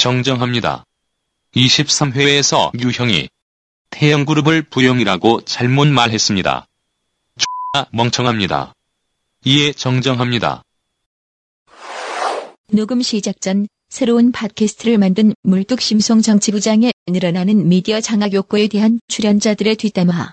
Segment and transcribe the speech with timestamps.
[0.00, 0.84] 정정합니다.
[1.54, 3.28] 23회에서 유형이
[3.90, 6.66] 태영그룹을 부영이라고 잘못 말했습니다.
[7.74, 8.72] X나 멍청합니다.
[9.44, 10.62] 이에 정정합니다.
[12.72, 20.32] 녹음 시작 전 새로운 팟캐스트를 만든 물뚝심송 정치부장의 늘어나는 미디어 장악 욕구에 대한 출연자들의 뒷담화.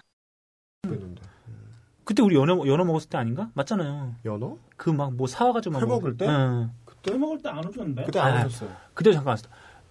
[2.06, 3.50] 그때 우리 연어 연어 먹었을 때 아닌가?
[3.54, 4.16] 맞잖아요.
[4.24, 4.58] 연어?
[4.78, 6.26] 그 막 뭐 사와가지고 막 먹을 때?
[6.26, 6.72] 응.
[7.14, 8.04] 회 먹을 때 안 오셨는데?
[8.06, 8.70] 그때 안 아, 오셨어요.
[8.94, 9.50] 그때 잠깐 왔어.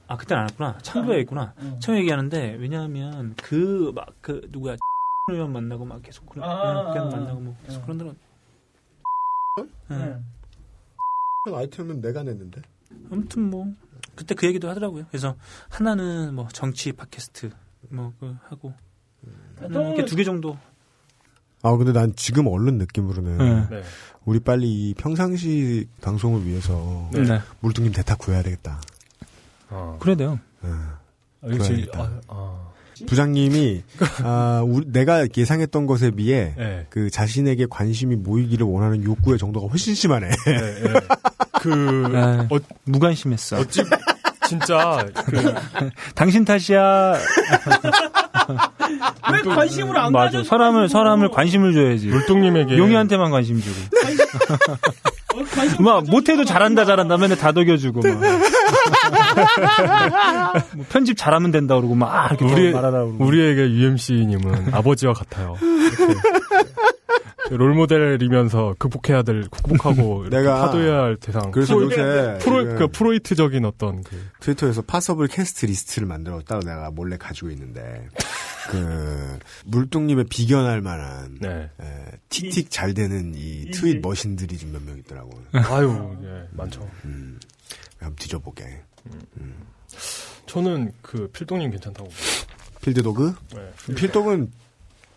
[0.08, 0.78] 아 그때는 안 왔구나.
[0.82, 1.54] 창조에 있구나.
[1.60, 1.78] 응.
[1.80, 4.76] 처음 얘기하는데 왜냐하면 그 막 그 누구야
[5.32, 7.84] 의원 만나고 막 계속 그런 아, 그냥 아, 만나고 뭐 계속 아.
[7.84, 8.16] 그런 데는
[9.88, 10.16] 네.
[11.54, 12.60] 아이템은 내가 냈는데.
[13.10, 13.66] 아무튼 뭐
[14.14, 15.06] 그때 그 얘기도 하더라고요.
[15.08, 15.36] 그래서
[15.70, 17.50] 하나는 뭐 정치 팟캐스트
[17.90, 18.72] 뭐 그 하고
[19.58, 20.56] 하나는 이렇게 두 개 정도.
[21.62, 23.76] 아 근데 난 지금 얼른 느낌으로는 네.
[23.76, 23.82] 네.
[24.24, 27.40] 우리 빨리 이 평상시 방송을 위해서 네.
[27.60, 28.80] 물뚱님 대타 구해야 되겠다.
[29.68, 30.38] 아, 그래야 돼요.
[30.62, 30.70] 네.
[30.70, 32.00] 아, 그래야겠다.
[32.00, 32.66] 아, 아,
[33.06, 33.82] 부장님이
[34.22, 36.86] 아, 우리, 내가 예상했던 것에 비해 네.
[36.90, 40.28] 그 자신에게 관심이 모이기를 원하는 욕구의 정도가 훨씬 심하네.
[40.28, 40.92] 네, 네.
[41.60, 43.58] 그, 아, 어, 무관심했어.
[43.58, 43.82] 어찌,
[44.48, 45.54] 진짜, 그,
[46.14, 47.14] 당신 탓이야.
[49.32, 50.38] 왜 관심을 안 맞아.
[50.38, 50.44] 가져?
[50.44, 52.06] 사람을 사람을 관심을 줘야지.
[52.08, 52.78] 물뚝님에게.
[52.78, 53.76] 용이한테만 관심 주고.
[55.82, 58.20] 막 못해도 잘한다 잘한다 맨날 다독여주고 막.
[60.74, 63.24] 뭐 편집 잘하면 된다 그러고 막 이렇게 우리, 말하라 그러고.
[63.24, 65.56] 우리에게 UMC님은 아버지와 같아요.
[65.60, 66.14] 이렇게.
[67.50, 71.50] 롤모델이면서 극복해야 될, 극복하고 내가 타도해야 할 대상.
[71.52, 74.16] 그래서 프로, 요새 프로, 그 프로이트적인 어떤 그.
[74.40, 78.08] 트위터에서 possible cast list를 만들었다고 내가 몰래 가지고 있는데
[78.68, 81.70] 그 물뚱님의 비견할 만한 네.
[81.80, 85.30] 에, 틱틱 잘 되는 이 트윗 머신들이 좀 몇 명 있더라고.
[85.52, 86.88] 아유, 예, 많죠.
[87.04, 87.38] 음,
[87.98, 88.82] 한번 뒤져보게.
[90.46, 92.08] 저는 그 필동님 괜찮다고.
[92.82, 93.34] 필드도그?
[93.54, 93.94] 네.
[93.94, 94.52] 필독은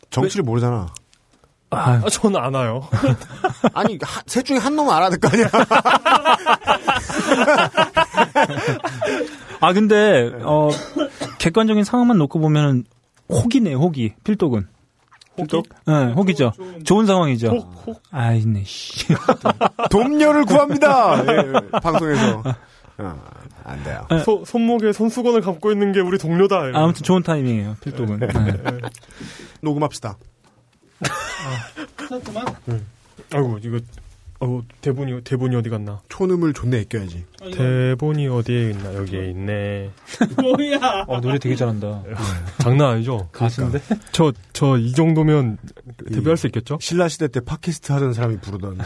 [0.09, 0.93] 정치를 모르잖아.
[1.71, 2.87] 아, 아, 저는 안 와요.
[3.75, 5.49] 아니 하- 셋 중에 한 놈은 알아야 될거 아니야.
[9.61, 10.69] 아 근데 어
[11.37, 12.85] 객관적인 상황만 놓고 보면은
[13.29, 14.67] 혹이네 혹이 필독은.
[15.35, 15.67] 필독?
[15.85, 16.51] 네, 혹이죠.
[16.83, 17.47] 좋은 상황이죠.
[17.49, 18.03] 혹, 혹.
[18.11, 19.05] 아이네 씨.
[19.89, 21.23] 돕녀를 구합니다.
[21.25, 22.43] 예, 방송에서.
[22.97, 23.15] 어,
[23.63, 24.05] 안 돼요.
[24.25, 26.57] 소, 손목에 손수건을 감고 있는 게 우리 동료다.
[26.63, 26.75] 이러면.
[26.83, 28.19] 아무튼 좋은 타이밍이에요 필독은.
[28.19, 28.27] 네.
[29.61, 30.17] 녹음합시다.
[32.25, 32.45] 그만.
[33.31, 33.79] 아이고, 이거,
[34.41, 35.99] 아이고, 대본이, 대본이 어디 갔나?
[36.07, 37.25] 촌음을 존내 아껴야지.
[37.53, 38.93] 대본이 어디에 있나?
[38.95, 39.91] 여기에 있네.
[40.41, 41.03] 뭐야?
[41.07, 42.03] 어 노래 되게 잘한다.
[42.59, 43.27] 장난 아니죠?
[43.33, 43.81] 가수인데?
[44.13, 45.57] 저, 저, 이 정도면
[46.13, 46.77] 데뷔할 수 있겠죠?
[46.79, 48.85] 신라 시대 때 팟캐스트 하던 사람이 부르던 아,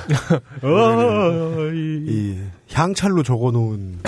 [1.71, 2.05] 이...
[2.07, 2.39] 이
[2.73, 3.99] 향찰로 적어놓은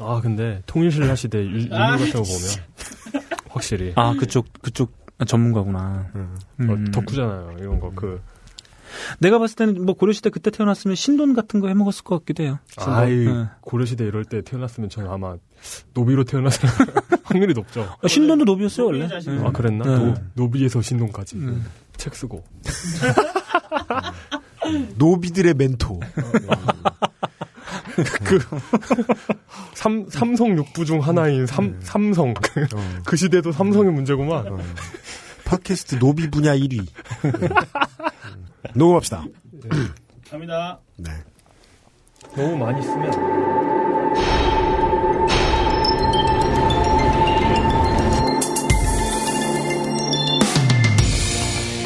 [0.00, 3.92] 아, 근데, 통일신라 시대 유- 유물 같은 거 보면, 확실히.
[3.96, 4.92] 아 그쪽 그쪽
[5.26, 6.06] 전문가구나.
[6.14, 6.36] 음.
[6.60, 6.84] 어, 음.
[6.92, 7.90] 덕후잖아요, 이런 거.
[7.94, 8.20] 그,
[9.18, 12.58] 내가 봤을 때는 뭐 고려시대 그때 태어났으면 신돈 같은 거 해먹었을 것 같기도 해요.
[12.76, 13.46] 아이, 네.
[13.60, 15.36] 고려시대 이럴 때 태어났으면 저는 아마,
[15.94, 16.68] 노비로 태어났을
[17.24, 17.88] 확률이 높죠.
[18.02, 19.08] 아, 신돈도 노비였어요 원래.
[19.08, 19.44] 네.
[19.44, 19.84] 아, 그랬나?
[19.84, 19.96] 네.
[19.96, 21.36] 노, 노비에서 신돈까지.
[21.36, 21.64] 음.
[21.96, 22.44] 책 쓰고.
[24.96, 26.00] 노비들의 멘토.
[29.74, 32.30] 삼, 삼성 육부 중 하나인 삼, 삼성.
[32.30, 34.46] 어, 그 시대도 삼성의 문제구만.
[34.46, 34.58] 어.
[35.44, 36.86] 팟캐스트 노비 분야 1위.
[38.78, 39.24] 녹음합시다.
[40.30, 40.78] 갑니다.
[40.96, 41.10] 네.
[42.36, 43.12] 너무 많이 쓰면.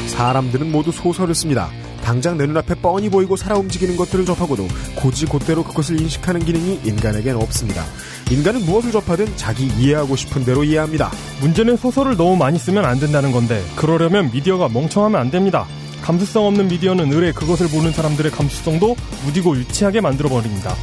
[0.08, 1.70] 사람들은 모두 소설을 씁니다.
[2.04, 4.66] 당장 내 눈앞에 뻔히 보이고 살아 움직이는 것들을 접하고도
[4.96, 7.82] 고지 곧대로 그것을 인식하는 기능이 인간에겐 없습니다.
[8.30, 11.10] 인간은 무엇을 접하든 자기 이해하고 싶은 대로 이해합니다.
[11.40, 15.66] 문제는 소설을 너무 많이 쓰면 안 된다는 건데 그러려면 미디어가 멍청하면 안 됩니다.
[16.02, 20.74] 감수성 없는 미디어는 의뢰 그것을 보는 사람들의 감수성도 무디고 유치하게 만들어 버립니다.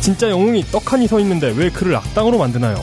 [0.00, 2.76] 진짜 영웅이 떡하니 서 있는데 왜 그를 악당으로 만드나요?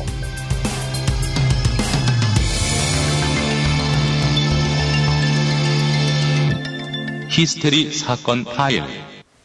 [7.29, 8.83] 히스테리 사건 파일.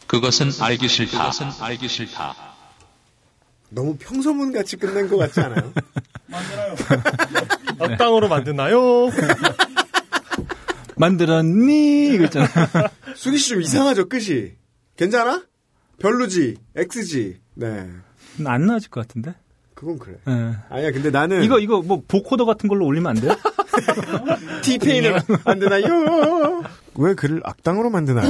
[0.07, 1.19] 그것은 알기 싫다.
[1.19, 2.35] 그것은 알기 싫다.
[3.71, 5.73] 너무 평소문 같이 끝낸 것 같지 않아요?
[6.27, 6.75] 만들어요.
[7.93, 9.09] 악당으로 만드나요?
[10.99, 12.15] 만들었니?
[12.15, 12.47] 이거 있잖아.
[13.15, 14.53] 수기 씨 좀 이상하죠, 끝이?
[14.97, 15.43] 괜찮아?
[15.99, 17.41] 별로지, X지.
[17.55, 17.87] 네.
[18.45, 19.35] 안 나아질 것 같은데?
[19.75, 20.17] 그건 그래.
[20.29, 20.55] 예.
[20.71, 23.37] 아니야, 근데 나는 이거 이거 뭐 보코더 같은 걸로 올리면 안 돼요?
[24.63, 26.63] T페인을 안 되나요?
[26.97, 28.29] 왜 그를 악당으로 만드나요?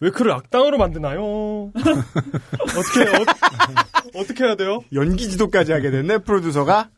[0.00, 1.72] 왜 그를 악당으로 만드나요?
[1.74, 3.24] 어떻게 어,
[4.14, 4.80] 어떻게 해야 돼요?
[4.92, 6.90] 연기 지도까지 하게 됐네 프로듀서가.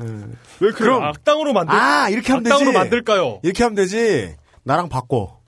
[0.00, 0.36] 음.
[0.60, 1.74] 왜 그럼 악당으로 만들?
[1.74, 2.78] 아 이렇게 하면 악당으로 되지.
[2.78, 3.40] 만들까요?
[3.42, 4.34] 이렇게 하면 되지.
[4.64, 5.38] 나랑 바꿔.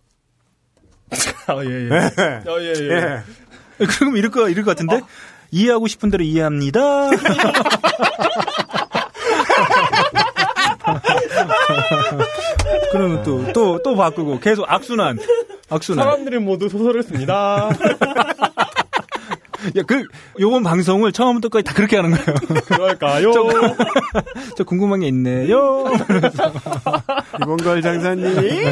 [1.47, 1.91] 아, 예, 예.
[1.95, 3.23] 아, 예, 예.
[3.81, 3.87] 예.
[3.87, 5.01] 그럼 이럴 거 이럴 것 같은데
[5.51, 7.11] 이해하고 싶은 대로 이해합니다.
[12.93, 15.19] 그러면 또 또 또 바꾸고 계속 악순환
[15.71, 16.05] 악순환.
[16.05, 17.71] 사람들이 모두 소설을 씁니다.
[19.77, 20.05] 야, 그
[20.41, 22.35] 요번 방송을 처음부터까지 다 그렇게 하는 거예요.
[22.67, 23.33] 그럴까요?
[24.57, 25.85] 저 궁금한 게 있네요.
[27.43, 28.65] 이봉걸 장사님이.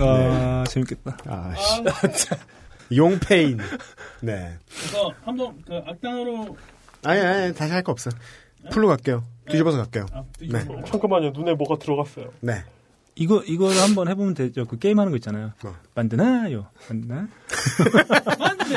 [0.00, 1.16] 아 재밌겠다.
[1.26, 2.96] 아, 씨.
[2.96, 3.58] 용페인.
[4.20, 4.56] 네.
[4.78, 6.56] 그래서 한번 그 악당으로
[7.04, 8.10] 아니, 아니, 다시 할 거 없어.
[8.70, 9.24] 풀로 갈게요.
[9.50, 10.06] 뒤집어서 갈게요.
[10.12, 10.64] 아, 네.
[10.86, 11.30] 잠깐만요.
[11.30, 12.26] 눈에 뭐가 들어갔어요.
[12.40, 12.64] 네.
[13.18, 14.64] 이거 이거를 한번 해보면 되죠.
[14.64, 15.52] 그 게임 하는 거 있잖아요.
[15.62, 15.74] 뭐?
[15.94, 16.66] 만드나요?
[16.88, 17.26] 만드나?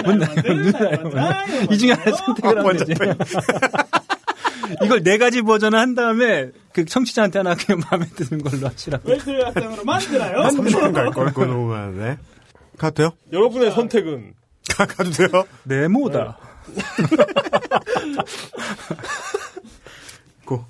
[0.01, 1.03] 만드나요?
[1.03, 1.67] 만드나요?
[1.69, 2.93] 이 중에 하나 선택을 하면 되지.
[4.83, 9.07] 이걸 네 가지 버전을 한 다음에 그 청취자한테 하나 그냥 마음에 드는 걸로 하시라고.
[9.09, 10.39] 웰트 악당으로 만드나요?
[10.39, 12.17] 30분 갈걸, 그거 너무 많네.
[12.79, 13.11] 가도 돼요?
[13.31, 14.33] 여러분의 선택은
[14.69, 15.43] 가, 가도 돼요?
[15.65, 16.39] 네모다.
[20.45, 20.65] 고.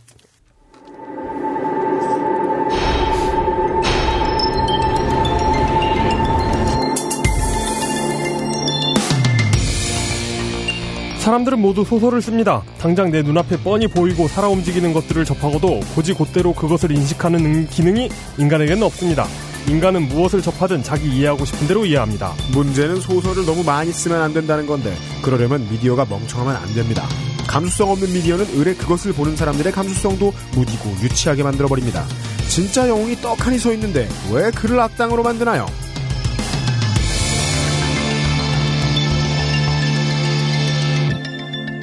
[11.21, 12.63] 사람들은 모두 소설을 씁니다.
[12.79, 18.09] 당장 내 눈앞에 뻔히 보이고 살아 움직이는 것들을 접하고도 고지 곧대로 그것을 인식하는 능- 기능이
[18.39, 19.27] 인간에게는 없습니다.
[19.67, 22.33] 인간은 무엇을 접하든 자기 이해하고 싶은 대로 이해합니다.
[22.53, 27.03] 문제는 소설을 너무 많이 쓰면 안 된다는 건데, 그러려면 미디어가 멍청하면 안 됩니다.
[27.45, 32.03] 감수성 없는 미디어는 의뢰 그것을 보는 사람들의 감수성도 무디고 유치하게 만들어버립니다.
[32.47, 35.67] 진짜 영웅이 떡하니 서 있는데, 왜 그를 악당으로 만드나요?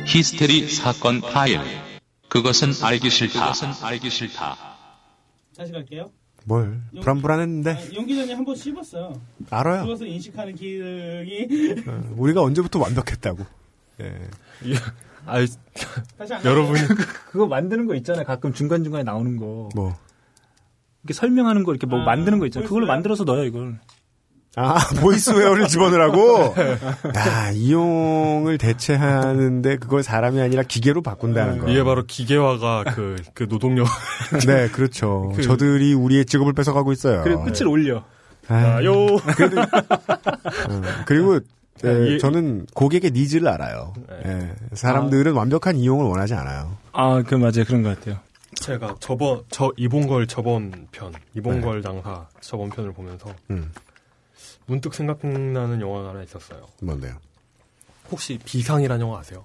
[0.08, 1.60] 히스테리 사건 파일.
[2.31, 3.40] 그것은 알기 싫다.
[3.52, 4.56] 그것은 알기 싫다.
[5.55, 6.10] 다시 갈게요.
[6.44, 9.20] 뭘, 불안불안했는데, 아, 용 기자님 한번 씹었어요.
[9.50, 9.82] 알아요.
[9.82, 11.46] 그것을 인식하는 기능이
[11.87, 13.44] 어, 우리가 언제부터 완벽했다고.
[14.00, 14.28] 예.
[15.26, 15.40] 아,
[16.43, 16.81] 여러분이
[17.31, 18.25] 그거 만드는 거 있잖아요.
[18.25, 19.69] 가끔 중간 중간에 나오는 거.
[19.75, 19.94] 뭐.
[21.02, 22.66] 이렇게 설명하는 거 이렇게 뭐 아, 만드는 거 있잖아요.
[22.66, 22.87] 그걸로?
[22.87, 23.78] 만들어서 넣어요 이걸.
[24.56, 26.54] 아, 보이스웨어를 집어넣으라고?
[27.14, 31.68] 아, 이용을 대체하는데 그걸 사람이 아니라 기계로 바꾼다는 거.
[31.68, 33.86] 이게 바로 기계화가 그, 그 노동력.
[34.46, 35.32] 네, 그렇죠.
[35.36, 37.22] 그- 저들이 우리의 직업을 뺏어가고 있어요.
[37.22, 38.02] 그리고 끝을 올려.
[38.48, 38.92] 아, 아요.
[39.16, 41.38] 어, 그리고
[41.84, 43.92] 예, 이- 저는 고객의 needs를 알아요.
[44.26, 46.76] 예, 사람들은 완벽한 이용을 원하지 않아요.
[46.92, 47.64] 아, 그 맞아요.
[47.66, 48.18] 그런 것 같아요.
[48.54, 53.70] 제가 저번, 저, 이봉걸 저번 편, 이봉걸 장사 저번 편을 보면서 음,
[54.68, 56.66] 문득 생각나는 영화가 하나 있었어요.
[56.80, 57.16] 뭔데요?
[58.10, 59.44] 혹시 비상이라는 영화 아세요?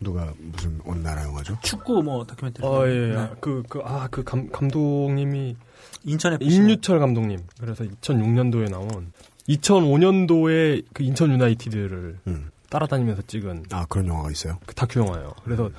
[0.00, 1.58] 누가 무슨 어느 나라 영화죠?
[1.62, 2.66] 축구 뭐 다큐멘터리.
[2.68, 3.14] 아, 예, 예.
[3.14, 3.30] 네.
[3.40, 5.56] 그, 그, 아, 그 감, 감독님이
[6.04, 7.40] 인천에 임유철 감독님.
[7.60, 9.12] 그래서 2006년도에 나온
[9.48, 12.50] 2005년도에 그 인천 유나이티드를 음.
[12.68, 14.58] 따라다니면서 찍은 아 그런 영화가 있어요.
[14.66, 15.32] 그 다큐 영화예요.
[15.42, 15.70] 그래서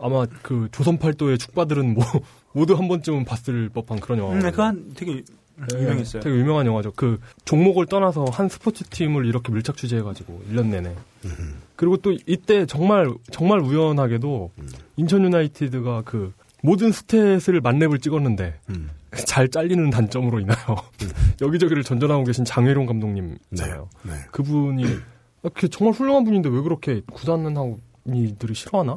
[0.00, 2.04] 아마 그 조선 팔도의 축바들은 뭐
[2.52, 4.34] 모두 한 번쯤은 봤을 법한 그런 영화.
[4.34, 5.22] 음, 네, 그한 되게
[5.72, 6.22] 유명했어요.
[6.22, 6.92] 되게 유명한 영화죠.
[6.96, 10.94] 그 종목을 떠나서 한 스포츠 팀을 이렇게 밀착 취재해가지고 1년 내내.
[11.76, 14.50] 그리고 또 이때 정말 정말 우연하게도
[14.96, 16.32] 인천 유나이티드가 그
[16.62, 18.90] 모든 스탯을 만렙을 찍었는데 음.
[19.26, 20.76] 잘 잘리는 단점으로 인하여
[21.42, 23.88] 여기저기를 전전하고 계신 장혜룡 감독님 있잖아요.
[24.02, 24.12] 네.
[24.30, 24.84] 그분이
[25.42, 28.96] 아, 그 정말 훌륭한 분인데 왜 그렇게 구단하고이들이 싫어하나?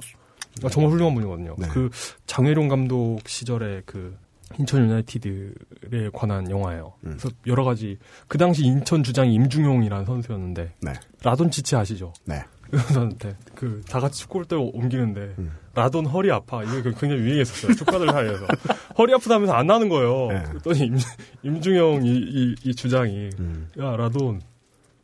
[0.64, 1.56] 아, 정말 훌륭한 분이거든요.
[1.58, 1.68] 네.
[1.70, 1.90] 그
[2.28, 4.16] 장혜룡 감독 시절에 그
[4.60, 6.94] 인천 유나이티드에 관한 영화예요.
[7.06, 7.18] 음.
[7.18, 7.98] 그래서 여러 가지
[8.28, 10.94] 그 당시 인천 주장이 임중용이라는 선수였는데 네.
[11.24, 12.14] 라돈치치 아시죠?
[12.26, 12.44] 네.
[12.72, 15.52] 그 선수한테 그 다 같이 축구를 때 옮기는데 음.
[15.76, 18.48] 라돈 허리 아파 이게 그 굉장히 유행했었어요 축가들 사이에서
[18.98, 20.28] 허리 아프다면서 안 나는 거예요.
[20.30, 20.44] 네.
[20.50, 20.98] 그랬더니 임,
[21.44, 23.68] 임중영 이, 이, 이 주장이 음.
[23.80, 24.42] 야 라돈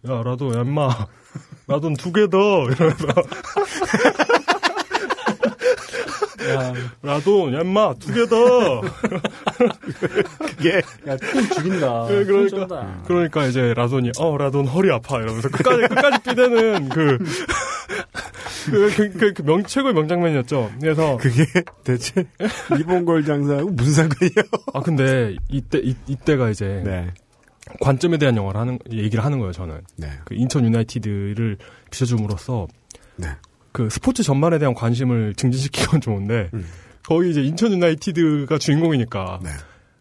[0.10, 0.90] 야 라돈 야 인마
[1.68, 3.14] 라돈 두 개 더 이러면서 야,
[7.02, 8.82] 라돈 야 인마 두개더
[10.38, 12.06] 그게 야, 톤 죽인다.
[12.08, 13.02] 그- 톤 그러니까.
[13.06, 17.18] 그러니까 이제 라돈이 어 라돈 허리 아파 이러면서 끝까지 끝까지 삐대는 그
[18.66, 20.72] 그, 그, 그, 그 명, 최고의 명장면이었죠.
[20.80, 21.44] 그래서, 그게
[21.84, 22.26] 대체
[22.80, 24.44] 이봉걸 장사하고 무슨 상관이에요?
[24.74, 27.08] 아, 근데, 이때, 이, 이때가 이제, 네.
[27.82, 29.82] 관점에 대한 영화를 하는, 얘기를 하는 거예요, 저는.
[29.98, 30.10] 네.
[30.26, 31.58] 그 인천 유나이티드를
[31.90, 32.68] 비춰줌으로써,
[33.16, 33.30] 네.
[33.72, 36.66] 그 스포츠 전반에 대한 관심을 증진시키건 좋은데, 음.
[37.04, 39.50] 거기 이제 인천 유나이티드가 주인공이니까, 네.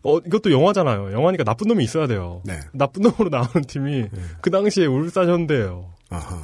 [0.02, 1.12] 어, 이것도 영화잖아요.
[1.12, 2.42] 영화니까 나쁜 놈이 있어야 돼요.
[2.44, 2.58] 네.
[2.72, 4.06] 나쁜 놈으로 나오는 팀이
[4.40, 5.92] 그 당시에 울산 현대예요.
[6.08, 6.40] 아하.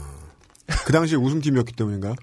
[0.84, 2.14] 그 당시에 우승팀이었기 때문인가요?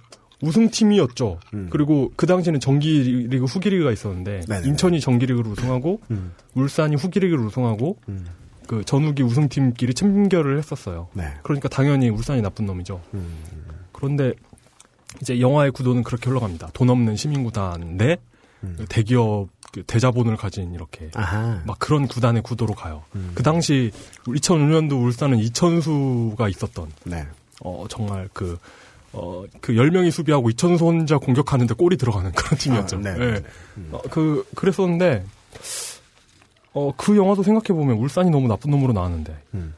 [0.42, 1.40] 우승팀이었죠.
[1.54, 1.68] 음.
[1.72, 4.68] 그리고 그 당시에는 정기리그 후기리그가 있었는데 네네.
[4.68, 6.34] 인천이 정기리그로 우승하고 음.
[6.54, 8.26] 울산이 후기리그로 우승하고 음.
[8.68, 11.08] 그 전후기 우승팀끼리 챔결을 했었어요.
[11.14, 11.34] 네.
[11.44, 13.02] 그러니까 당연히 울산이 나쁜 놈이죠.
[13.14, 13.26] 음.
[13.92, 14.34] 그런데
[15.22, 16.70] 이제 영화의 구도는 그렇게 흘러갑니다.
[16.74, 18.18] 돈 없는 시민구단 대
[18.64, 18.86] 음.
[18.90, 21.62] 대기업 그 대자본을 가진 이렇게 아하.
[21.66, 23.04] 막 그런 구단의 구도로 가요.
[23.16, 23.32] 음.
[23.34, 23.92] 그 당시
[24.26, 27.26] 2005년도 울산은 이천수가 있었던 네.
[27.62, 28.58] 어 정말 그
[29.14, 32.98] 어, 그 10명이 수비하고 이천수 혼자 공격하는데 골이 들어가는 그런 팀이었죠.
[32.98, 33.18] 아, 네, 예.
[33.18, 33.44] 네, 네.
[33.92, 35.24] 어, 그, 그랬었는데,
[36.74, 39.76] 어, 그 영화도 생각해보면 울산이 너무 나쁜 놈으로 나왔는데, 음.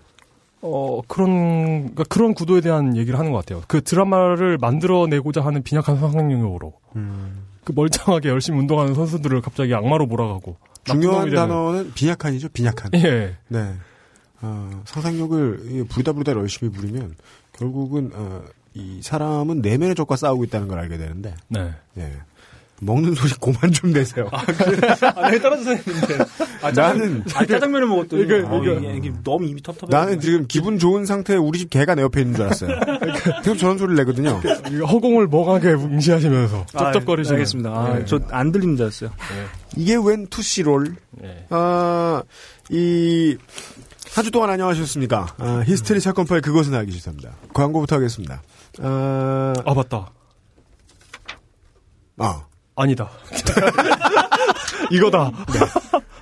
[0.65, 3.63] 어, 그런, 그러니까 그런 구도에 대한 얘기를 하는 것 같아요.
[3.67, 7.43] 그 드라마를 만들어내고자 하는 빈약한 상상력으로, 음.
[7.63, 11.29] 그 멀쩡하게 열심히 운동하는 선수들을 갑자기 악마로 몰아가고, 중요한.
[11.29, 12.49] 단어는 빈약한이죠.
[12.49, 12.91] 빈약한.
[12.95, 13.35] 예.
[13.47, 13.73] 네.
[14.41, 17.15] 어, 상상력을 이 부리다 부리다 열심히 부리면
[17.53, 18.43] 결국은 어,
[18.73, 21.71] 이 사람은 내면의 적과 싸우고 있다는 걸 알게 되는데 네.
[21.97, 22.11] 예.
[22.81, 24.29] 먹는 소리 고만 좀 내세요.
[24.31, 26.17] 아, 내 떨어져서 했는데.
[26.61, 28.23] 아, 나는 아, 짜장면을 먹었더니.
[28.23, 29.87] 이게- 어, 이게- 이게, 이게 너무 입이 텁텁해.
[29.89, 32.77] 나는 지금 기분 좋은 상태에 우리 집 개가 내 옆에 있는 줄 알았어요.
[33.43, 34.41] 계속 저런 소리를 내거든요.
[34.87, 37.35] 허공을 멍하게 응시하시면서 아, 쩝쩝거리시는.
[37.35, 37.69] 알겠습니다.
[37.69, 38.05] 아, 예.
[38.05, 39.11] 저안 들리는 줄 알았어요.
[39.77, 40.95] 이게 웬 투시롤?
[41.23, 41.45] 예.
[41.49, 42.23] 아,
[42.69, 43.37] 이,
[44.13, 45.35] 한 주 동안 안녕하셨습니까?
[45.37, 47.31] 아, 히스테리 사건 파일 그것은 알기 싫답니다.
[47.53, 48.41] 광고부터 하겠습니다.
[48.81, 50.09] 아, 아, 맞다.
[52.17, 52.43] 아,
[52.75, 53.09] 아니다.
[54.91, 55.31] 이거다.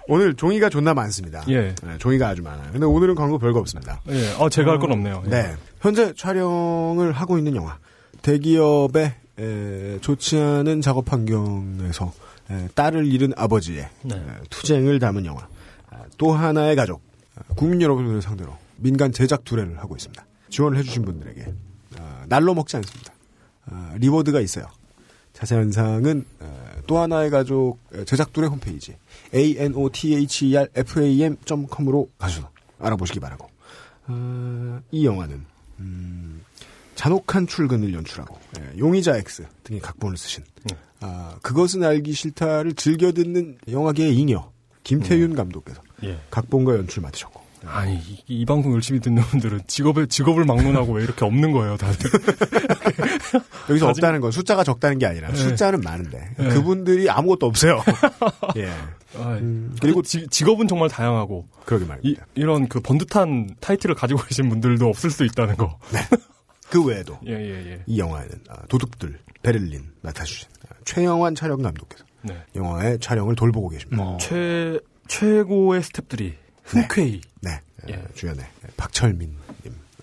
[0.08, 1.44] 오늘 종이가 존나 많습니다.
[1.50, 1.74] 예.
[1.82, 2.70] 네, 종이가 아주 많아요.
[2.72, 4.02] 근데 오늘은 광고 별거 없습니다.
[4.10, 4.34] 예.
[4.40, 5.24] 아, 제가 할 건 없네요.
[5.26, 5.30] 예.
[5.30, 5.56] 네.
[5.82, 7.78] 현재 촬영을 하고 있는 영화.
[8.22, 12.14] 대기업의 에, 좋지 않은 작업 환경에서
[12.52, 14.16] 에, 딸을 잃은 아버지의 네.
[14.16, 14.20] 에,
[14.50, 15.48] 투쟁을 담은 영화.
[15.90, 17.02] 아, 또 하나의 가족.
[17.36, 20.24] 아, 국민 여러분들을 상대로 민간 제작 두례를 하고 있습니다.
[20.50, 21.54] 지원을 해주신 분들에게
[22.00, 23.14] 아, 날로 먹지 않습니다.
[23.72, 24.66] 아, 리워드가 있어요.
[25.34, 28.96] 자세한 사항은 어, 또 하나의 가족 어, 제작둘의 홈페이지
[29.34, 32.50] a n o t h e r f a m com으로 가셔서
[32.80, 33.50] 알아보시기 바라고.
[34.08, 35.46] 어, 이 영화는
[35.80, 36.42] 음,
[36.96, 40.44] 잔혹한 출근을 연출하고 예, 용의자 X 등의 각본을 쓰신
[41.00, 44.52] 아, 그것은 알기 싫다를 즐겨 듣는 영화계의 잉여
[44.84, 46.18] 김태윤 감독께서 예.
[46.30, 51.26] 각본과 연출 맡으셨고 아니 이, 이 방송 열심히 듣는 분들은 직업에 직업을 막론하고 왜 이렇게
[51.26, 52.10] 없는 거예요, 다들.
[53.70, 55.36] 여기서 가진- 없다는 건 숫자가 적다는 게 아니라 네.
[55.36, 56.50] 숫자는 많은데 네.
[56.50, 57.82] 그분들이 아무것도 없어요.
[58.58, 58.68] 예.
[59.18, 62.26] 아, 음, 그리고 지, 직업은 정말 다양하고 그러게 이, 말입니다.
[62.36, 65.78] 이 런 그 번듯한 타이틀을 가지고 계신 분들도 없을 수 있다는 거.
[66.70, 67.84] 그 외에도 예, 예, 예.
[67.86, 72.36] 이 영화에는 아, 도둑들 베를린 맡아주신 아, 최영환 촬영 감독께서 네.
[72.56, 74.18] 영화의 촬영을 돌보고 계십니다.
[74.20, 77.94] 최 최고의 스탭들이 흔쾌히 네, 예.
[77.96, 78.46] 어, 주연의
[78.78, 79.38] 박철민님,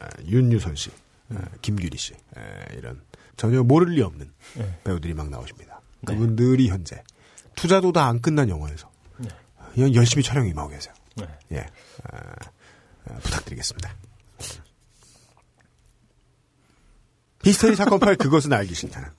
[0.00, 0.90] 아, 윤유선 씨,
[1.30, 2.40] 아, 김규리 씨 아,
[2.74, 3.00] 이런
[3.36, 4.78] 전혀 모를 리 없는 예.
[4.84, 5.80] 배우들이 막 나오십니다.
[6.06, 7.02] 그분들이 현재
[7.56, 8.90] 투자도 다 안 끝난 영화에서
[9.74, 10.92] 그냥 열심히 촬영 임하고 계세요.
[11.16, 11.26] 네.
[11.52, 11.66] 예,
[12.10, 12.18] 아,
[13.08, 13.94] 아, 부탁드리겠습니다.
[17.44, 19.12] 히스테리 사건 파일 그것은 알기 싫다.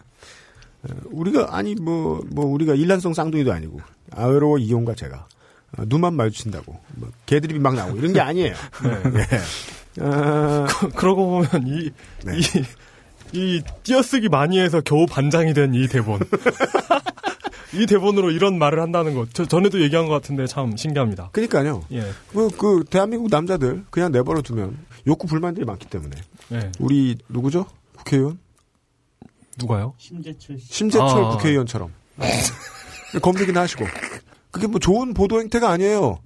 [0.83, 3.79] 어, 우리가 아니 뭐뭐 우리가 일란성 쌍둥이도 아니고
[4.12, 5.27] 아외로워 이용과 제가 어,
[5.88, 8.54] 눈만 마주친다고 뭐 개드립이 막 나오고 이런 게 아니에요.
[8.86, 10.01] 예.
[10.01, 11.90] 아, 그러고 보면 이,
[12.25, 12.38] 네.
[12.38, 12.44] 이,
[13.58, 16.20] 이 띄어쓰기 많이 해서 겨우 반장이 된 이 대본.
[17.74, 19.34] 이 대본으로 이런 말을 한다는 것.
[19.34, 21.30] 저, 전에도 얘기한 것 같은데 참 신기합니다.
[21.32, 21.84] 그러니까요.
[21.94, 22.04] 예.
[22.34, 26.18] 그, 그 대한민국 남자들 그냥 내버려 두면 욕구 불만들이 많기 때문에
[26.51, 26.72] 예.
[26.80, 27.66] 우리 누구죠?
[27.96, 28.40] 국회의원
[29.58, 29.94] 누가요?
[29.98, 30.74] 심재철 씨.
[30.74, 31.30] 심재철 아.
[31.30, 31.94] 국회의원처럼
[33.22, 33.86] 검색이나 하시고
[34.51, 36.20] 그게 뭐 좋은 보도 행태가 아니에요.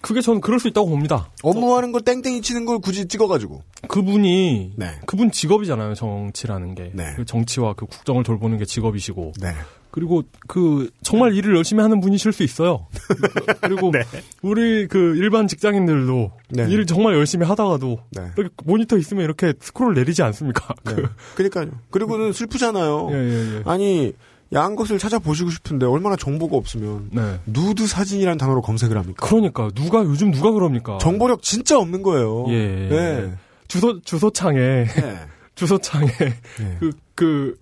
[0.00, 1.30] 그게 저는 그럴 수 있다고 봅니다.
[1.42, 5.00] 업무하는 걸 땡땡이 치는 걸 굳이 찍어가지고 그분이 네.
[5.06, 5.94] 그분 직업이잖아요.
[5.94, 6.90] 정치라는 게.
[6.92, 7.14] 네.
[7.16, 9.32] 그 정치와 그 국정을 돌보는 게 직업이시고.
[9.40, 9.54] 네.
[9.92, 12.86] 그리고 그 정말 일을 열심히 하는 분이실 수 있어요.
[13.60, 13.92] 그리고
[14.40, 16.68] 우리 그 일반 직장인들도 네.
[16.68, 18.22] 일을 정말 열심히 하다가도 네.
[18.36, 20.74] 이렇게 모니터 있으면 이렇게 스크롤 내리지 않습니까?
[20.84, 20.94] 네.
[20.94, 21.78] 그, 그러니까요.
[21.90, 23.08] 그리고는 슬프잖아요.
[23.12, 23.62] 예, 예, 예.
[23.66, 24.14] 아니
[24.54, 27.40] 야한 것을 찾아보시고 싶은데 얼마나 정보가 없으면 네.
[27.46, 29.26] 누드 사진이라는 단어로 검색을 합니까?
[29.26, 30.98] 그러니까 누가 요즘 누가 그럽니까?
[30.98, 32.46] 정보력 진짜 없는 거예요.
[32.48, 32.88] 예.
[32.88, 33.32] 네.
[33.68, 35.18] 주소 주소창에 네.
[35.54, 36.78] 주소창에 네.
[36.78, 37.56] 그그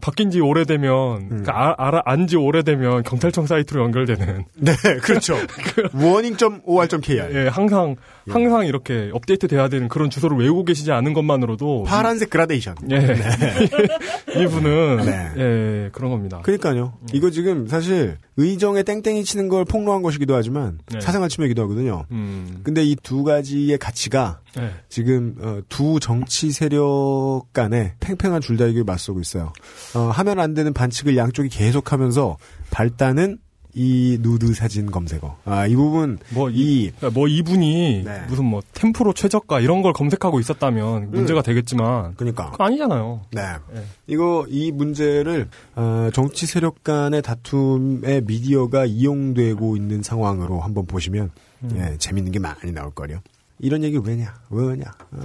[0.00, 1.42] 바뀐 지 오래되면 음.
[1.44, 4.72] 그 아, 알아 안지 오래되면 경찰청 사이트로 연결되는 네,
[5.02, 5.36] 그렇죠.
[5.94, 7.34] warning.or.kr.
[7.34, 7.96] 예 항상
[8.30, 8.32] 예.
[8.32, 12.76] 항상 이렇게 업데이트 돼야 되는 그런 주소를 외우고 계시지 않은 것만으로도 파란색 그라데이션.
[12.90, 12.96] 예
[14.42, 15.30] 이분은 네.
[15.36, 16.40] 예 그런 겁니다.
[16.42, 16.94] 그러니까요.
[17.12, 21.00] 이거 지금 사실 의정에 땡땡이 치는 걸 폭로한 것이기도 하지만 네.
[21.00, 22.04] 사생활 침해이기도 하거든요.
[22.12, 22.60] 음.
[22.62, 24.70] 근데 이 두 가지의 가치가 네.
[24.88, 29.52] 지금 어, 두 정치 세력 간의 팽팽한 줄다리기를 맞서고 있어요.
[29.94, 32.36] 어, 하면 안 되는 반칙을 양쪽이 계속하면서
[32.70, 33.38] 발단은
[33.74, 35.38] 이 누드 사진 검색어.
[35.44, 38.24] 아, 이 부분 뭐, 이 그러니까 뭐 이분이 네.
[38.28, 43.22] 무슨 뭐 템프로 최저가 이런 걸 검색하고 있었다면 문제가 되겠지만 그러니까 그거 아니잖아요.
[43.32, 43.42] 네.
[43.72, 43.82] 네.
[44.06, 51.30] 이거 이 문제를 어, 정치 세력 간의 다툼에 미디어가 이용되고 있는 상황으로 한번 보시면
[51.62, 51.70] 음.
[51.76, 53.20] 예, 재밌는 게 많이 나올 거요.
[53.58, 54.34] 이런 얘기 왜냐?
[54.48, 54.90] 왜냐?
[55.12, 55.20] 어,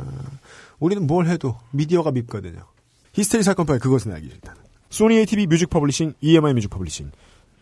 [0.79, 2.59] 우리는 뭘 해도 미디어가 밉거든요.
[3.13, 4.55] 히스테리 사건 파일 그것은 알기 싫다.
[4.89, 7.11] Sony ATV Music Publishing, EMI Music Publishing,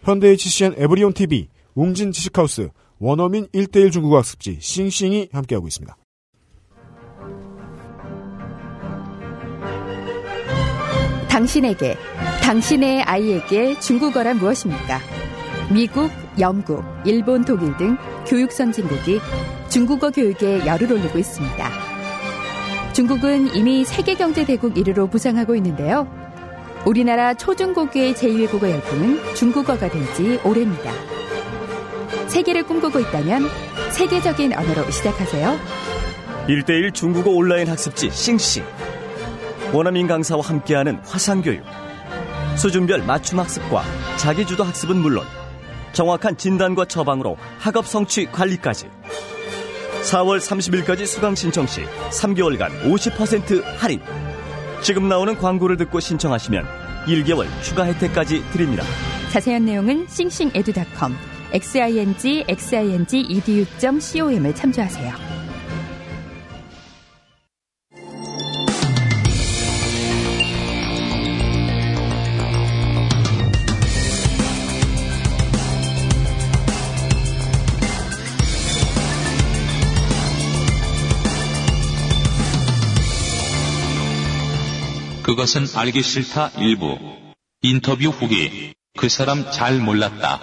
[0.03, 2.69] 현대 HCN Everyon TV, 웅진 지식하우스,
[2.99, 5.97] 원어민 1대1 중국어 학습지 싱싱이 함께하고 있습니다.
[11.29, 11.95] 당신에게,
[12.43, 14.99] 당신의 아이에게 중국어란 무엇입니까?
[15.73, 19.19] 미국, 영국, 일본, 독일 등 교육 선진국이
[19.69, 21.69] 중국어 교육에 열을 올리고 있습니다.
[22.93, 26.22] 중국은 이미 세계 경제 대국 1위로 부상하고 있는데요.
[26.85, 30.91] 우리나라 초중고교의 제2외국어 열풍은 중국어가 된 지 오래입니다.
[32.27, 33.47] 세계를 꿈꾸고 있다면
[33.91, 35.57] 세계적인 언어로 시작하세요.
[36.47, 38.63] 1대1 중국어 온라인 학습지 싱싱
[39.71, 41.63] 원어민 강사와 함께하는 화상교육
[42.57, 43.83] 수준별 맞춤 학습과
[44.17, 45.25] 자기주도 학습은 물론
[45.93, 48.89] 정확한 진단과 처방으로 학업 성취 관리까지
[50.03, 54.01] 4월 30일까지 수강 신청 시 3개월간 50% 할인
[54.83, 56.65] 지금 나오는 광고를 듣고 신청하시면
[57.07, 58.83] 1개월 추가 혜택까지 드립니다
[59.31, 61.15] 자세한 내용은 싱싱에듀닷컴
[61.53, 65.32] xing xing edu.com을 참조하세요.
[85.35, 86.95] 그것은 알기 싫다 일부.
[87.63, 88.73] 인터뷰 후기.
[88.95, 90.39] 그 사람 잘 몰랐다.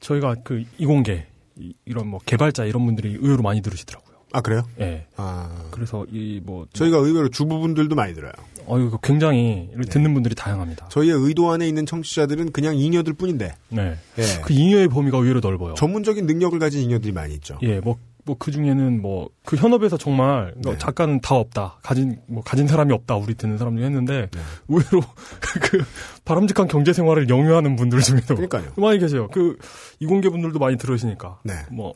[0.00, 1.26] 저희가 그 이공계
[1.58, 4.10] 이- 이런 뭐 개발자 이런 분들이 의외로 많이 들으시더라고요.
[4.32, 4.62] 아 그래요?
[4.80, 5.06] 예.
[5.16, 8.32] 아 그래서 이 뭐 저희가 의외로 주부분들도 많이 들어요.
[8.64, 10.88] 어 이거 굉장히 듣는 분들이 다양합니다.
[10.88, 13.96] 저희의 의도 안에 있는 청취자들은 그냥 잉여들 뿐인데 네.
[14.18, 14.22] 예.
[14.42, 15.74] 그 잉여의 범위가 의외로 넓어요.
[15.74, 17.58] 전문적인 능력을 가진 잉여들이 많이 있죠.
[17.62, 20.78] 예, 뭐, 뭐, 그 중에는 뭐, 그 현업에서 정말, 뭐 네.
[20.78, 21.78] 작가는 다 없다.
[21.82, 23.16] 가진, 뭐, 가진 사람이 없다.
[23.16, 24.40] 우리 듣는 사람 중에 했는데, 네.
[24.68, 25.00] 의외로,
[25.62, 25.82] 그,
[26.24, 28.34] 바람직한 경제 생활을 영위하는 분들 중에도.
[28.36, 28.72] 그러니까요.
[28.76, 29.28] 많이 계세요.
[29.32, 29.56] 그,
[30.00, 31.40] 이공계 분들도 많이 들으시니까.
[31.44, 31.54] 네.
[31.70, 31.94] 뭐,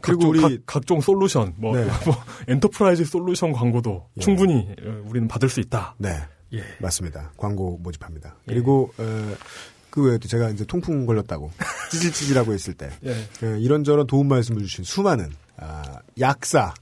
[0.00, 1.84] 그리고 각종, 우리- 각, 종 솔루션, 뭐, 네.
[2.06, 2.14] 뭐,
[2.46, 4.20] enterprise solution 광고도 예.
[4.20, 5.94] 충분히 어, 우리는 받을 수 있다.
[5.98, 6.10] 네.
[6.52, 6.62] 예.
[6.80, 7.32] 맞습니다.
[7.36, 8.36] 광고 모집합니다.
[8.48, 8.52] 예.
[8.54, 9.34] 그리고 어,
[9.98, 11.50] 그 외에도 제가 이제 통풍 걸렸다고
[11.90, 13.10] 찌질찌질하고 있을 때 예.
[13.44, 15.82] 어, 이런저런 도움 말씀을 주신 수많은 아,
[16.20, 16.72] 약사,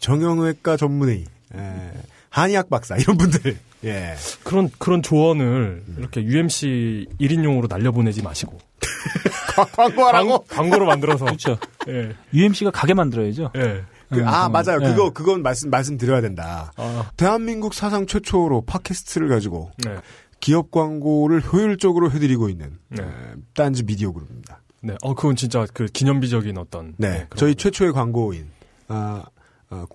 [0.00, 1.92] 정형외과 전문의, 에,
[2.30, 4.16] 한의학 박사 이런 분들 예.
[4.42, 5.96] 그런, 그런 조언을 음.
[5.98, 8.58] 이렇게 UMC 1인용으로 날려보내지 마시고.
[9.76, 10.44] 광고하라고.
[10.48, 11.26] 광, 고로 만들어서.
[11.26, 11.58] 그렇죠.
[11.88, 12.10] 예.
[12.34, 13.52] UMC가 가게 만들어야죠.
[13.56, 13.84] 예.
[14.10, 14.78] 그, 아 음, 맞아요.
[14.82, 14.86] 예.
[14.86, 16.72] 그거 그건 말씀 말씀 드려야 된다.
[16.76, 19.96] 아, 대한민국 사상 최초로 팟캐스트를 가지고 네.
[20.40, 23.02] 기업 광고를 효율적으로 해드리고 있는 네.
[23.02, 23.06] 에,
[23.54, 24.60] 딴지 미디어 그룹입니다.
[24.80, 26.94] 네, 어, 그건 진짜 그 기념비적인 어떤.
[26.98, 27.58] 네, 그런 저희 거.
[27.62, 28.46] 최초의 광고인
[28.88, 29.24] 아,
[29.70, 29.86] 아,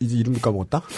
[0.00, 0.82] 이제 이름도 까먹었다.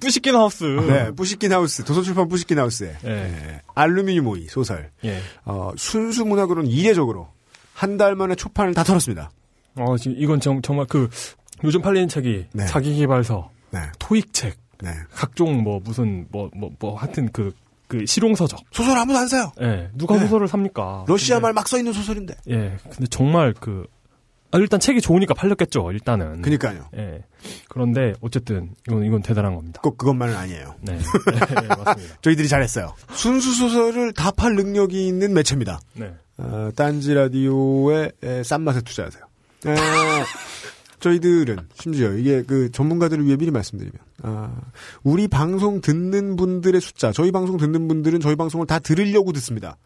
[0.00, 0.64] 뿌시킨 하우스.
[0.64, 3.10] 네, 뿌시킨 하우스 도서출판 뿌시킨 하우스의 네.
[3.10, 5.20] 예, 알루미늄 오이 소설 예.
[5.44, 7.28] 어, 순수 문학으로는 이례적으로
[7.74, 9.30] 한 달 만에 초판을 다 털었습니다.
[9.76, 11.08] 어, 지금 이건 정, 정말 그
[11.64, 12.66] 요즘 팔리는 책이 네.
[12.66, 14.90] 자기개발서, 네, 토익 책, 네.
[15.12, 18.60] 각종 뭐 무슨 뭐뭐 뭐 하여튼 그그 실용서적.
[18.70, 19.52] 소설 아무도 안 사요.
[19.60, 19.90] 예.
[19.94, 20.20] 누가 네.
[20.22, 21.04] 소설을 삽니까?
[21.08, 22.34] 러시아 말 막 써 있는 소설인데.
[22.50, 22.76] 예.
[22.90, 23.86] 근데 정말 그
[24.50, 25.92] 아, 일단 책이 좋으니까 팔렸겠죠.
[25.92, 26.40] 일단은.
[26.40, 26.88] 그니까요.
[26.96, 27.22] 예.
[27.68, 29.80] 그런데 어쨌든 이건 이건 대단한 겁니다.
[29.82, 30.74] 꼭 그것만은 아니에요.
[30.80, 30.96] 네.
[30.96, 30.98] 네,
[31.84, 32.16] 맞습니다.
[32.22, 32.94] 저희들이 잘했어요.
[33.12, 35.80] 순수 소설을 다 팔 능력이 있는 매체입니다.
[35.94, 36.14] 네.
[36.38, 39.22] 어, 딴지 라디오에 에, 싼 맛에 투자하세요.
[39.66, 39.74] 에,
[41.00, 44.52] 저희들은 심지어 이게 그 전문가들을 위해 미리 말씀드리면 아,
[45.02, 49.76] 우리 방송 듣는 분들의 숫자, 저희 방송 듣는 분들은 저희 방송을 다 들으려고 듣습니다.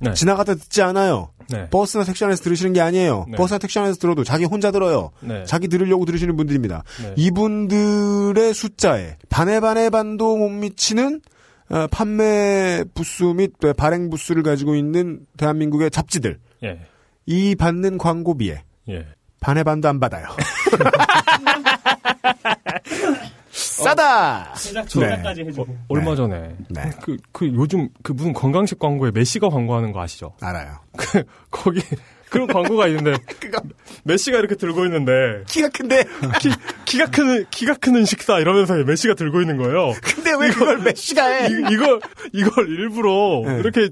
[0.00, 0.14] 네.
[0.14, 1.30] 지나가다 듣지 않아요.
[1.50, 1.68] 네.
[1.68, 3.26] 버스나 택시 안에서 들으시는 게 아니에요.
[3.28, 3.36] 네.
[3.36, 5.10] 버스나 택시 안에서 들어도 자기 혼자 들어요.
[5.20, 5.44] 네.
[5.44, 6.84] 자기 들으려고 들으시는 분들입니다.
[7.02, 7.14] 네.
[7.16, 11.20] 이분들의 숫자에 반의 반의 반도 못 미치는
[11.70, 16.80] 어, 판매 부수 및 발행 부수를 가지고 있는 대한민국의 잡지들 예.
[17.26, 19.06] 이 받는 광고비에 예.
[19.40, 20.28] 반의 반도 안 받아요.
[23.50, 24.54] 싸다.
[24.54, 24.86] 제작
[25.22, 25.44] 네.
[25.44, 25.66] 해주고.
[25.88, 26.90] 얼마 전에 네.
[27.02, 30.34] 그, 그 요즘 그 무슨 건강식 광고에 메시가 광고하는 거 아시죠?
[30.40, 30.78] 알아요.
[30.96, 31.80] 그 거기
[32.30, 33.14] 그런 광고가 있는데
[34.04, 36.04] 메시가 이렇게 들고 있는데 키가 큰데.
[36.40, 36.50] 키,
[36.84, 39.92] 키가 크는 키가 크는 식사 이러면서 메시가 들고 있는 거예요.
[40.02, 41.48] 근데 왜 그걸 메시가 해?
[41.48, 42.00] 이, 이걸
[42.32, 43.58] 이걸 일부러 네.
[43.58, 43.88] 이렇게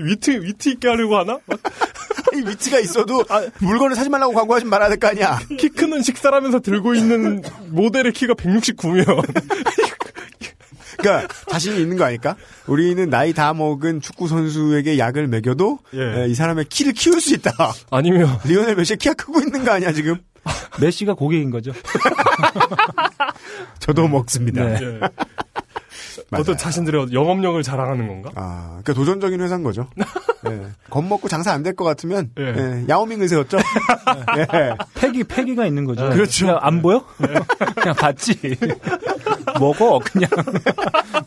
[0.00, 1.38] 위트 위트 있게 하려고 하나?
[2.34, 3.24] 이 위트가 있어도
[3.60, 5.38] 물건을 사지 말라고 광고하지 말아야 될 거 아니야.
[5.58, 9.04] 키 크는 식사라면서 들고 있는 모델의 키가 169면
[10.98, 12.36] 그러니까 자신이 있는 거 아닐까?
[12.66, 16.22] 우리는 나이 다 먹은 축구 선수에게 약을 먹여도 예.
[16.24, 17.52] 에, 이 사람의 키를 키울 수 있다.
[17.90, 20.16] 아니면 리오넬 메시 키가 크고 있는 거 아니야 지금?
[20.80, 21.72] 메시가 고객인 거죠.
[23.80, 24.64] 저도 먹습니다.
[24.64, 25.00] 네.
[26.30, 26.36] 예.
[26.36, 26.42] 맞아요.
[26.42, 28.30] 어떤 자신들의 영업력을 자랑하는 건가?
[28.34, 29.88] 아, 그러니까 도전적인 회사인 거죠.
[30.48, 30.66] 예.
[30.90, 32.44] 겁먹고 장사 안 될 것 같으면 예.
[32.44, 33.56] 예, 야오밍을 세웠죠.
[34.38, 34.74] 예.
[34.94, 36.08] 패기 패기가 있는 거죠.
[36.10, 36.46] 그렇죠.
[36.46, 37.04] 그냥 안 보여?
[37.16, 38.38] 그냥 봤지.
[39.58, 40.28] 먹어 그냥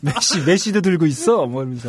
[0.00, 1.46] 메시 메시도 들고 있어.
[1.46, 1.88] 뭐 이러면서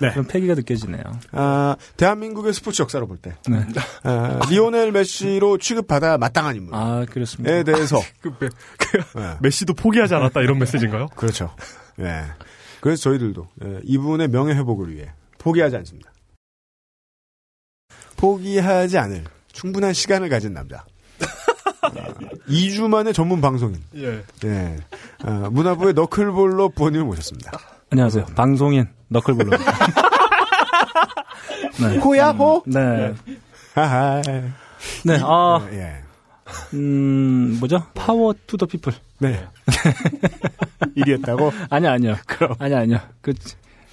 [0.00, 0.10] 네.
[0.10, 1.02] 그런 패기가 느껴지네요.
[1.32, 3.66] 아, 대한민국의 스포츠 역사로 볼 때, 네.
[4.02, 7.52] 아, 리오넬 메시로 취급받아 마땅한 인물에 아 그렇습니다.
[7.54, 9.36] 네, 대해서 그, 메, 그 예.
[9.40, 11.08] 메시도 포기하지 않았다 이런 메시지인가요?
[11.14, 11.54] 그렇죠.
[12.00, 12.24] 예.
[12.80, 16.10] 그래서 저희들도 예, 이분의 명예 회복을 위해 포기하지 않습니다.
[18.16, 20.84] 포기하지 않을 충분한 시간을 가진 남자.
[22.48, 23.82] 2주 만에 전문 방송인.
[23.96, 24.22] 예.
[24.44, 24.76] 예.
[25.22, 27.50] 아, 문화부의 너클볼러 부원님을 모셨습니다.
[27.90, 28.26] 안녕하세요.
[28.36, 29.72] 방송인 너클볼러입니다.
[31.80, 31.98] 네.
[31.98, 32.62] 호야호?
[32.66, 33.14] 네.
[33.74, 34.22] 하하.
[35.04, 35.18] 네.
[35.22, 36.02] 아, 예.
[36.74, 37.84] 음, 뭐죠?
[37.94, 38.92] Power to the People.
[39.18, 39.46] 네.
[40.94, 41.52] 일이었다고?
[41.68, 42.16] 아니요, 아니요.
[42.26, 42.54] 그럼.
[42.58, 42.98] 아니요, 아니요.
[43.20, 43.32] 그,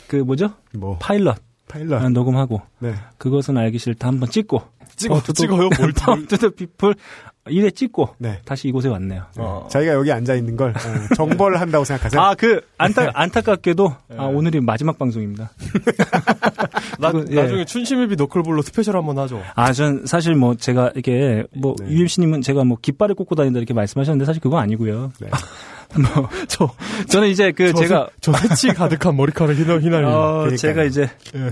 [0.08, 0.54] 그 뭐죠?
[0.74, 0.98] 뭐.
[1.00, 1.38] 파일럿.
[1.68, 2.02] 파일럿.
[2.02, 2.62] 아, 녹음하고.
[2.80, 2.94] 네.
[3.18, 4.62] 그것은 알기 싫다 한번 찍고.
[4.96, 6.96] 찍어 찍어요 뭘 Power to the People
[7.50, 8.16] 1회 찍고.
[8.20, 8.40] 네.
[8.46, 9.24] 다시 이곳에 왔네요.
[9.38, 9.68] 어.
[9.72, 12.22] 자기가 여기 앉아 있는 걸 어, 정벌 한다고 생각하세요?
[12.22, 15.52] 아, 그, 안타, 안타깝게도, 아, 오늘이 마지막 방송입니다.
[17.00, 17.36] 나, 예.
[17.36, 19.42] 나중에 춘심애비 너클볼러 special 한번 하죠.
[19.56, 21.90] 아, 전 사실 뭐 제가 이게 뭐 네.
[21.92, 25.12] UMC님은 제가 뭐 깃발을 꽂고 다닌다 이렇게 말씀하셨는데 사실 그거 아니고요.
[25.22, 25.30] 네.
[26.16, 26.70] 뭐, 저,
[27.08, 30.14] 저는 이제 그 저 제가, 새- 저 새치 가득한 머리카락 휘날 휘날리는.
[30.14, 30.50] 어.
[30.56, 31.50] 제가 이제 예.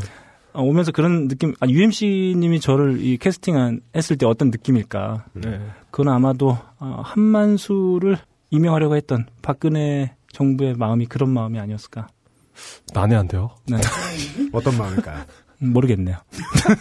[0.53, 5.25] 어, 오면서 그런 느낌, 아, UMC님이 저를 이 캐스팅 했을 때 어떤 느낌일까.
[5.34, 5.60] 네.
[5.95, 8.17] 그건 아마도 어, 한만수를
[8.49, 12.10] 임명하려고 했던 박근혜 정부의 마음이 그런 마음이 아니었을까.
[12.93, 13.49] 난해한데요.
[13.67, 13.77] 네.
[14.51, 15.23] 어떤 마음일까요?
[15.62, 16.17] 음, 모르겠네요.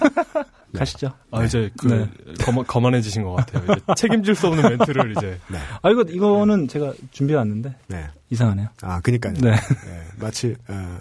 [0.77, 1.13] 가시죠.
[1.31, 2.11] 아 이제 그 네.
[2.45, 3.63] 거만, 거만해지신 것 같아요.
[3.63, 5.59] 이제 책임질 수 없는 멘트를 이제 네.
[5.81, 8.09] 아, 이거, 이거는 제가 준비해 왔는데 네.
[8.31, 8.67] 이상하네요.
[8.83, 9.35] 아, 그니까요.
[9.35, 9.51] 네.
[9.53, 10.99] 예, 마치, 어,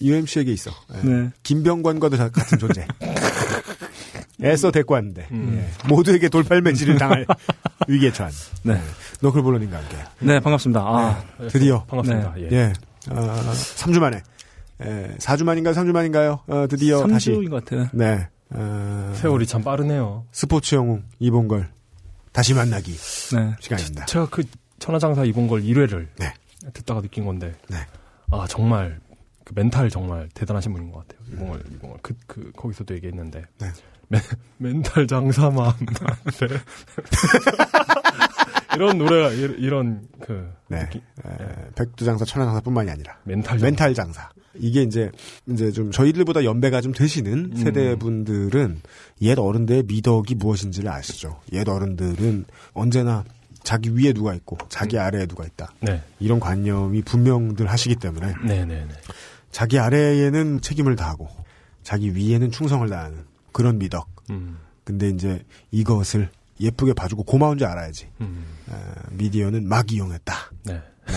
[0.00, 0.70] UMC에게 있어.
[0.94, 1.08] 예.
[1.08, 1.30] 네.
[1.42, 2.86] 김병관과도 다- 같은 존재.
[4.42, 5.62] 애써 데리고 왔는데, 음.
[5.62, 5.88] 예.
[5.88, 7.26] 모두에게 돌팔매질을 당할
[7.88, 8.32] 위기에 처한.
[8.62, 8.80] 네.
[9.20, 9.96] 너클볼러님과 함께.
[10.20, 10.80] 네, 반갑습니다.
[10.80, 11.84] 아, 드디어.
[11.84, 12.34] 반갑습니다.
[12.38, 12.48] 예.
[12.52, 12.72] 예.
[13.10, 13.14] 어,
[13.52, 14.22] 3주 만에.
[14.82, 15.74] 예, 4주 만인가요?
[15.74, 16.40] 3주 만인가요?
[16.46, 17.32] 어, 드디어 다시.
[17.32, 17.88] 3주인 것 같아요.
[17.92, 18.28] 네.
[18.50, 20.24] 어, 세월이 참 빠르네요.
[20.32, 21.68] 스포츠 영웅 이봉걸.
[22.32, 23.56] 다시 만나기 네.
[23.60, 24.06] 시간입니다.
[24.06, 24.44] 제가 그
[24.78, 26.32] 천하장사 입은 걸 1회를 네.
[26.72, 27.76] 듣다가 느낀 건데, 네.
[28.30, 29.00] 아 정말
[29.44, 31.26] 그 멘탈 정말 대단하신 분인 것 같아요.
[31.32, 33.68] 이봉걸 이봉걸 그, 그 거기서도 얘기했는데, 네.
[34.10, 34.20] 멘,
[34.58, 35.72] 멘탈 장사만
[36.40, 36.48] 네.
[38.76, 40.80] 이런 노래가 이- 이런 그 네.
[40.80, 41.30] 느낌, 에,
[41.74, 43.16] 백두 장사, 천하장사뿐만이 아니라.
[43.24, 44.28] 멘탈 멘탈 장사.
[44.54, 45.10] 이게 이제
[45.48, 47.56] 이제 좀 저희들보다 연배가 좀 되시는 음.
[47.56, 48.80] 세대 분들은
[49.22, 51.40] 옛 어른들의 미덕이 무엇인지를 아시죠.
[51.52, 53.24] 옛 어른들은 언제나
[53.62, 55.72] 자기 위에 누가 있고 자기 아래에 누가 있다.
[55.80, 58.88] 네, 이런 관념이 분명들 하시기 때문에 네, 네, 네.
[59.50, 61.28] 자기 아래에는 책임을 다하고
[61.82, 63.18] 자기 위에는 충성을 다하는
[63.52, 64.08] 그런 미덕.
[64.30, 68.08] 음, 근데 이제 이것을 예쁘게 봐주고 고마운 줄 알아야지.
[68.20, 70.34] 음, 어, 미디어는 막 이용했다.
[70.64, 70.74] 네.
[70.74, 71.14] 네.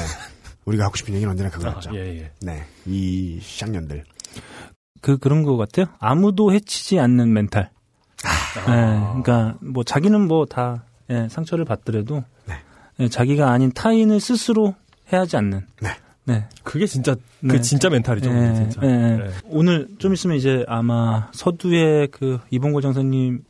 [0.65, 1.96] 우리가 하고 싶은 얘기는 언제나 아, 그거였죠.
[1.96, 2.32] 예, 예.
[2.41, 2.63] 네.
[2.86, 4.04] 이 쌍년들.
[5.02, 5.88] 그, 그런 것 같아요.
[6.00, 7.69] 아무도 해치지 않는 멘탈.
[8.24, 8.72] 아.
[8.72, 12.56] 예, 그러니까, 뭐, 자기는 뭐 다, 예, 상처를 받더라도, 네.
[13.02, 14.76] 예, 자기가 아닌 타인을 스스로
[15.12, 15.67] 해하지 않는.
[15.82, 15.89] 네.
[16.25, 16.45] 네.
[16.63, 17.49] 그게 진짜 네.
[17.49, 18.29] 그 진짜 멘탈이죠.
[18.29, 18.81] 예, 진짜.
[18.83, 18.88] 예.
[18.88, 19.29] 네.
[19.45, 23.43] 오늘 좀 있으면 이제 아마 서두에 그 이봉골 장사님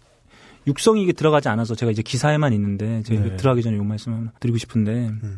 [0.65, 3.35] 육성이 이게 들어가지 않아서 제가 이제 기사에만 있는데 제가 네.
[3.35, 5.37] 들어가기 전에 요 말씀 드리고 싶은데 음.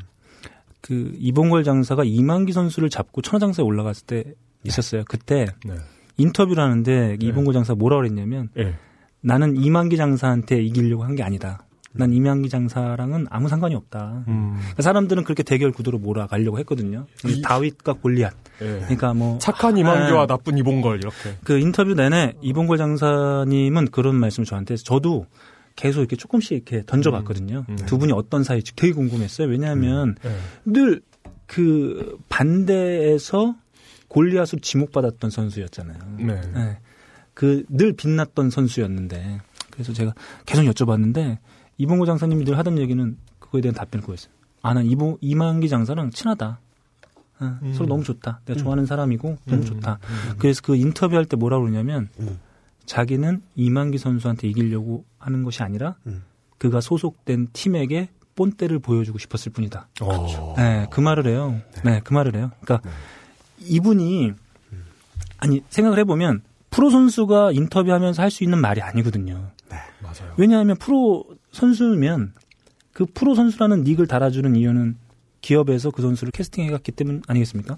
[0.81, 4.23] 그 이봉골 장사가 이만기 선수를 잡고 천하장사에 올라갔을 때
[4.63, 5.03] 있었어요.
[5.07, 5.75] 그때 네.
[6.17, 8.75] 인터뷰를 하는데 이봉골 장사 뭐라 그랬냐면 예.
[9.21, 11.64] 나는 이만기 장사한테 이기려고 한 게 아니다.
[11.97, 14.23] 난 이만기 장사랑은 아무 상관이 없다.
[14.27, 14.55] 음.
[14.59, 17.05] 그러니까 사람들은 그렇게 대결 구도로 몰아가려고 했거든요.
[17.25, 18.33] 이- 다윗과 골리앗.
[18.61, 18.65] 예.
[18.81, 20.27] 그러니까 뭐 착한 이만기와 네.
[20.27, 21.37] 나쁜 이봉걸 이렇게.
[21.43, 25.25] 그 인터뷰 내내 이봉골 장사님은 그런 말씀을 저한테 해서 저도
[25.75, 27.65] 계속 이렇게 조금씩 이렇게 던져봤거든요.
[27.67, 27.75] 음.
[27.85, 29.47] 두 분이 어떤 사이일지 되게 궁금했어요.
[29.47, 30.35] 왜냐하면 예.
[30.65, 33.55] 늘그 반대에서
[34.07, 35.97] 골리앗으로 지목받았던 선수였잖아요.
[36.19, 36.77] 네.
[37.33, 39.39] 그늘 빛났던 선수였는데
[39.71, 40.13] 그래서 제가
[40.45, 41.37] 계속 여쭤봤는데
[41.77, 44.31] 이봉호 장사님이 늘 하던 얘기는 그거에 대한 답변을 그거였어요.
[44.61, 46.59] 아, 난 이봉 이만기 장사랑 친하다.
[47.39, 47.73] 어, 음.
[47.73, 48.39] 서로 너무 좋다.
[48.45, 49.99] 내가 좋아하는 사람이고 너무 좋다.
[50.37, 52.39] 그래서 그 인터뷰할 때 뭐라고 그러냐면 음.
[52.85, 56.23] 자기는 이만기 선수한테 이기려고 하는 것이 아니라 음.
[56.57, 59.87] 그가 소속된 팀에게 본때를 보여주고 싶었을 뿐이다.
[60.01, 60.55] 어.
[60.57, 61.61] 네, 그 말을 해요.
[61.83, 62.51] 네, 그 말을 해요.
[62.61, 62.89] 그러니까
[63.59, 64.31] 이분이
[65.37, 69.51] 아니 생각을 해보면 프로 선수가 인터뷰하면서 할 수 있는 말이 아니거든요.
[70.01, 70.33] 맞아요.
[70.37, 72.33] 왜냐하면 프로 선수면
[72.93, 74.97] 그 프로 선수라는 닉을 달아주는 이유는
[75.41, 77.77] 기업에서 그 선수를 캐스팅해갔기 때문 아니겠습니까?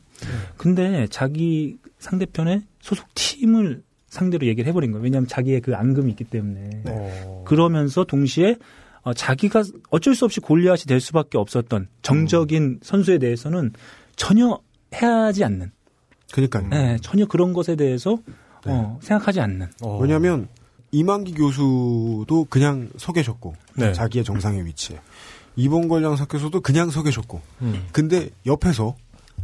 [0.57, 5.03] 근데 자기 상대편의 소속 팀을 상대로 얘기를 해버린 거예요.
[5.03, 6.83] 왜냐하면 자기의 그 앙금이 있기 때문에.
[6.85, 7.43] 어.
[7.45, 8.55] 그러면서 동시에
[9.03, 13.71] 어, 자기가 어쩔 수 없이 골리앗이 될 수밖에 없었던 정적인 선수에 대해서는
[14.15, 14.59] 전혀
[14.93, 15.71] 해하지 않는,
[16.31, 16.67] 그러니까요.
[16.69, 18.17] 네, 전혀 그런 것에 대해서
[18.65, 19.67] 어, 생각하지 않는.
[19.81, 19.99] 어.
[19.99, 20.47] 왜냐하면
[20.91, 23.93] 이만기 교수도 그냥 서 계셨고 네.
[23.93, 24.99] 자기의 정상의 위치에
[25.55, 27.87] 이봉걸 장사께서도 그냥 서 계셨고 음.
[27.91, 28.95] 근데 옆에서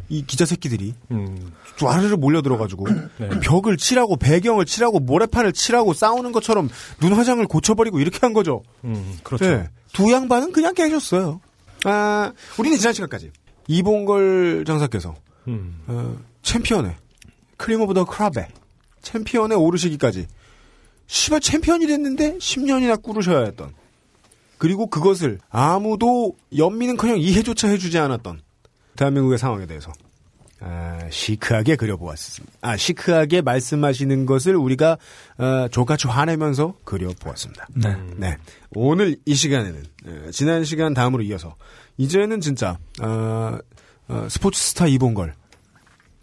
[0.09, 1.53] 이 기자 새끼들이 음.
[1.81, 3.29] 와르르 몰려 들어가지고 네.
[3.41, 8.63] 벽을 칠하고 배경을 칠하고 모래판을 칠하고 싸우는 것처럼 눈 화장을 고쳐버리고 이렇게 한 거죠.
[8.83, 9.17] 음.
[9.23, 9.45] 그렇죠.
[9.45, 9.69] 네.
[9.91, 11.41] 두 양반은 그냥 계셨어요.
[11.85, 13.31] 아, 우리는 지난 시간까지
[13.67, 15.15] 이봉걸 장사께서
[15.47, 15.81] 음.
[15.87, 16.95] 어, 챔피언의
[17.57, 18.47] cream of the crop에
[19.01, 20.27] 챔피언에 오르시기까지
[21.07, 23.73] 씨발 챔피언이 됐는데 10년이나 구르셔야 했던
[24.57, 28.41] 그리고 그것을 아무도 연민은커녕 이해조차 해주지 않았던
[28.95, 29.91] 대한민국의 상황에 대해서
[30.65, 32.57] 아, 시크하게 그려보았습니다.
[32.61, 34.97] 아 시크하게 말씀하시는 것을 우리가
[35.37, 37.67] 어, 좆같이 화내면서 그려보았습니다.
[37.75, 37.97] 네.
[38.15, 38.37] 네.
[38.73, 41.57] 오늘 이 시간에는 에, 지난 시간 다음으로 이어서
[41.97, 43.57] 이제는 진짜 어,
[44.07, 45.33] 어, 스포츠 스타 이봉걸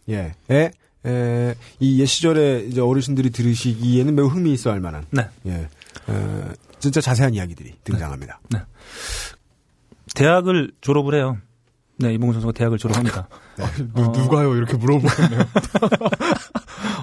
[0.09, 0.71] 예, 에,
[1.07, 5.29] 에, 이 옛 시절에 이제 어르신들이 들으시기에는 매우 흥미 있어 할 만한 네.
[5.47, 5.69] 예,
[6.07, 8.41] 어, 진짜 자세한 이야기들이 등장합니다.
[10.15, 11.39] 대학을 졸업을 해요.
[11.99, 13.29] 네, 이봉훈 선수가 대학을 졸업합니다.
[13.95, 14.13] 누, 어.
[14.13, 14.57] 누가요?
[14.57, 15.41] 이렇게 물어보네요.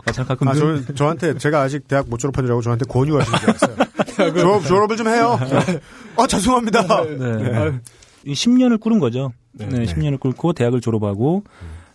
[0.07, 2.85] 어, 잘 가끔 아, 눈- 저, 저한테 제가 아직 대학 못 졸업한 줄 알고 저한테
[2.85, 4.33] 권유하시는 줄 알았어요.
[4.33, 5.37] 졸업, 졸업을 좀 해요.
[6.17, 7.03] 아 죄송합니다.
[7.05, 7.79] 네.
[8.25, 9.31] 이 10년을 꾸른 거죠.
[9.53, 9.83] 네, 네.
[9.85, 11.43] 10년을 꿇고 대학을 졸업하고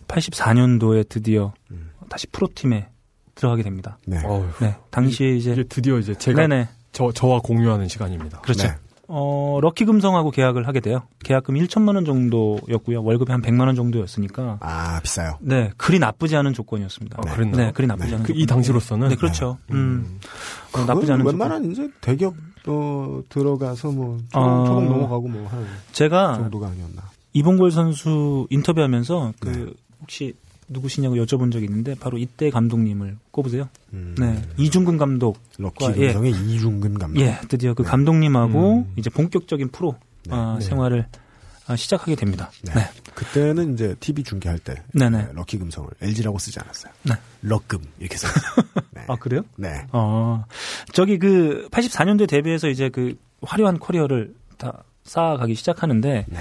[0.07, 1.53] 84년도에 드디어
[2.13, 2.89] 다시 프로팀에
[3.33, 3.97] 들어가게 됩니다.
[4.05, 4.21] 네.
[4.23, 4.45] 어휴.
[4.61, 8.39] 네, 당시에 이제 이제 드디어 이제 제가 네네 저 저와 공유하는 시간입니다.
[8.41, 8.67] 그렇죠.
[8.67, 8.75] 네.
[9.07, 11.01] 어 럭키 금성하고 계약을 하게 돼요.
[11.23, 13.03] 계약금 1천만 원 정도였고요.
[13.03, 15.39] 월급이 한 100만 원 정도였으니까 아 비싸요.
[15.41, 17.17] 네 그리 나쁘지 않은 조건이었습니다.
[17.17, 17.65] 아, 그랬나요?
[17.65, 18.57] 네, 그리 나쁘지 않은 그, 이 조건.
[18.57, 19.57] 당시로서는 네, 그렇죠.
[19.71, 20.19] 음,
[20.75, 21.33] 어, 나쁘지 않은 조건.
[21.33, 22.35] 웬만한 이제 대기업
[22.67, 24.65] 어, 들어가서 뭐 초봉, 아.
[24.67, 27.01] 초봉 넘어가고 뭐 하는 제가 정도가 아니었나.
[27.33, 29.73] 이봉골 선수 인터뷰하면서 그 네.
[29.99, 30.33] 혹시
[30.67, 33.69] 누구시냐고 여쭤본 적이 있는데 바로 이때 감독님을 꼽으세요.
[33.93, 35.39] 음, 네, 이중근 감독.
[35.57, 36.07] 럭키 예.
[36.07, 37.19] 금성의 이중근 감독.
[37.21, 38.93] 예, 드디어 그 감독님하고 음.
[38.95, 39.95] 이제 본격적인 프로
[40.29, 40.65] 어, 네.
[40.65, 41.07] 생활을
[41.67, 42.51] 어, 시작하게 됩니다.
[42.63, 42.73] 네.
[42.73, 42.89] 네.
[43.13, 45.17] 그때는 이제 TV 중계할 때 네네.
[45.17, 46.91] 네, 럭키 금성을 LG라고 쓰지 않았어요.
[47.03, 47.13] 네.
[47.41, 48.31] 럭금 이렇게 써요.
[48.91, 49.03] 네.
[49.07, 49.43] 아 그래요?
[49.55, 49.85] 네.
[49.91, 50.43] 어,
[50.91, 56.39] 저기 그 84년도에 데뷔해서 이제 그 화려한 커리어를 다 쌓아가기 시작하는데, 네.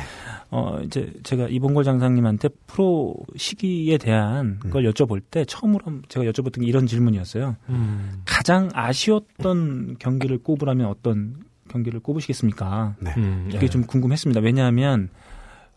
[0.54, 4.70] 어, 이제 제가 이봉걸 장사님한테 프로 시기에 대한 음.
[4.70, 7.56] 걸 여쭤볼 때 처음으로 제가 여쭤봤던 게 이런 질문이었어요.
[7.70, 8.22] 음.
[8.26, 11.36] 가장 아쉬웠던 경기를 꼽으라면 어떤
[11.68, 12.96] 경기를 꼽으시겠습니까?
[13.00, 13.14] 네.
[13.16, 13.68] 음, 이게 예.
[13.70, 14.42] 좀 궁금했습니다.
[14.42, 15.08] 왜냐하면,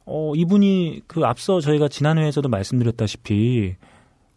[0.06, 3.78] 어, 이분이 그 앞서 저희가 지난 회에서도 말씀드렸다시피,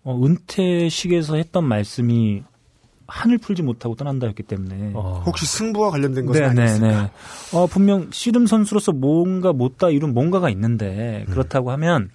[0.04, 2.44] 어, 은퇴식에서 했던 말씀이
[3.08, 4.92] 한을 풀지 못하고 떠난다였기 때문에.
[4.94, 5.22] 어.
[5.26, 6.86] 혹시 승부와 관련된 것은 아니었을까?
[6.86, 7.10] 네네네.
[7.54, 11.32] 어, 분명 씨름 선수로서 뭔가 못다 이룬 뭔가가 있는데 음.
[11.32, 12.10] 그렇다고 하면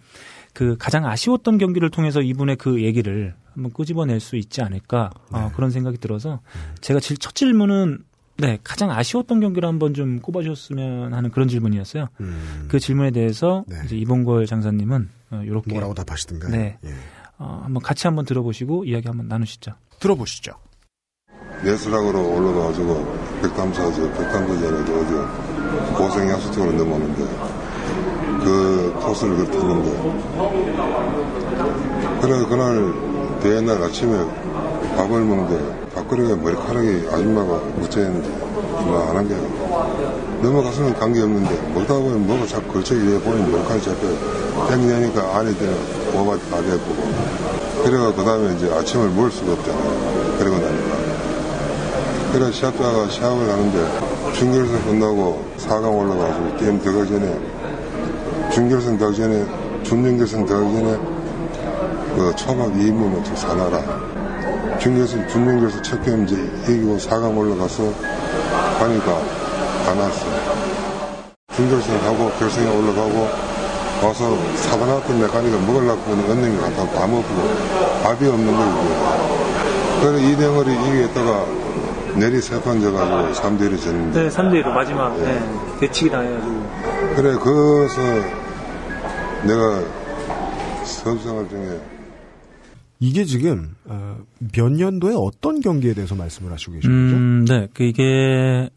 [0.54, 5.52] 그 가장 아쉬웠던 경기를 통해서 이분의 그 얘기를 한번 끄집어낼 수 있지 않을까 어, 네.
[5.56, 6.76] 그런 생각이 들어서 음.
[6.82, 8.04] 제가 질- 첫 질문은
[8.38, 12.08] 네 가장 아쉬웠던 경기를 한번 좀 꼽아주셨으면 하는 그런 질문이었어요.
[12.20, 13.76] 음, 그 질문에 대해서 네.
[13.86, 16.52] 이제 이봉걸 장사님은 어, 이렇게 뭐라고 답하시던가요?
[16.52, 16.78] 네.
[16.84, 16.90] 예.
[17.40, 19.74] 어, 한번 같이 한번 들어보시고 이야기 한번 나누시죠.
[20.00, 20.54] 들어보시죠.
[21.64, 23.06] 내수락으로 올라가가지고
[23.42, 27.24] 백담사 저 백담사전에도 어제 고생 약수통으로 넘어오는데
[28.44, 29.58] 그 코스를 그렇게
[32.22, 32.94] 그래 그날
[33.42, 34.26] 대회 날 아침에
[34.98, 38.28] 밥을 먹는데 밥그릇에 머리카락이 아줌마가 묻혀있는데
[38.82, 39.40] 이거 안 한 게요
[40.42, 45.76] 넘어가서는 관계없는데 먹다 보면 뭐가 자꾸 걸쳐 위에 보니 머리카락이 잡혀요 땡기니까 안에 있는
[46.12, 47.04] 뭐가 다 돼보고.
[47.84, 50.23] 그래가 그 다음에 이제 아침을 먹을 수가 없잖아요
[52.34, 57.40] 그래 시합자가 시합을 하는데 중결선 끝나고 4강 올라가지고 게임 들어가기 전에
[58.52, 59.46] 중결선 가기 전에
[59.84, 60.98] 준연결승 들어가기 전에
[62.16, 64.80] 그 초밥 2인분어치 사놔라.
[64.80, 66.36] 준결승, 준연결승 첫 게임 이제
[66.68, 67.84] 이기고 4강 올라가서
[68.80, 69.22] 가니까
[69.90, 70.26] 안 왔어.
[71.56, 73.30] 준결승 하고 결승에 올라가고
[74.04, 77.28] 와서 사다 놨던 메카닉을 먹으려고 하니 언능이 갖다 다 먹고
[78.02, 79.34] 밥이 없는 거예요.
[80.02, 81.46] 그래 이대영을 이기겠다가
[82.20, 85.40] 내리 세판 져가지고 3대1이 졌는데 네, 3대1로 마지막 네,
[85.80, 86.64] 대치기 당해가지고
[87.16, 88.02] 그래 거기서
[89.48, 89.82] 내가
[90.86, 91.80] 선수생활 중에
[93.00, 94.18] 이게 지금 어,
[94.54, 97.16] 몇 년도에 어떤 경기에 대해서 말씀을 하시고 계신 거죠?
[97.18, 97.68] 음, 네.
[97.74, 98.70] 그 이게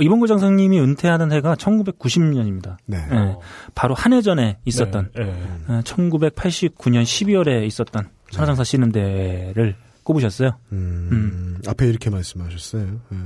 [0.00, 2.78] 이봉구 장성님이 은퇴하는 해가 1990년입니다.
[2.86, 2.98] 네.
[3.74, 5.32] 바로 한 해 전에 있었던 네, 네.
[5.68, 9.76] 어, 1989년 12월에 있었던 천하장사 씨름대를
[10.10, 10.58] 꼽으셨어요.
[10.72, 13.00] 음, 앞에 이렇게 말씀하셨어요.
[13.12, 13.16] 예.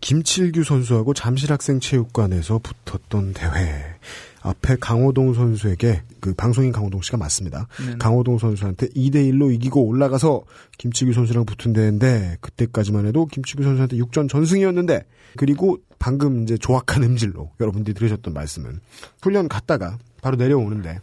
[0.00, 3.96] 김칠규 선수하고 잠실학생 체육관에서 붙었던 대회.
[4.42, 7.68] 앞에 강호동 선수에게 그 방송인 강호동 씨가 맞습니다.
[7.78, 7.98] 네네.
[7.98, 10.42] 강호동 선수한테 2대 1로 이기고 올라가서
[10.78, 15.04] 김치규 선수랑 붙은 대회인데 그때까지만 해도 김치규 선수한테 6전 전승이었는데
[15.36, 18.80] 그리고 방금 이제 조악한 음질로 여러분들이 들으셨던 말씀은
[19.20, 20.98] 훈련 갔다가 바로 내려오는데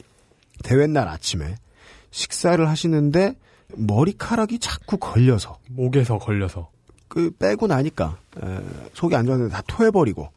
[0.63, 1.55] 대회 날 아침에
[2.09, 3.35] 식사를 하시는데
[3.75, 6.69] 머리카락이 자꾸 걸려서 목에서 걸려서
[7.07, 8.59] 그 빼고 나니까 에,
[8.93, 10.29] 속이 안 좋았는데 다 토해버리고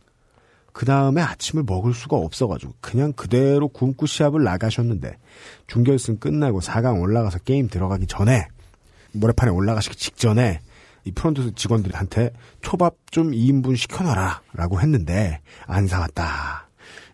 [0.73, 5.17] 그 다음에 아침을 먹을 수가 없어가지고 그냥 그대로 굶고 시합을 나가셨는데
[5.67, 8.47] 준결승 끝나고 4강 올라가서 게임 들어가기 전에
[9.13, 10.61] 모래판에 올라가시기 직전에
[11.05, 12.31] 이 프론트 직원들한테
[12.63, 16.70] 초밥 좀 2인분 시켜놔라 라고 했는데 안 사왔다.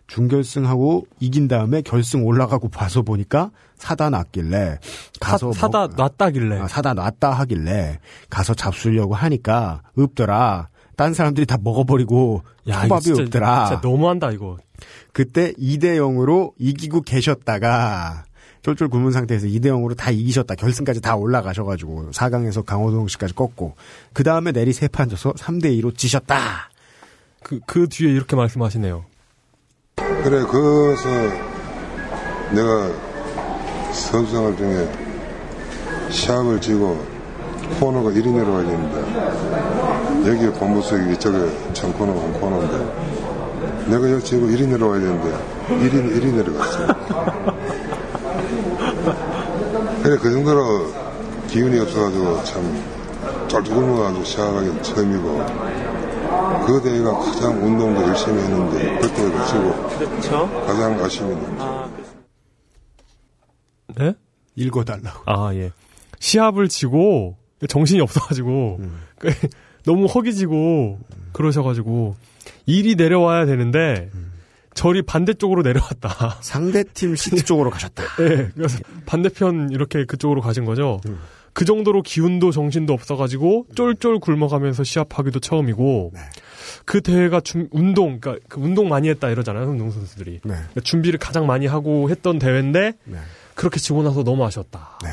[0.07, 4.79] 준결승하고 이긴 다음에 결승 올라가고 봐서 보니까 사다 놨길래
[5.19, 10.69] 가서 사, 다 먹- 놨다길래 아, 사다 놨다 하길래 가서 잡수려고 하니까 없더라.
[10.95, 13.67] 딴 사람들이 다 먹어버리고 야, 초밥이 진짜- 없더라.
[13.67, 14.57] 진짜 너무한다 이거.
[15.13, 18.25] 그때 2대 0으로 이기고 계셨다가
[18.63, 20.55] 쫄쫄 굶은 상태에서 2대 0으로 다 이기셨다.
[20.55, 23.75] 결승까지 다 올라가셔가지고 4강에서 강호동 씨까지 꺾고
[24.13, 26.69] 그 다음에 내리 세판 져서 3대 2로 지셨다.
[27.43, 29.05] 그, 그 뒤에 이렇게 말씀하시네요.
[30.27, 31.09] 그래 거기서
[32.51, 32.89] 내가
[33.93, 34.89] 선수생활 중에
[36.09, 37.01] 시합을 지고
[37.79, 41.37] 코너가 1위 내려와야 되는데 여기 본부석이 이쪽에
[41.71, 42.77] 전 코너가 한 코너인데
[43.87, 45.33] 내가 여기 지고 1위 내려와야 되는데
[45.69, 46.87] 1위, 1위 내려갔어.
[50.03, 50.91] 그래 그 정도로
[51.47, 52.83] 기운이 없어가지고 참
[53.47, 55.45] 쫄쫄 굶어가지고 시합하기 처음이고
[56.67, 60.65] 그 대회가 가장 운동도 열심히 했는데 그때도 지고 그렇죠.
[60.65, 61.63] 가장 아쉬움이 남죠.
[61.63, 61.89] 아,
[63.97, 64.13] 네?
[64.55, 65.23] 읽어달라고.
[65.25, 65.71] 아, 예.
[66.19, 67.37] 시합을 지고
[67.69, 69.01] 정신이 없어가지고 음.
[69.17, 69.29] 그
[69.85, 70.99] 너무 허기지고
[71.31, 72.17] 그러셔가지고
[72.65, 74.11] 일이 내려와야 되는데
[74.73, 76.39] 절이 반대쪽으로 내려왔다.
[76.41, 78.03] 상대팀 시티 쪽으로 가셨다.
[78.17, 80.99] 네, 그래서 반대편 이렇게 그쪽으로 가신 거죠.
[81.07, 81.17] 음.
[81.57, 86.19] 그 정도로 기운도 정신도 없어가지고 쫄쫄 굶어가면서 시합하기도 처음이고 네.
[86.85, 90.33] 그 대회가 준- 운동, 그러니까 그 운동 많이 했다 이러잖아요, 운동 선수들이.
[90.33, 90.39] 네.
[90.53, 93.17] 그러니까 준비를 가장 많이 하고 했던 대회인데 네.
[93.55, 94.99] 그렇게 지고 나서 너무 아쉬웠다.
[95.03, 95.09] 네.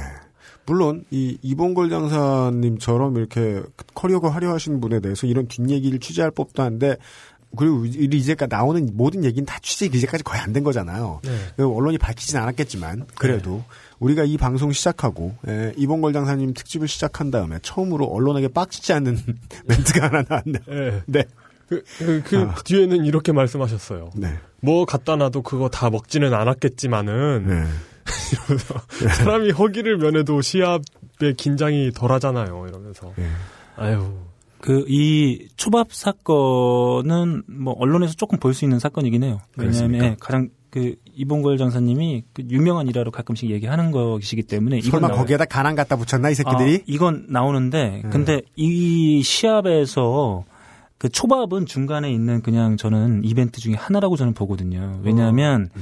[0.66, 3.62] 물론 이 이봉걸 장사님처럼 이렇게
[3.94, 6.96] 커리어가 화려하신 분에 대해서 이런 뒷얘기를 취재할 법도 한데
[7.56, 11.20] 그리고 이제까지 나오는 모든 얘기는 다 취재 이제까지 거의 안 된 거잖아요.
[11.24, 11.30] 네.
[11.56, 13.64] 그 언론이 밝히진 않았겠지만 그래도
[14.04, 19.18] 우리가 이 방송 시작하고 에, 이봉걸 장사님 특집을 시작한 다음에 처음으로 언론에게 빡치지 않는
[19.66, 20.62] 멘트가 하나 나왔네요.
[20.68, 21.02] 네.
[21.06, 21.24] 네.
[21.68, 22.54] 그, 그, 그 아.
[22.64, 24.10] 뒤에는 이렇게 말씀하셨어요.
[24.16, 24.34] 네.
[24.60, 27.64] 뭐 갖다 놔도 그거 다 먹지는 않았겠지만은 네.
[28.32, 28.74] 이러면서
[29.16, 32.66] 사람이 허기를 면해도 시합의 긴장이 덜하잖아요.
[32.68, 33.26] 이러면서 네.
[33.76, 34.18] 아유
[34.60, 39.40] 그 이 초밥 사건은 뭐 언론에서 조금 볼 수 있는 사건이긴 해요.
[39.56, 40.06] 왜냐하면 그렇습니까?
[40.06, 45.20] 예, 가장 그 이봉걸 장사님이 그 유명한 일화로 가끔씩 얘기하는 것이기 때문에 설마 나와요.
[45.20, 46.76] 거기에다 가난 갖다 붙였나 이 새끼들이?
[46.76, 48.10] 아, 이건 나오는데 음.
[48.10, 50.44] 근데 이 시합에서
[50.98, 55.00] 그 초밥은 중간에 있는 그냥 저는 이벤트 중에 하나라고 저는 보거든요.
[55.02, 55.80] 왜냐하면 어.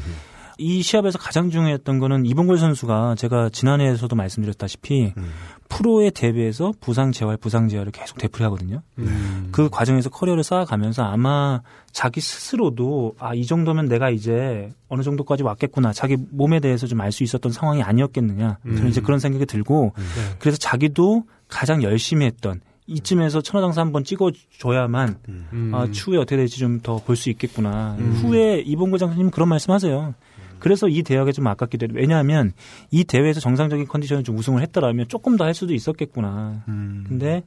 [0.59, 5.31] 이 시합에서 가장 중요했던 거는 이봉걸 선수가 제가 지난해에서도 말씀드렸다시피 음.
[5.77, 8.83] 프로에 대비해서 부상 재활 부상 재활을 계속 되풀이하거든요.
[8.99, 9.49] 음.
[9.53, 15.93] 그 과정에서 커리어를 쌓아가면서 아마 자기 스스로도 아 이 정도면 내가 이제 어느 정도까지 왔겠구나
[15.93, 18.89] 자기 몸에 대해서 좀 알 수 있었던 상황이 아니었겠느냐 저는 음.
[18.89, 20.03] 이제 그런 생각이 들고 네.
[20.39, 25.71] 그래서 자기도 가장 열심히 했던 이쯤에서 천하장사 한번 찍어줘야만 음.
[25.75, 28.13] 아, 추후에 어떻게 될지 좀 더 볼 수 있겠구나 음.
[28.23, 30.15] 후에 이봉구 장사님 그런 말씀하세요.
[30.63, 31.93] 그래서 이 대회가 좀 아깝기도 해요.
[31.97, 32.53] 왜냐하면
[32.93, 36.63] 이 대회에서 정상적인 컨디션을 좀 우승을 했더라면 조금 더 할 수도 있었겠구나.
[36.69, 37.05] 음.
[37.09, 37.43] 근데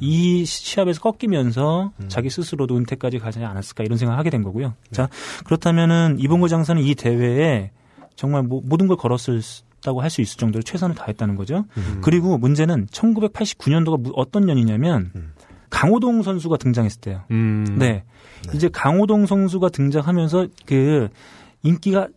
[0.00, 4.74] 이 시합에서 꺾이면서 자기 스스로도 은퇴까지 가지 않았을까 이런 생각을 하게 된 거고요.
[4.90, 5.08] 자
[5.46, 7.70] 그렇다면은 이봉구 장사는 이 대회에
[8.16, 11.64] 정말 뭐 모든 걸 걸었다고 할 수 있을 정도로 최선을 다했다는 거죠.
[11.78, 12.00] 음.
[12.04, 15.32] 그리고 문제는 1989년도가 어떤 년이냐면 음.
[15.70, 17.22] 강호동 선수가 등장했을 때요.
[17.30, 17.76] 음.
[17.78, 18.04] 네.
[18.54, 21.08] 이제 강호동 선수가 등장하면서 그
[21.62, 22.08] 인기가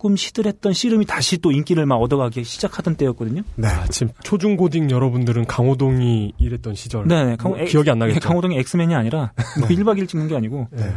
[0.00, 3.42] 조금 시들했던 씨름이 다시 또 인기를 막 얻어가기 시작하던 때였거든요.
[3.56, 3.68] 네.
[3.68, 7.06] 아, 지금 초중고딩 여러분들은 강호동이 이랬던 시절.
[7.06, 8.16] 네, 강호, 뭐 기억이 안 나겠죠.
[8.16, 10.90] 예, 강호동이 엑스맨이 아니라 뭐 1박 2일 찍는 게 아니고 네.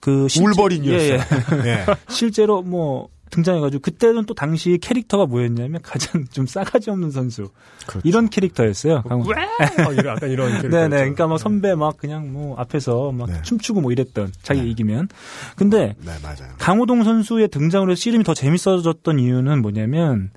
[0.00, 1.12] 그 실제- 울버린이었어요.
[1.12, 1.70] 예, 예.
[1.70, 1.84] 예.
[2.08, 7.50] 실제로 뭐 등장해가지고 그때는 또 당시 캐릭터가 뭐였냐면 가장 좀 싸가지 없는 선수
[7.86, 8.06] 그렇죠.
[8.06, 9.02] 이런 캐릭터였어요.
[9.02, 9.24] 강호.
[9.30, 10.68] 어, 이런 약간 이런 캐릭터.
[10.76, 10.96] 네네.
[10.96, 13.42] 그러니까 뭐 선배 막 그냥 뭐 앞에서 막 네.
[13.42, 15.08] 춤추고 뭐 이랬던 자기 가 이기면.
[15.56, 16.52] 근데 네, 맞아요.
[16.58, 20.30] 강호동 선수의 등장으로 해서 씨름이 더 재밌어졌던 이유는 뭐냐면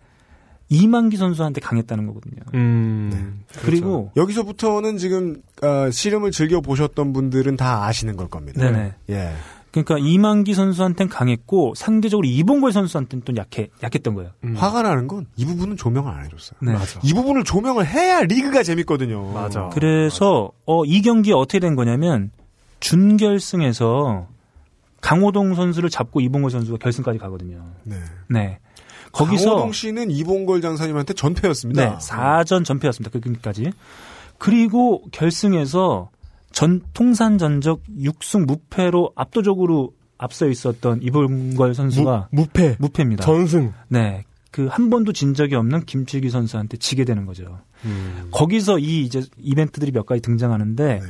[0.70, 2.42] 이만기 선수한테 강했다는 거거든요.
[2.54, 3.44] 음.
[3.64, 8.62] 그리고 여기서부터는 지금 어, 씨름을 즐겨 보셨던 분들은 다 아시는 걸 겁니다.
[8.70, 8.94] 네네.
[9.10, 9.34] 예.
[9.72, 14.32] 그러니까 이만기 선수한테는 강했고 상대적으로 이봉걸 선수한테는 또 약해 약했던 거예요.
[14.44, 14.56] 음.
[14.56, 16.58] 화가 나는 건 이 부분은 조명을 안 해줬어요.
[16.62, 16.74] 네.
[16.74, 17.00] 맞아.
[17.04, 19.32] 이 부분을 조명을 해야 리그가 재밌거든요.
[19.32, 19.70] 맞아.
[19.72, 22.32] 그래서 어, 이 경기 어떻게 된 거냐면
[22.80, 24.28] 준결승에서
[25.02, 27.64] 강호동 선수를 잡고 이봉걸 선수가 결승까지 가거든요.
[27.84, 27.96] 네.
[28.28, 28.60] 네.
[29.12, 31.84] 거기서 강호동 씨는 이봉걸 장사님한테 전패였습니다.
[31.84, 33.12] 네, 4전 전패였습니다.
[33.12, 33.72] 그 경기까지.
[34.38, 36.10] 그리고 결승에서
[36.60, 42.76] 전 통산 전적 6승 무패로 압도적으로 앞서 있었던 이봉걸 선수가 무, 무패.
[42.80, 43.24] 무패입니다.
[43.24, 43.72] 전승.
[43.88, 44.26] 네.
[44.51, 47.60] 그 한 번도 진 적이 없는 김칠기 선수한테 지게 되는 거죠.
[47.86, 48.28] 음.
[48.32, 51.01] 거기서 이 이제 이벤트들이 몇 가지 등장하는데 네.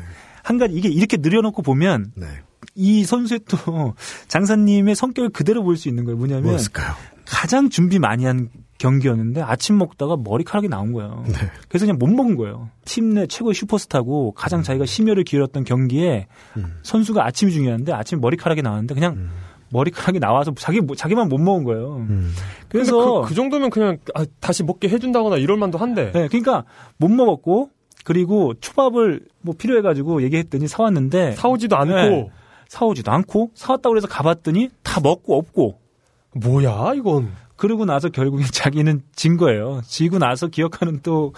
[0.43, 2.27] 한 가지 이게 이렇게 늘여놓고 보면 네.
[2.75, 3.95] 이 선수의 또
[4.27, 6.17] 장사님의 성격을 그대로 볼 수 있는 거예요.
[6.17, 6.93] 뭐냐면 뭐였을까요?
[7.25, 8.49] 가장 준비 많이 한
[8.79, 11.23] 경기였는데 아침 먹다가 머리카락이 나온 거예요.
[11.27, 11.33] 네.
[11.67, 12.69] 그래서 그냥 못 먹은 거예요.
[12.85, 16.27] 팀 내 최고의 슈퍼스타고 가장 자기가 심혈을 기울였던 경기에
[16.57, 16.77] 음.
[16.83, 19.29] 선수가 아침이 중요한데 아침 머리카락이 나왔는데 그냥
[19.71, 21.97] 머리카락이 나와서 자기 자기만 못 먹은 거예요.
[22.09, 22.33] 음.
[22.69, 26.11] 그래서 그, 그 정도면 그냥 아, 다시 먹게 해준다거나 이럴 만도 한데.
[26.11, 26.63] 네, 그러니까
[26.97, 27.69] 못 먹었고
[28.05, 32.29] 그리고 초밥을 뭐 필요해가지고 얘기했더니 사왔는데 사오지도 않고 네.
[32.67, 35.79] 사오지도 않고 사왔다고 그래서 가봤더니 다 먹고 없고
[36.35, 37.31] 뭐야 이건.
[37.59, 39.81] 그러고 나서 결국에 자기는 진 거예요.
[39.85, 41.33] 지고 나서 기억하는 또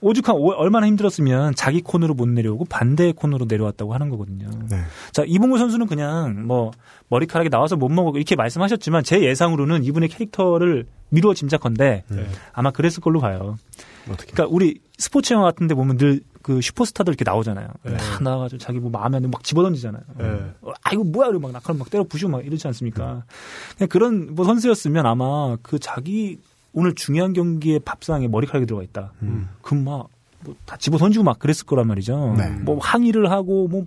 [0.00, 4.48] 오죽한 오- 얼마나 힘들었으면 자기 코너로 못 내려오고 반대의 코너로 내려왔다고 하는 거거든요.
[4.70, 4.78] 네.
[5.12, 6.70] 자 이봉구 선수는 그냥 뭐
[7.08, 12.26] 머리카락이 나와서 못 먹고 이렇게 말씀하셨지만 제 예상으로는 이분의 캐릭터를 미루어 짐작컨대 네.
[12.52, 13.56] 아마 그랬을 걸로 봐요.
[14.10, 14.32] 어떻게?
[14.32, 17.66] 그러니까 우리 스포츠 영화 같은데 보면 늘 그 슈퍼스타들 이렇게 나오잖아요.
[17.82, 17.96] 네.
[17.96, 20.02] 다 나와가지고 자기 뭐 마음에 안 들면 막 집어던지잖아요.
[20.16, 20.54] 네.
[20.60, 23.24] 어, 아 이거 뭐야 이러고 막 낙하를 막 때려 부시고 막 이러지 않습니까?
[23.76, 26.38] 그냥 그런 뭐 선수였으면 아마 그 자기
[26.72, 29.12] 오늘 중요한 경기에 밥상에 머리카락이 들어가 있다.
[29.22, 29.48] 음.
[29.60, 30.08] 그럼 막
[30.44, 32.34] 뭐다 집어 던지고 막 그랬을 거란 말이죠.
[32.36, 32.48] 네.
[32.62, 33.86] 뭐 항의를 하고 뭐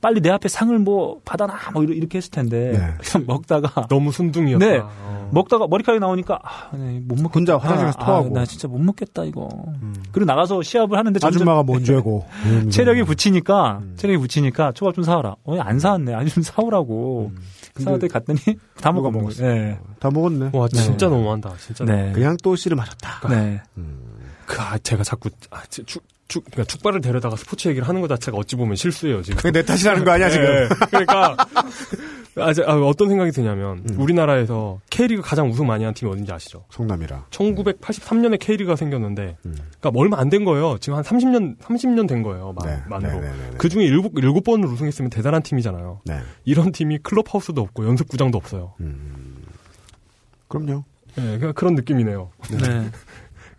[0.00, 2.94] 빨리 내 앞에 상을 뭐 받아놔 뭐 이렇게 했을 텐데 네.
[3.02, 4.64] 그냥 먹다가 너무 순둥이였다.
[4.64, 4.80] 네.
[4.82, 5.30] 어.
[5.32, 7.30] 먹다가 머리카락이 나오니까 아, 네, 못 먹겠다.
[7.34, 8.28] 혼자 화장실에서 아, 토하고.
[8.30, 9.48] 나 진짜 못 먹겠다 이거.
[10.12, 12.26] 그리고 나가서 시합을 하는데 점점 아줌마가 뭔 죄고.
[12.44, 12.70] 이러면서.
[12.70, 13.94] 체력이 붙이니까 음.
[13.96, 15.36] 체력이 붙이니까 초밥 좀 사와라.
[15.44, 16.14] 어, 안 사왔네.
[16.14, 17.32] 아니 좀 사오라고.
[17.78, 18.38] 사왔더니 갔더니
[18.80, 19.48] 다 먹어 먹었어요?
[19.48, 19.78] 네.
[20.00, 20.50] 다 먹었네.
[20.52, 20.80] 와 네.
[20.80, 21.52] 진짜 너무한다.
[21.58, 21.84] 진짜.
[21.84, 22.10] 네.
[22.12, 23.28] 그냥 또 씨름하셨다.
[23.28, 23.62] 네.
[24.50, 28.08] 그 아, 제가 자꾸 아, 제- 축, 축, 그러니까 축발을 데려다가 스포츠 얘기를 하는 것
[28.08, 29.36] 자체가 어찌 보면 실수예요 지금.
[29.36, 30.44] 그게 내 탓이라는 거 아니야 지금?
[30.44, 30.68] 네.
[30.90, 31.36] 그러니까
[32.36, 34.00] 아, 제- 아, 어떤 생각이 드냐면 음.
[34.00, 36.64] 우리나라에서 K리그 가장 우승 많이 한 팀이 어딘지 아시죠?
[36.70, 37.26] 송남이라.
[37.30, 39.56] 1983년에 K리그가 생겼는데 음.
[39.80, 40.78] 그러니까 얼마 안 된 거예요.
[40.78, 42.52] 지금 한 30년 30년 된 거예요.
[42.56, 42.82] 만, 네.
[42.88, 43.20] 만으로.
[43.20, 43.56] 네, 네, 네, 네.
[43.56, 46.00] 그 중에 일곱 일곱 번을 우승했으면 대단한 팀이잖아요.
[46.06, 46.18] 네.
[46.44, 48.74] 이런 팀이 클럽하우스도 없고 연습구장도 없어요.
[48.80, 49.36] 음.
[50.48, 50.84] 그럼요.
[51.18, 52.30] 예, 그냥 그런 느낌이네요.
[52.50, 52.90] 네.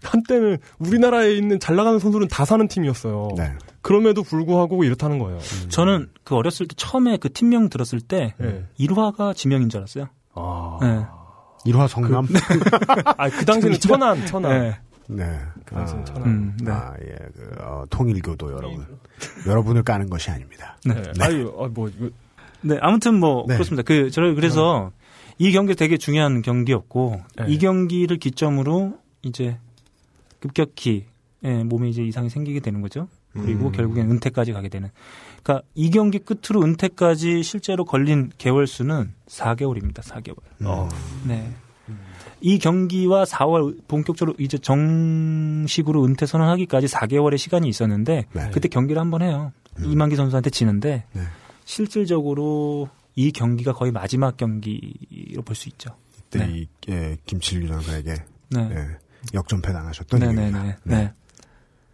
[0.04, 3.30] 한때는 우리나라에 있는 잘 나가는 선수는 다 사는 팀이었어요.
[3.38, 3.54] 네.
[3.82, 5.40] 그럼에도 불구하고 이렇다는 거예요.
[5.70, 8.66] 저는 그 어렸을 때 처음에 그 팀명 들었을 때 예.
[8.78, 10.08] 일화가 지명인 줄 알았어요.
[10.36, 10.78] 아.
[10.82, 11.06] 네.
[11.66, 12.28] 일화 성남.
[13.18, 14.52] 아, 그 당시에는 천안, 천안.
[14.52, 14.80] 네.
[15.08, 15.40] 네.
[15.66, 16.24] 그 당시에는 천안.
[16.24, 16.72] 음, 네.
[16.72, 17.16] 아, 예.
[17.36, 18.86] 그, 어, 통일교도 여러분.
[19.46, 20.78] 여러분을 까는 것이 아닙니다.
[20.86, 20.96] 네.
[21.20, 22.10] 아유, 아, 뭐, 이거,
[22.62, 23.56] 네, 아무튼 뭐 네.
[23.56, 23.84] 그렇습니다.
[23.84, 24.92] 그 저를 그래서
[25.38, 27.46] 이 경기 되게 중요한 경기였고 네.
[27.48, 28.94] 이 경기를 기점으로
[29.24, 29.58] 이제
[30.42, 31.06] 급격히
[31.44, 33.08] 예, 몸에 이제 이상이 생기게 되는 거죠.
[33.34, 33.72] 그리고 음.
[33.72, 34.90] 결국엔 은퇴까지 가게 되는.
[35.42, 40.02] 그러니까 이 경기 끝으로 은퇴까지 실제로 걸린 개월 수는 4개월입니다.
[40.02, 40.36] 4개월.
[40.66, 40.90] 어.
[41.26, 41.50] 네.
[42.42, 48.50] 이 경기와 4월 본격적으로 이제 정식으로 은퇴 선언하기까지 4개월의 시간이 있었는데 네.
[48.52, 49.54] 그때 경기를 한번 해요.
[49.84, 51.22] 이만기 선수한테 지는데 네.
[51.66, 55.96] 실질적으로 이 경기가 거의 마지막 경기로 볼 수 있죠.
[56.30, 56.54] 그때 네.
[56.60, 58.16] 이, 예, 김칠규 장사에게
[58.50, 58.70] 네.
[58.72, 58.88] 예,
[59.34, 60.64] 역전패 당하셨던 네, 네, 얘기입니다.
[60.64, 61.14] 네, 네.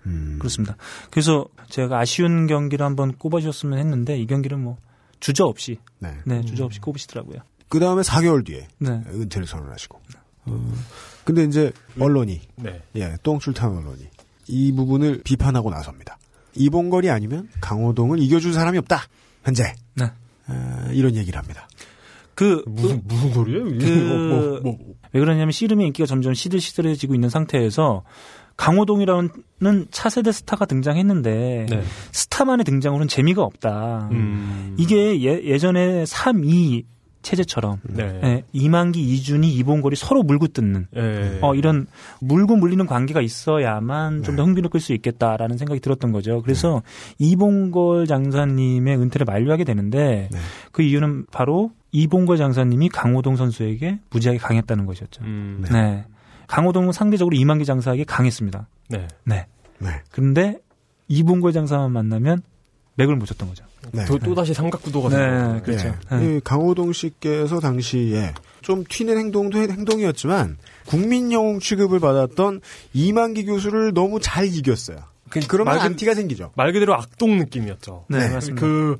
[0.05, 0.37] 음.
[0.39, 0.75] 그렇습니다.
[1.11, 4.77] 그래서 제가 아쉬운 경기를 한번 꼽아주셨으면 했는데 이 경기는 뭐
[5.19, 6.17] 주저 없이 네.
[6.25, 7.39] 네 주저 없이 꼽으시더라고요.
[7.69, 9.01] 그 다음에 4개월 뒤에 네.
[9.07, 10.01] 은퇴를 선언하시고
[10.45, 10.73] 어,
[11.25, 12.81] 근데 이제 언론이 네.
[12.95, 14.07] 예, 똥줄 탄 언론이
[14.47, 16.17] 이 부분을 비판하고 나섭니다.
[16.55, 19.01] 이봉걸이 아니면 강호동을 이겨줄 사람이 없다.
[19.43, 20.05] 현재 네.
[20.47, 21.67] 어, 이런 얘기를 합니다.
[22.33, 23.63] 그 무슨 무슨 소리예요?
[23.63, 24.77] 그, 뭐, 뭐, 뭐.
[25.17, 28.03] 왜 그러냐면 씨름의 인기가 점점 시들시들해지고 있는 상태에서
[28.55, 31.83] 강호동이라는 차세대 스타가 등장했는데 네.
[32.11, 34.09] 스타만의 등장으로는 재미가 없다.
[34.11, 34.75] 음.
[34.77, 36.83] 이게 예, 예전에 3, 2
[37.23, 38.19] 체제처럼 네.
[38.23, 41.39] 예, 이만기, 이준이, 이봉걸이 서로 물고 뜯는 예.
[41.41, 41.87] 어, 이런
[42.21, 46.43] 물고 물리는 관계가 있어야만 좀 더 흥미를 끌수 있겠다라는 생각이 들었던 거죠.
[46.43, 46.83] 그래서
[47.17, 50.37] 이봉걸 장사님의 은퇴를 만류하게 되는데 네.
[50.71, 55.23] 그 이유는 바로 이봉걸 장사님이 강호동 선수에게 무지하게 강했다는 것이었죠.
[55.23, 55.65] 음.
[55.71, 56.05] 네.
[56.47, 58.67] 강호동은 상대적으로 이만기 장사에게 강했습니다.
[58.89, 59.07] 네.
[59.25, 59.47] 네.
[59.79, 59.89] 네.
[60.11, 60.57] 그런데
[61.07, 62.41] 이봉걸 장사만 만나면
[62.95, 63.63] 맥을 못 쳤던 거죠.
[63.91, 64.05] 네.
[64.05, 65.61] 또, 또 다시 삼각구도가 네.
[65.61, 65.93] 그렇죠.
[66.11, 66.15] 예.
[66.15, 66.37] 네.
[66.37, 70.57] 이 강호동 씨께서 당시에 좀 튀는 행동도 해- 행동이었지만
[70.87, 72.61] 국민 영웅 취급을 받았던
[72.93, 74.97] 이만기 교수를 너무 잘 이겼어요.
[75.29, 76.51] 그, 그러면 말 그- 안티가 생기죠.
[76.55, 78.05] 말 그대로 악동 느낌이었죠.
[78.09, 78.59] 네, 맞습니다.
[78.65, 78.97] 그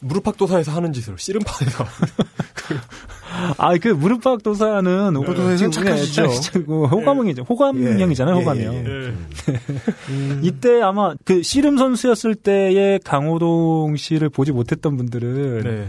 [0.00, 1.84] 무릎팍도사에서 하는 짓으로 씨름판에서
[3.58, 6.24] 아, 그 무릎팍 도사는 무릎팍도사에서는 착하시죠.
[6.66, 7.42] 호감형이죠.
[7.42, 8.74] 호감형이잖아요, 예, 호감형.
[8.74, 9.14] 예, 예.
[9.52, 10.40] 예.
[10.42, 15.88] 이때 아마 그 씨름 선수였을 때의 강호동 씨를 보지 못했던 분들은 네.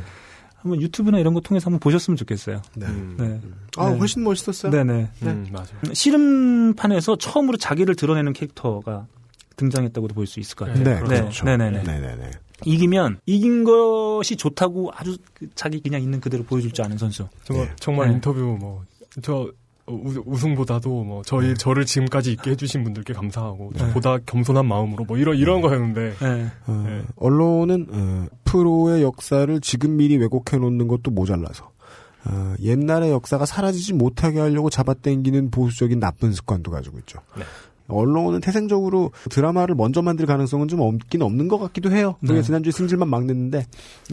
[0.58, 2.62] 한번 유튜브나 이런 거 통해서 한번 보셨으면 좋겠어요.
[2.76, 2.86] 네.
[2.88, 3.16] 음.
[3.18, 3.40] 네.
[3.78, 3.98] 아, 네.
[3.98, 4.72] 훨씬 멋있었어요.
[4.72, 5.10] 네네.
[5.24, 5.68] 음, 맞아요.
[5.94, 9.08] 씨름판에서 처음으로 자기를 드러내는 캐릭터가
[9.56, 10.84] 등장했다고도 볼 수 있을 것 같아요.
[10.84, 11.00] 네, 네.
[11.22, 11.46] 그렇죠.
[11.46, 11.84] 네네네.
[11.84, 12.32] 네네네.
[12.66, 17.28] 이기면 이긴 것이 좋다고 아주 그 자기 그냥 있는 그대로 보여줄 줄 아는 선수.
[17.44, 17.74] 정말, 네.
[17.80, 18.14] 정말 네.
[18.16, 18.84] 인터뷰 뭐,
[19.22, 19.50] 저,
[19.88, 23.80] 우- 우승보다도 뭐, 저희, 저를 지금까지 있게 해주신 분들께 감사하고, 네.
[23.80, 26.48] 저보다 겸손한 마음으로 뭐, 이런, 이런 거였는데, 네.
[26.68, 27.04] 어, 네.
[27.16, 31.72] 언론은 어, 프로의 역사를 지금 미리 왜곡해 놓는 것도 모자라서
[32.26, 37.20] 어, 옛날의 역사가 사라지지 못하게 하려고 잡아당기는 보수적인 나쁜 습관도 가지고 있죠.
[37.38, 37.44] 네.
[37.90, 42.16] 언론은 태생적으로 드라마를 먼저 만들 가능성은 좀 없긴 없는 것 같기도 해요.
[42.22, 42.42] 우리가 네.
[42.42, 43.66] 지난주에 승질만 막 냈는데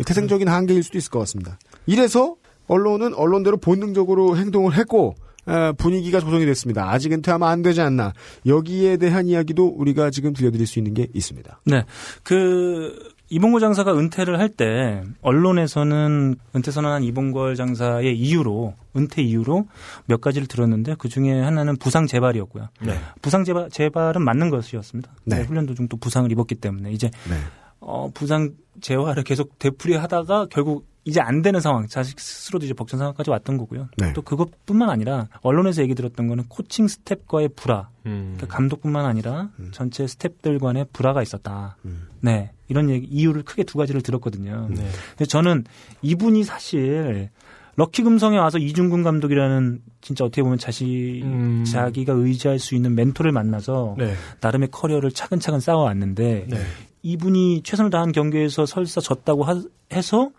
[0.05, 1.59] 태생적인 한계일 수도 있을 것 같습니다.
[1.87, 2.37] 이래서
[2.69, 5.15] 언론은 언론대로 본능적으로 행동을 했고
[5.49, 6.91] 에, 분위기가 조성이 됐습니다.
[6.91, 8.13] 아직 은퇴하면 안 되지 않나.
[8.47, 11.61] 여기에 대한 이야기도 우리가 지금 들려드릴 수 있는 게 있습니다.
[11.67, 11.85] 네.
[12.25, 19.67] 그 이봉걸 장사가 은퇴를 할 때 언론에서는 은퇴 선언한 이봉걸 장사의 이유로 은퇴 이유로
[20.07, 22.69] 몇 가지를 들었는데 그 중에 하나는 부상 재발이었고요.
[22.81, 22.99] 네.
[23.21, 25.11] 부상 재발, 재발은 맞는 것이었습니다.
[25.25, 25.37] 네.
[25.39, 27.37] 네, 훈련 도중 또 부상을 입었기 때문에 이제 네.
[27.81, 33.31] 어, 부상 재활을 계속 되풀이하다가 결국 이제 안 되는 상황, 자신 스스로도 이제 벅찬 상황까지
[33.31, 33.89] 왔던 거고요.
[33.97, 34.13] 네.
[34.13, 38.35] 또 그것뿐만 아니라 언론에서 얘기 들었던 거는 코칭 스태프와의 불화, 음.
[38.37, 41.77] 그러니까 감독뿐만 아니라 전체 스태프들 간의 불화가 있었다.
[41.85, 42.09] 음.
[42.21, 42.51] 네.
[42.67, 44.67] 이런 얘기, 이유를 크게 두 가지를 들었거든요.
[44.69, 44.89] 네.
[45.11, 45.65] 근데 저는
[46.03, 47.31] 이분이 사실
[47.77, 51.65] 럭키 금성에 와서 이중근 감독이라는 진짜 어떻게 보면 자시, 음.
[51.65, 54.15] 자기가 의지할 수 있는 멘토를 만나서 네.
[54.41, 56.57] 나름의 커리어를 차근차근 쌓아왔는데 네.
[57.03, 59.63] 이분이 최선을 다한 경기에서 설사 졌다고 하-
[59.93, 60.31] 해서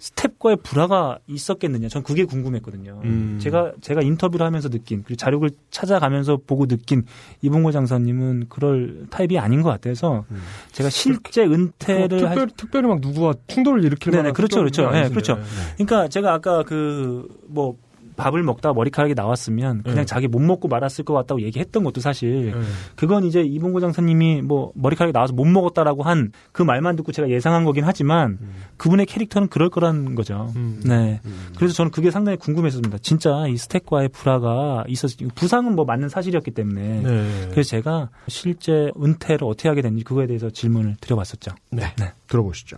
[0.00, 1.88] 스태프와의 불화가 있었겠느냐.
[1.88, 3.00] 전 그게 궁금했거든요.
[3.04, 3.38] 음.
[3.40, 7.04] 제가 제가 인터뷰를 하면서 느낀 그리고 자료를 찾아가면서 보고 느낀
[7.42, 10.24] 이봉걸 장사님은 그럴 타입이 아닌 것 같아서
[10.72, 14.82] 제가 실제 은퇴를 뭐할 특별, 특별히 막 누구와 충돌을 일으킬 네네, 그렇죠, 그렇죠.
[14.82, 15.08] 특별한 네.
[15.10, 15.38] 그렇죠.
[15.76, 17.76] 그러니까 제가 아까 그 뭐
[18.22, 20.04] 밥을 먹다 머리카락이 나왔으면 그냥 네.
[20.04, 22.60] 자기 못 먹고 말았을 것 같다고 얘기했던 것도 사실 네.
[22.96, 27.64] 그건 이제 이봉고 장사님이 뭐 머리카락이 나와서 못 먹었다라고 한 그 말만 듣고 제가 예상한
[27.64, 28.38] 거긴 하지만
[28.76, 30.52] 그분의 캐릭터는 그럴 거라는 거죠.
[30.56, 30.82] 음.
[30.84, 31.20] 네.
[31.56, 32.98] 그래서 저는 그게 상당히 궁금했습니다.
[32.98, 37.02] 진짜 이 스택과의 불화가 있었, 부상은 뭐 맞는 사실이었기 때문에.
[37.02, 37.48] 네.
[37.50, 41.52] 그래서 제가 실제 은퇴를 어떻게 하게 됐는지 그거에 대해서 질문을 드려봤었죠.
[41.70, 41.94] 네.
[41.98, 42.12] 네.
[42.28, 42.76] 들어보시죠.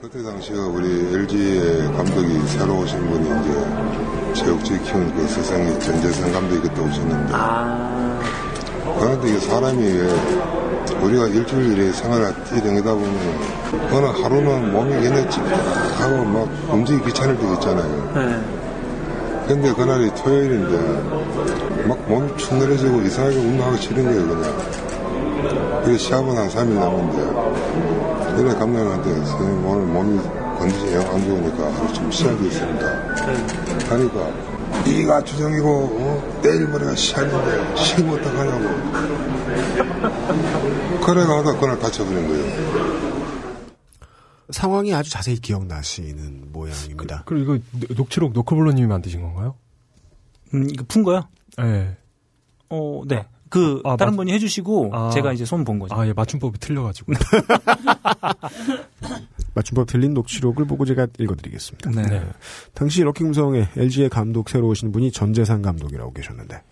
[0.00, 4.05] 그때 당시가 우리 LG의 감독이 새로 오신 분이 이제
[4.36, 7.32] 체육지 키운 그 세상이 전재성 감독이 그때 오셨는데
[8.98, 10.08] 그런데 이게 사람이 왜
[11.02, 13.10] 우리가 일주일에 생활을 뛰댕기다 보면
[13.92, 18.46] 어느 하루는 몸이 굉장히 찌하고 막 움직이기 귀찮을 때 있잖아요.
[19.48, 25.82] 근데 그날이 토요일인데 막 몸이 축 늘어지고 이상하게 운동하기 싫은 거예요 그냥.
[25.84, 30.20] 그래서 시합은 한 3일 남았는데 그래 감독님한테 선생님 오늘 몸이
[30.58, 32.86] 컨디션이 영 안 좋으니까 하루 좀 시합이 있습니다.
[33.90, 34.32] 하니까
[34.86, 35.68] 이가 주정이고
[36.00, 36.40] 어?
[36.42, 38.64] 내일 모레가 시합인데 쉬면 어떡하냐고.
[41.04, 42.46] 그래가 하다 그날 다쳐버린 거예요.
[44.50, 47.24] 상황이 아주 자세히 기억나시는 모양입니다.
[47.26, 49.56] 그리고 이거 노- 녹취록 노크블러님이 만드신 건가요?
[50.54, 51.22] 음, 이거 푼 거요?
[51.58, 51.96] 네.
[52.70, 53.26] 어, 네.
[53.48, 55.10] 그 아, 다른 맞- 분이 해주시고 아.
[55.10, 55.94] 제가 이제 손 본 거죠.
[55.96, 57.12] 아, 예, 맞춤법이 틀려가지고.
[59.56, 61.90] 맞춤법 틀린 녹취록을 보고 제가 읽어드리겠습니다.
[61.90, 62.02] 네.
[62.02, 62.30] 네.
[62.74, 66.62] 당시 럭킹음성의 LG의 감독 새로 오신 분이 전재산 감독이라고 계셨는데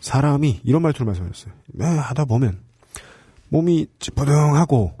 [0.00, 1.54] 사람이 이런 말투를 말씀하셨어요.
[1.68, 2.58] 네, 하다 보면
[3.48, 4.92] 몸이 찌뿌둥하고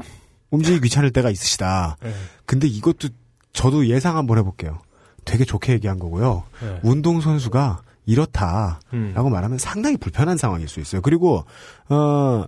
[0.50, 1.96] 움직이기 귀찮을 때가 있으시다.
[2.00, 2.12] 네.
[2.46, 3.08] 근데 이것도
[3.52, 4.78] 저도 예상 한번 해볼게요.
[5.24, 6.44] 되게 좋게 얘기한 거고요.
[6.60, 6.80] 네.
[6.84, 9.32] 운동선수가 이렇다라고 음.
[9.32, 11.02] 말하면 상당히 불편한 상황일 수 있어요.
[11.02, 11.44] 그리고
[11.88, 12.44] 어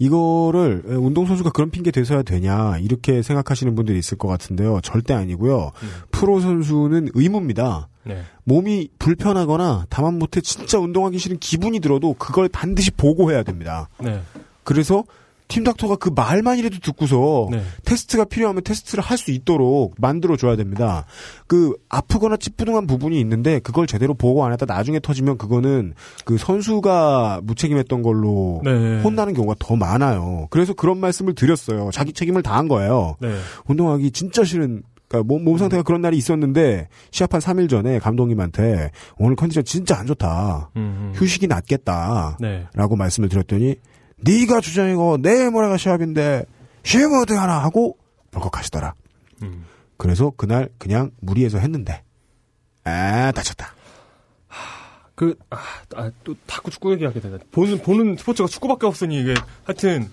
[0.00, 4.80] 이거를 운동선수가 그런 핑계 대서야 되냐 이렇게 생각하시는 분들이 있을 것 같은데요.
[4.82, 5.72] 절대 아니고요.
[5.82, 5.88] 음.
[6.10, 7.88] 프로 선수는 의무입니다.
[8.04, 8.22] 네.
[8.44, 13.90] 몸이 불편하거나 다만 못해 진짜 운동하기 싫은 기분이 들어도 그걸 반드시 보고해야 됩니다.
[13.98, 14.22] 네.
[14.64, 15.04] 그래서
[15.50, 17.62] 팀 닥터가 그 말만이라도 듣고서 네.
[17.84, 21.04] 테스트가 필요하면 테스트를 할 수 있도록 만들어 줘야 됩니다.
[21.46, 25.92] 그 아프거나 찌뿌둥한 부분이 있는데 그걸 제대로 보고 안 했다 나중에 터지면 그거는
[26.24, 29.02] 그 선수가 무책임했던 걸로 네.
[29.02, 30.46] 혼나는 경우가 더 많아요.
[30.48, 31.90] 그래서 그런 말씀을 드렸어요.
[31.92, 33.16] 자기 책임을 다한 거예요.
[33.20, 33.36] 네.
[33.66, 38.90] 운동하기 진짜 싫은 그러니까 몸, 몸 상태가 그런 날이 있었는데 시합 한 3일 전에 감독님한테
[39.18, 40.70] 오늘 컨디션 진짜 안 좋다.
[40.76, 41.12] 음, 음.
[41.14, 42.38] 휴식이 낫겠다.
[42.40, 42.66] 네.
[42.74, 43.74] 라고 말씀을 드렸더니
[44.22, 46.44] 네가 주장이고 내일 모레가 시합인데
[46.84, 47.96] 쉬면 어떻게 하나 하고
[48.30, 48.94] 벌컥 하시더라.
[49.42, 49.64] 음.
[49.96, 52.02] 그래서 그날 그냥 무리해서 했는데
[52.84, 53.74] 아 다쳤다.
[55.14, 55.58] 그, 아,
[55.96, 57.36] 아, 또, 자꾸 축구 얘기하게 되네.
[57.50, 60.08] 보는, 보는 스포츠가 축구밖에 없으니 이게, 하여튼,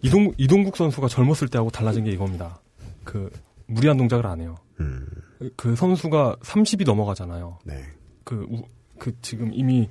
[0.00, 2.58] 이동, 이동국 선수가 젊었을 때하고 달라진 게 이겁니다.
[3.04, 3.28] 그,
[3.66, 4.56] 무리한 동작을 안 해요.
[4.80, 5.06] 음,
[5.56, 7.58] 그 선수가 30이 넘어가잖아요.
[7.64, 7.84] 네.
[8.24, 8.64] 그, 우-
[8.98, 9.90] 그, 지금 이미,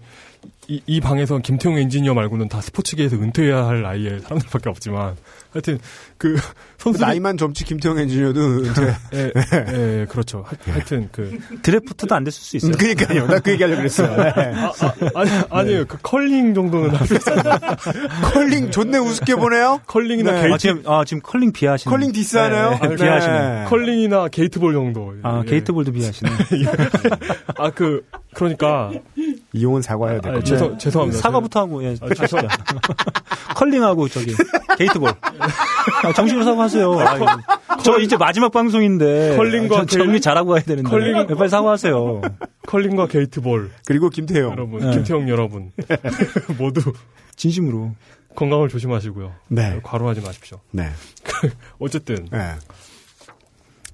[0.68, 5.16] 이, 이 방에서 김태용 엔지니어 말고는 다 스포츠계에서 은퇴해야 할 나이의 사람들밖에 없지만,
[5.52, 5.78] 하여튼,
[6.18, 6.36] 그,
[6.78, 7.02] 선수.
[7.02, 9.32] 나이만 젊지 김태형 엔지니어도 이제 예,
[9.74, 10.44] 예, 그렇죠.
[10.48, 12.72] 하, 하여튼, 그, 드래프트도 안 됐을 수 있어요.
[12.78, 13.28] 그러니까요.
[13.28, 14.16] 나 그 얘기하려고 그랬어요.
[14.16, 14.32] 네.
[14.56, 15.86] 아, 아, 아니, 아니에요.
[15.86, 17.42] 그 컬링 정도는 할수 있어요.
[18.34, 19.82] 컬링 존내 우습게 보네요.
[19.86, 20.42] 컬링이나 네.
[20.42, 21.92] 게이트, 아, 지금, 아, 지금 컬링 비하시네.
[21.92, 22.80] 컬링 디스하네요.
[22.82, 23.66] 네, 네, 비하시네.
[23.68, 25.14] 컬링이나 게이트볼 정도.
[25.24, 25.50] 아, 예.
[25.50, 26.30] 게이트볼도 비하시네.
[27.58, 28.92] 아, 그, 그러니까.
[29.54, 31.22] 이용은 사과해야 될 아, 것 죄송, 죄송합니다.
[31.22, 32.38] 사과부터 하고, 예, 아, 하시죠.
[33.56, 34.34] 컬링하고, 저기,
[34.78, 35.10] 게이트볼.
[36.04, 36.92] 아, 정식으로 사과하세요.
[37.00, 37.78] 아.
[37.84, 39.36] 저 이제 마지막 방송인데.
[39.38, 40.90] 컬링과 아, 저 정리 잘하고 가야 되는데.
[40.90, 42.22] 컬링- 네, 빨리 사과하세요.
[42.66, 43.70] 컬링과 게이트볼.
[43.86, 44.52] 그리고 김태형.
[44.52, 44.92] 여러분, 네.
[44.92, 45.72] 김태형 여러분.
[46.58, 46.92] 모두
[47.36, 47.92] 진심으로.
[48.36, 49.32] 건강을 조심하시고요.
[49.50, 49.80] 네.
[49.84, 50.60] 과로하지 마십시오.
[50.72, 50.90] 네.
[51.78, 52.28] 어쨌든.
[52.32, 52.54] 네.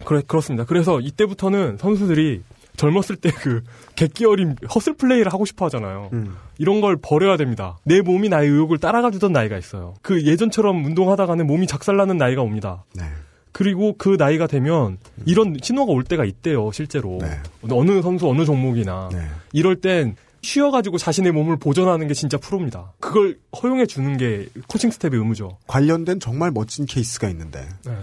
[0.05, 0.63] 그래, 그렇습니다.
[0.63, 2.41] 그래서 이때부터는 선수들이
[2.79, 3.61] 젊었을 때 그
[3.95, 6.09] 객기 어린 허슬 플레이를 하고 싶어 하잖아요.
[6.13, 6.35] 음.
[6.57, 7.77] 이런 걸 버려야 됩니다.
[7.83, 9.93] 내 몸이 나의 의욕을 따라가 주던 나이가 있어요.
[10.01, 12.83] 그 예전처럼 운동하다가는 몸이 작살나는 나이가 옵니다.
[12.95, 13.03] 네.
[13.51, 17.17] 그리고 그 나이가 되면 이런 신호가 올 때가 있대요, 실제로.
[17.21, 17.29] 네.
[17.71, 19.09] 어느 선수, 어느 종목이나.
[19.11, 19.27] 네.
[19.53, 22.93] 이럴 땐 쉬어가지고 자신의 몸을 보존하는 게 진짜 프로입니다.
[22.99, 25.57] 그걸 허용해 주는 게 코칭 스태프의 의무죠.
[25.67, 27.91] 관련된 정말 멋진 케이스가 있는데 네.
[27.91, 27.97] 어,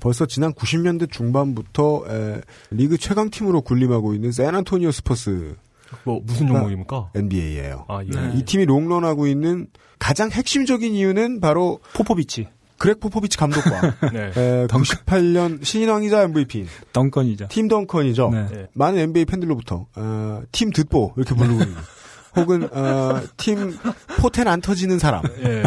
[0.00, 5.56] 벌써 지난 90년대 중반부터 에, 리그 최강 팀으로 군림하고 있는 샌안토니오 스퍼스
[6.04, 7.10] 뭐 무슨 종목입니까?
[7.14, 7.84] NBA예요.
[7.88, 8.08] 아, 예.
[8.10, 8.32] 네.
[8.34, 9.68] 이 팀이 롱런하고 있는
[9.98, 12.48] 가장 핵심적인 이유는 바로 포포비치.
[12.78, 13.80] 그렉 포포비치 감독과
[14.12, 14.32] 네.
[14.36, 17.48] 에, 98년 신인왕이자 MVP 덩컨이죠.
[17.48, 18.30] 팀 덩컨이죠.
[18.30, 18.46] 네.
[18.50, 18.66] 네.
[18.74, 21.74] 많은 NBA 팬들로부터 어, 팀 듣보 이렇게 부르고 있는
[22.36, 23.78] 혹은 어, 팀
[24.18, 25.22] 포텐 안 터지는 사람.
[25.42, 25.62] 예.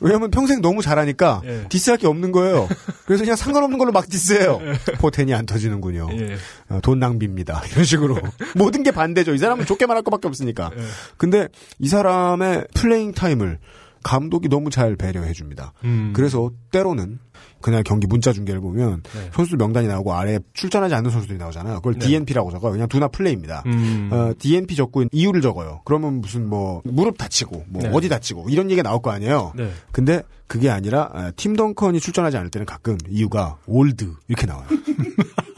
[0.00, 1.64] 왜냐면 평생 너무 잘하니까 예.
[1.68, 2.68] 디스할 게 없는 거예요.
[3.06, 4.60] 그래서 그냥 상관없는 걸로 막 디스해요.
[4.98, 6.08] 포텐이 안 터지는군요.
[6.12, 6.36] 예.
[6.68, 7.62] 어, 돈 낭비입니다.
[7.72, 8.18] 이런 식으로.
[8.54, 9.34] 모든 게 반대죠.
[9.34, 10.70] 이 사람은 좋게 말할 것밖에 없으니까.
[10.76, 10.82] 예.
[11.16, 13.58] 근데 이 사람의 playing time을
[14.02, 15.72] 감독이 너무 잘 배려해 줍니다.
[15.84, 16.12] 음.
[16.14, 17.18] 그래서 때로는
[17.60, 19.30] 그날 경기 문자 중계를 보면 네.
[19.32, 21.76] 선수들 명단이 나오고 아래에 출전하지 않는 선수들이 나오잖아요.
[21.76, 22.06] 그걸 네.
[22.06, 22.72] DNP라고 적어요.
[22.72, 23.62] 그냥 do not play입니다.
[23.66, 24.10] 음.
[24.12, 25.80] 어, DNP 적고 이유를 적어요.
[25.84, 27.90] 그러면 무슨 뭐 무릎 다치고 뭐 네.
[27.92, 29.52] 어디 다치고 이런 얘기가 나올 거 아니에요.
[29.56, 29.70] 네.
[29.92, 34.66] 근데 그게 아니라 어, 팀 덩컨이 출전하지 않을 때는 가끔 이유가 old 이렇게 나와요.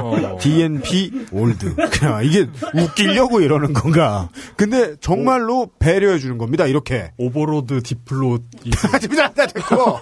[0.00, 0.38] 어.
[0.40, 1.74] DNP old.
[1.90, 4.28] 그냥 이게 웃기려고 이러는 건가?
[4.56, 6.66] 근데 정말로 배려해 주는 겁니다.
[6.66, 7.12] 이렇게.
[7.16, 10.00] 오버로드 디플로 이- 집에 다 됐고.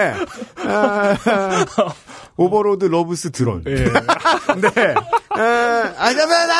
[0.00, 0.14] 예.
[0.68, 1.16] 아,
[2.36, 3.64] 오버로드 러브스 드론.
[3.66, 3.74] 예.
[3.84, 4.94] 네.
[5.30, 6.54] 아, 아자마다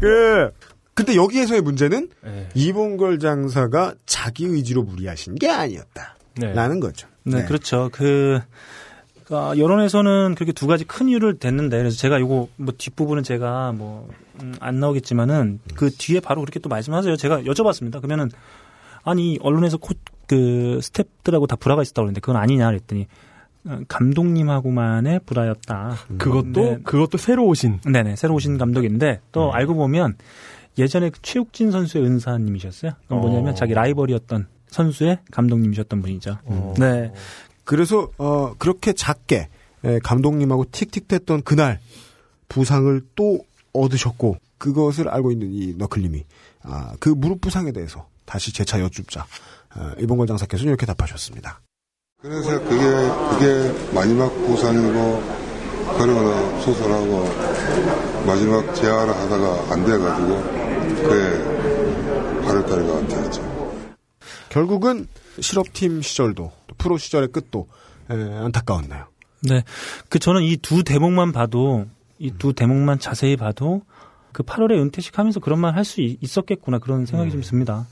[0.00, 0.50] 그
[0.94, 2.48] 근데 여기에서의 문제는 예.
[2.54, 6.16] 이봉걸 장사가 자기 의지로 무리하신 게 아니었다.
[6.36, 6.52] 네.
[6.52, 7.08] 라는 거죠.
[7.24, 7.88] 네, 그렇죠.
[7.92, 8.40] 그,
[9.30, 14.08] 아, 여론에서는 그렇게 두 가지 큰 이유를 댔는데, 그래서 제가 요거, 뭐, 뒷부분은 제가 뭐,
[14.42, 17.16] 음, 안 나오겠지만은, 그 뒤에 바로 그렇게 또 말씀하세요.
[17.16, 18.00] 제가 여쭤봤습니다.
[18.00, 18.30] 그러면은,
[19.04, 19.94] 아니, 언론에서 코,
[20.26, 23.06] 그, 스탭들하고 다 불화가 있었다고 그러는데, 그건 아니냐 그랬더니,
[23.66, 25.96] 어, 감독님하고만의 불화였다.
[26.18, 26.78] 그것도 네.
[26.82, 30.16] 그것도 새로 오신 네네, 새로 오신 감독인데, 또 알고 보면,
[30.78, 32.92] 예전에 그 최욱진 선수의 은사님이셨어요.
[33.08, 33.54] 뭐냐면, 어.
[33.54, 36.38] 자기 라이벌이었던 선수의 감독님이셨던 분이죠.
[36.44, 36.74] 어.
[36.78, 37.12] 네.
[37.68, 39.48] 그래서 어 그렇게 작게
[39.84, 41.80] 에, 감독님하고 틱틱댔던 그날
[42.48, 43.40] 부상을 또
[43.74, 46.24] 얻으셨고 그것을 알고 있는 이 너클님이
[46.62, 49.26] 아, 그 무릎 부상에 대해서 다시 재차 여쭙자
[49.68, 51.60] 아, 일본걸 장사께서는 이렇게 답하셨습니다.
[52.22, 52.86] 그래서 그게
[53.32, 55.22] 그게 마지막 부산이고
[55.98, 60.42] 그러거나 수술하고 마지막 재활을 하다가 안 돼가지고
[61.02, 63.78] 그게 8월달에 되었죠.
[64.48, 65.06] 결국은
[65.38, 67.66] 실업팀 시절도 또 프로 시절의 끝도
[68.10, 69.06] 에, 안타까웠나요?
[69.42, 69.62] 네.
[70.08, 71.86] 그 저는 이 두 대목만 봐도
[72.18, 73.82] 이 두 대목만 자세히 봐도
[74.32, 77.86] 그 8월에 은퇴식 하면서 그런 말 할 수 있었겠구나 그런 생각이 좀 듭니다.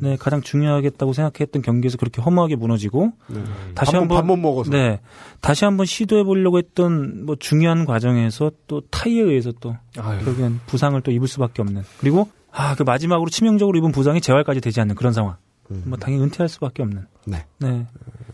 [0.00, 3.42] 네, 가장 중요하겠다고 생각했던 경기에서 그렇게 허무하게 무너지고 네.
[3.74, 4.70] 다시 밥, 한번 밥 못 먹어서.
[4.70, 5.00] 네,
[5.40, 10.24] 다시 한번 시도해 보려고 했던 뭐 중요한 과정에서 또 타이에 의해서 또 아유.
[10.24, 14.80] 결국엔 부상을 또 입을 수밖에 없는 그리고 아 그 마지막으로 치명적으로 입은 부상이 재활까지 되지
[14.80, 15.36] 않는 그런 상황.
[15.84, 17.06] 뭐 당연히 은퇴할 수밖에 없는.
[17.26, 17.44] 네.
[17.58, 17.86] 네.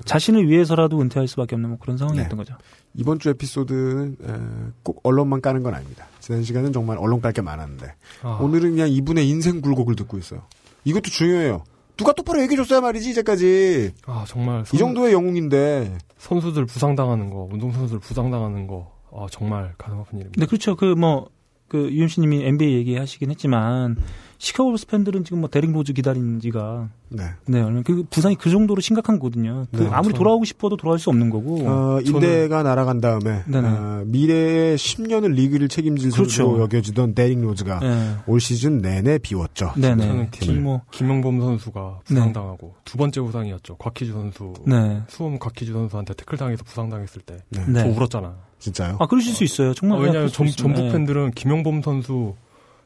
[0.06, 2.36] 자신을 위해서라도 은퇴할 수밖에 없는 뭐 그런 상황이었던 네.
[2.36, 2.54] 거죠.
[2.94, 6.06] 이번 주 에피소드는 에, 꼭 언론만 까는 건 아닙니다.
[6.20, 8.38] 지난 시간은 정말 언론 깔 게 많았는데 아.
[8.40, 10.42] 오늘은 그냥 이분의 인생 굴곡을 듣고 있어요.
[10.84, 11.64] 이것도 중요해요.
[11.98, 18.66] 누가 똑바로 얘기해줬어야 말이지 이제까지 아 정말 이 정도의 영웅인데 선수들 부상당하는 거, 운동선수들 부상당하는
[18.66, 20.38] 거, 아 정말 가슴 아픈 일입니다.
[20.40, 20.76] 네, 그렇죠.
[20.76, 23.96] 그 뭐그 유엠씨님이 NBA 얘기하시긴 했지만
[24.38, 27.24] 시카고 불스 팬들은 지금 뭐 데릭 로즈 기다린 지가 네.
[27.46, 29.66] 네 얼마 그 부상이 그 정도로 심각한 거거든요.
[29.72, 31.60] 그 네, 아무리 저- 돌아오고 싶어도 돌아올 수 없는 거고.
[31.66, 33.68] 어, 인대가 날아간 다음에 네네.
[33.68, 36.62] 어, 미래의 10년을 리그를 책임질 선수로 그렇죠.
[36.64, 38.14] 여겨지던 데릭 로즈가 네.
[38.26, 39.72] 올 시즌 내내 비웠죠.
[39.76, 40.06] 네네.
[40.06, 40.82] 저는 팀 뭐.
[40.90, 43.76] 김형범 선수가 부상당하고 두 번째 부상이었죠.
[43.76, 45.00] 곽희주 선수, 네.
[45.08, 47.64] 수원 곽희주 선수한테 태클 당해서 부상당했을 때저 네.
[47.84, 47.88] 네.
[47.88, 48.34] 울었잖아요.
[48.58, 48.96] 진짜요?
[49.00, 49.74] 아 그러실 수 있어요.
[49.74, 49.98] 정말.
[49.98, 50.46] 어, 왜냐하면 전.
[50.48, 50.92] 전북 네.
[50.92, 52.34] 팬들은 김형범 선수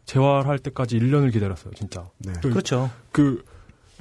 [0.07, 2.09] 재활할 때까지 1년을 기다렸어요, 진짜.
[2.19, 2.33] 네.
[2.43, 2.91] 그, 그렇죠.
[3.13, 3.45] 그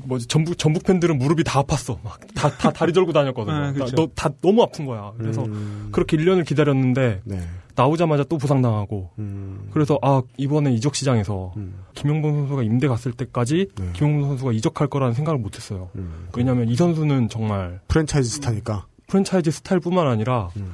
[0.03, 1.97] 뭐지 전북 전북 팬들은 무릎이 다 아팠어.
[2.03, 3.67] 막 다 다 다리 절고 다녔거든요.
[3.67, 3.95] 네, 그렇죠.
[3.95, 5.11] 나- 너, 다 너무 아픈 거야.
[5.17, 7.41] 그래서 음, 그렇게 1년을 기다렸는데 네.
[7.75, 13.11] 나오자마자 또 부상 당하고 음, 그래서 아 이번에 이적 시장에서 음, 김영범 선수가 임대 갔을
[13.11, 13.89] 때까지 네.
[13.93, 15.89] 김영범 선수가 이적할 거라는 생각을 못했어요.
[15.95, 16.27] 음.
[16.35, 18.85] 왜냐하면 이 선수는 정말 프랜차이즈 스타니까.
[19.09, 20.73] 프랜차이즈 스타일뿐만 아니라 음.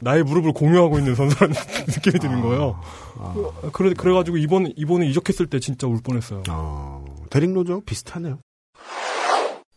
[0.00, 1.54] 나의 무릎을 공유하고 있는 선수라는
[1.88, 2.80] 느낌이 드는 거예요.
[3.18, 3.34] 아,
[3.72, 6.44] 그래 그래가지고 이번 이번에 이적했을 때 진짜 울 뻔했어요.
[6.50, 8.38] 어, 데릭 로즈하고 비슷하네요.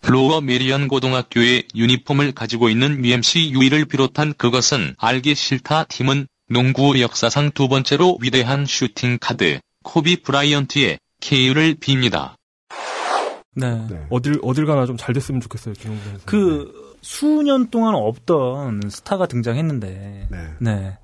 [0.04, 7.52] 로어 메리언 고등학교의 유니폼을 가지고 있는 UMC 유이를 비롯한 그것은 알기 싫다 팀은 농구 역사상
[7.52, 12.36] 두 번째로 위대한 슈팅 가드 코비 브라이언트의 쾌유를 빕니다.
[13.56, 13.88] 네.
[13.90, 14.06] 네.
[14.10, 15.74] 어딜 어딜 가나 좀 잘 됐으면 좋겠어요.
[16.26, 20.48] 그 수년 동안 없던 스타가 등장했는데 네.
[20.60, 20.98] 네.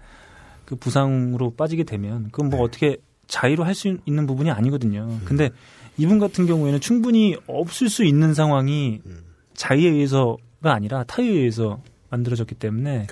[0.66, 2.64] 그 부상으로 빠지게 되면 그건 뭐 네.
[2.66, 2.98] 어떻게
[3.28, 5.20] 자의로 할 수 있는 부분이 아니거든요.
[5.24, 5.50] 근데
[5.98, 9.24] 이분 같은 경우에는 충분히 없을 수 있는 상황이 음.
[9.54, 13.08] 자의에 의해서가 아니라 타의에 의해서 만들어졌기 때문에.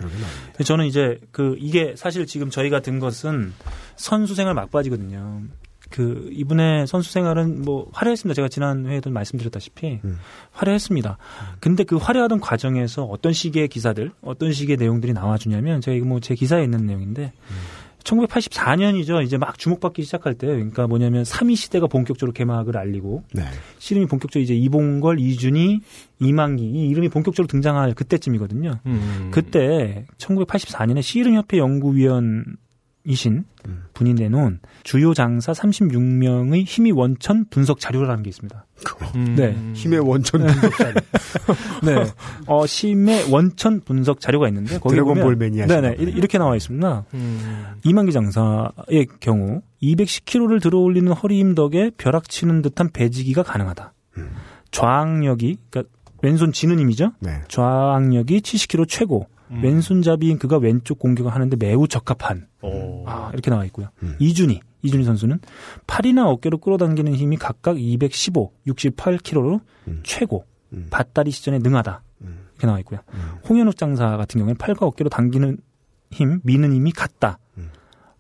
[0.65, 3.53] 저는 이제 그 이게 사실 지금 저희가 든 것은
[3.95, 5.43] 선수 생활 막바지거든요.
[5.91, 8.35] 그 이분의 선수 생활은 뭐 화려했습니다.
[8.35, 10.17] 제가 지난 회에도 말씀드렸다시피 음.
[10.51, 11.17] 화려했습니다.
[11.59, 16.35] 근데 그 화려하던 과정에서 어떤 식의 기사들, 어떤 식의 내용들이 나와주냐면 제가 이거 뭐 제
[16.35, 17.33] 기사에 있는 내용인데
[18.03, 19.23] 1984년이죠.
[19.23, 23.43] 이제 막 주목받기 시작할 때, 그러니까 뭐냐면 3위 시대가 본격적으로 개막을 알리고 네.
[23.77, 25.81] 씨름이 본격적으로 이제 이봉걸, 이준희,
[26.19, 28.79] 이만기 이 이름이 본격적으로 등장할 그때쯤이거든요.
[28.87, 29.29] 음.
[29.31, 32.57] 그때 1984년에 씨름협회 연구위원
[33.03, 33.83] 이신 음.
[33.93, 38.65] 분이 내놓은 주요 장사 36명의 힘이 원천 분석 자료라는 게 있습니다.
[39.15, 39.35] 음.
[39.35, 39.55] 네.
[39.73, 40.93] 힘의 원천 분석자리.
[41.83, 42.05] 네.
[42.47, 45.95] 어, 힘의 원천 분석 자료가 있는데 거기 드래곤볼 보면 매니아시나 네네.
[45.99, 47.05] 이렇게 나와 있습니다.
[47.13, 47.65] 음.
[47.83, 53.93] 이만기 장사의 경우 210kg를 들어올리는 허리 힘 덕에 벼락 치는 듯한 배지기가 가능하다.
[54.17, 54.31] 음.
[54.71, 57.13] 좌악력이 그러니까 왼손 지는 힘이죠.
[57.19, 57.41] 네.
[57.47, 59.27] 좌악력이 70kg 최고.
[59.51, 59.63] 음.
[59.63, 62.47] 왼손잡이인 그가 왼쪽 공격을 하는데 매우 적합한.
[62.61, 63.03] 어.
[63.07, 63.89] 아, 이렇게 나와 있고요.
[64.03, 64.15] 음.
[64.19, 65.39] 이준희, 이준희 선수는
[65.87, 69.99] 팔이나 어깨로 끌어당기는 힘이 각각 215, 68kg로 음.
[70.03, 70.45] 최고.
[70.73, 70.87] 음.
[70.89, 72.01] 밭다리 시전에 능하다.
[72.21, 72.47] 음.
[72.53, 72.99] 이렇게 나와 있고요.
[73.13, 73.19] 음.
[73.49, 75.57] 홍현욱 장사 같은 경우에는 팔과 어깨로 당기는
[76.11, 77.39] 힘, 미는 힘이 같다.
[77.57, 77.69] 음.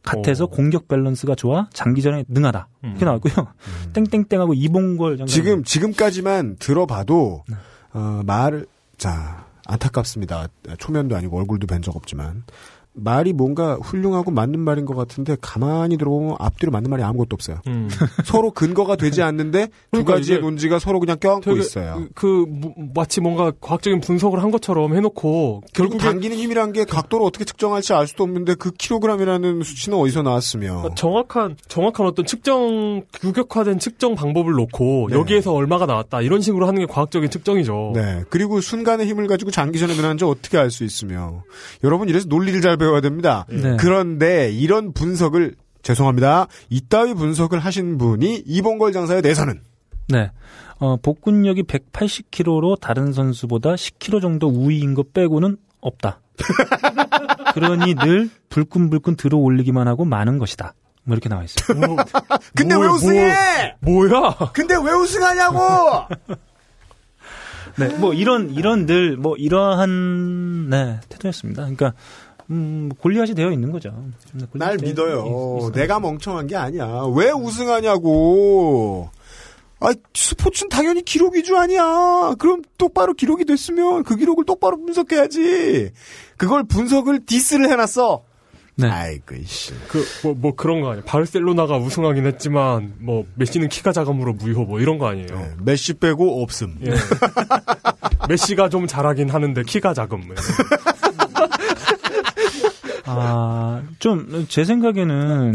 [0.03, 0.47] 같아서 어.
[0.47, 2.67] 공격 밸런스가 좋아 장기전에 능하다.
[2.83, 3.47] 이렇게 나와 있고요.
[3.93, 5.31] 땡땡땡하고 이봉걸 장사.
[5.31, 7.55] 지금 지금까지만 들어봐도 네.
[7.93, 8.65] 어, 말을
[8.97, 10.47] 자 안타깝습니다.
[10.77, 12.43] 초면도 아니고 얼굴도 뵌 적 없지만
[12.93, 17.59] 말이 뭔가 훌륭하고 맞는 말인 것 같은데 가만히 들어보면 앞뒤로 맞는 말이 아무것도 없어요.
[17.67, 17.87] 음.
[18.25, 22.07] 서로 근거가 되지 않는데 두 그러니까 가지의 논지가 서로 그냥 껴안고 있어요.
[22.15, 27.45] 그 무- 마치 뭔가 과학적인 분석을 한 것처럼 해놓고 결국 당기는 힘이란 게 각도를 어떻게
[27.45, 34.15] 측정할지 알 수도 없는데 그 킬로그램이라는 수치는 어디서 나왔으며 정확한 정확한 어떤 측정 규격화된 측정
[34.15, 35.17] 방법을 놓고 네.
[35.17, 37.93] 여기에서 얼마가 나왔다 이런 식으로 하는 게 과학적인 측정이죠.
[37.95, 38.23] 네.
[38.29, 41.43] 그리고 순간의 힘을 가지고 장기전에 늘어난지 어떻게 알 수 있으며.
[41.83, 43.45] 여러분, 이래서 논리를 잘 배워야 됩니다.
[43.49, 43.77] 네.
[43.79, 46.47] 그런데 이런 분석을, 죄송합니다.
[46.69, 49.61] 이따위 분석을 하신 분이 이봉걸 장사에 대해서는.
[50.09, 50.31] 네.
[50.79, 56.19] 어, 복근력이 180kg로 다른 선수보다 10kg 정도 우위인 것 빼고는 없다.
[57.53, 60.73] 그러니 늘 불끈불끈 들어 올리기만 하고 많은 것이다.
[61.03, 61.95] 뭐 이렇게 나와 있어요.
[62.55, 63.75] 근데 뭐, 왜 우승해!
[63.81, 64.35] 뭐 야?
[64.53, 65.59] 근데 왜 우승하냐고!
[67.77, 71.61] 네, 뭐 이런 이런 늘 뭐 이러한 네 태도였습니다.
[71.63, 71.93] 그러니까
[72.51, 73.89] 음, 골리앗이 되어 있는 거죠.
[74.33, 75.69] 네, 골리앗이 날 믿어요.
[75.69, 75.73] 있-.
[75.73, 76.85] 내가 멍청한 게 아니야.
[77.15, 79.09] 왜 우승하냐고!
[79.79, 82.35] 아, 스포츠는 당연히 기록 위주 아니야.
[82.37, 85.91] 그럼 똑바로 기록이 됐으면 그 기록을 똑바로 분석해야지.
[86.37, 88.23] 그걸 분석을 디스를 해놨어.
[88.75, 88.87] 네.
[88.87, 89.73] 아이고, 씨.
[89.87, 91.05] 그뭐 뭐 그런 거 아니에요.
[91.05, 95.27] 바르셀로나가 우승하긴 했지만 뭐 메시는 키가 작음으로 무효 뭐 이런 거 아니에요.
[95.29, 96.79] 네, 메시 빼고 없음.
[96.85, 96.91] 예.
[98.29, 100.21] 메시가 좀 잘하긴 하는데 키가 작음.
[103.13, 103.23] 뭐.
[103.23, 105.53] 아, 좀 제 생각에는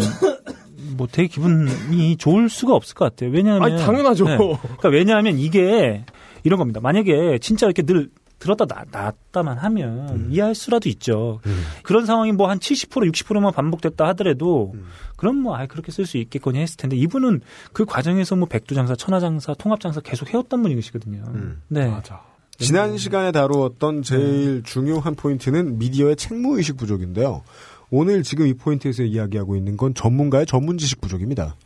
[0.96, 3.30] 뭐 되게 기분이 좋을 수가 없을 것 같아요.
[3.30, 4.24] 왜냐하면 아니, 당연하죠.
[4.24, 6.04] 그러니까 왜냐하면 이게
[6.44, 6.80] 이런 겁니다.
[6.80, 10.28] 만약에 진짜 이렇게 늘 들었다 놨- 놨다만 하면 음.
[10.30, 11.40] 이해할 수라도 있죠.
[11.82, 14.84] 그런 상황이 뭐 한 70% 60%만 반복됐다 하더라도 음.
[15.16, 17.40] 그럼 뭐 아, 그렇게 쓸 수 있겠거니 했을 텐데 이분은
[17.72, 21.24] 그 과정에서 뭐 백두장사, 천하장사, 통합장사 계속 해왔단 분이시거든요.
[21.68, 21.88] 네.
[21.88, 22.20] 맞아.
[22.58, 27.42] 지난 시간에 다루었던 제일 중요한 포인트는 미디어의 책무의식 부족인데요.
[27.90, 31.56] 오늘 지금 이 포인트에서 이야기하고 있는 건 전문가의 전문 지식 부족입니다.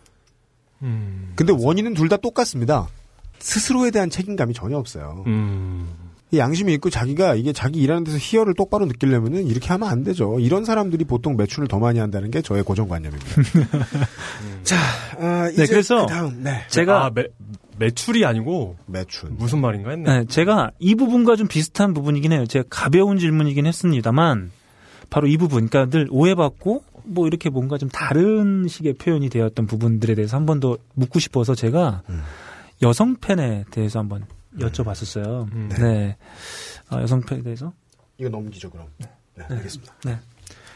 [0.82, 1.32] 음.
[1.36, 2.88] 근데 원인은 둘 다 똑같습니다.
[3.38, 5.24] 스스로에 대한 책임감이 전혀 없어요.
[5.26, 5.88] 음.
[6.32, 10.38] 이 양심이 있고 자기가 이게 자기 일하는 데서 희열을 똑바로 느끼려면은 이렇게 하면 안 되죠.
[10.38, 13.26] 이런 사람들이 보통 매출을 더 많이 한다는 게 저의 고정관념입니다.
[14.62, 14.76] 자,
[15.18, 16.64] 아, 이제 네, 그래서 그 다음 네.
[16.68, 17.24] 제가 아, 매,
[17.80, 19.30] 매출이 아니고 매출.
[19.30, 20.18] 무슨 말인가 했네.
[20.20, 22.44] 네, 제가 이 부분과 좀 비슷한 부분이긴 해요.
[22.46, 24.50] 제가 가벼운 질문이긴 했습니다만
[25.08, 30.14] 바로 이 부분, 그러니까 늘 오해받고 뭐 이렇게 뭔가 좀 다른 식의 표현이 되었던 부분들에
[30.14, 32.22] 대해서 한 번 더 묻고 싶어서 제가 음.
[32.82, 34.24] 여성 팬에 대해서 한번
[34.58, 35.50] 여쭤봤었어요.
[35.52, 35.70] 음.
[35.78, 36.16] 네,
[36.90, 37.72] 아, 여성 팬에 대해서.
[38.18, 38.86] 이거 넘기죠 그럼.
[38.98, 39.94] 네, 알겠습니다.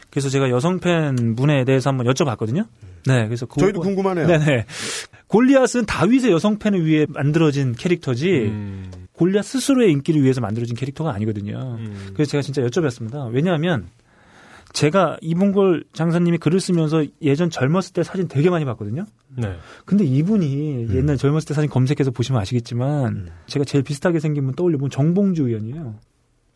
[0.09, 2.65] 그래서 제가 여성 팬 분에 대해서 한번 여쭤봤거든요.
[3.05, 4.25] 네, 그래서 그 저희도 궁금하네요.
[4.27, 4.65] 네네.
[5.27, 8.91] 골리앗은 다윗의 여성 팬을 위해 만들어진 캐릭터지 음.
[9.13, 11.77] 골리앗 스스로의 인기를 위해서 만들어진 캐릭터가 아니거든요.
[11.79, 12.11] 음.
[12.13, 13.31] 그래서 제가 진짜 여쭤봤습니다.
[13.31, 13.87] 왜냐하면
[14.73, 19.05] 제가 이봉골 장사님이 글을 쓰면서 예전 젊었을 때 사진 되게 많이 봤거든요.
[19.37, 19.55] 네.
[19.85, 20.95] 근데 이분이 음.
[20.95, 25.47] 옛날 젊었을 때 사진 검색해서 보시면 아시겠지만 제가 제일 비슷하게 생긴 분 떠올려 보면 정봉주
[25.47, 25.95] 의원이에요.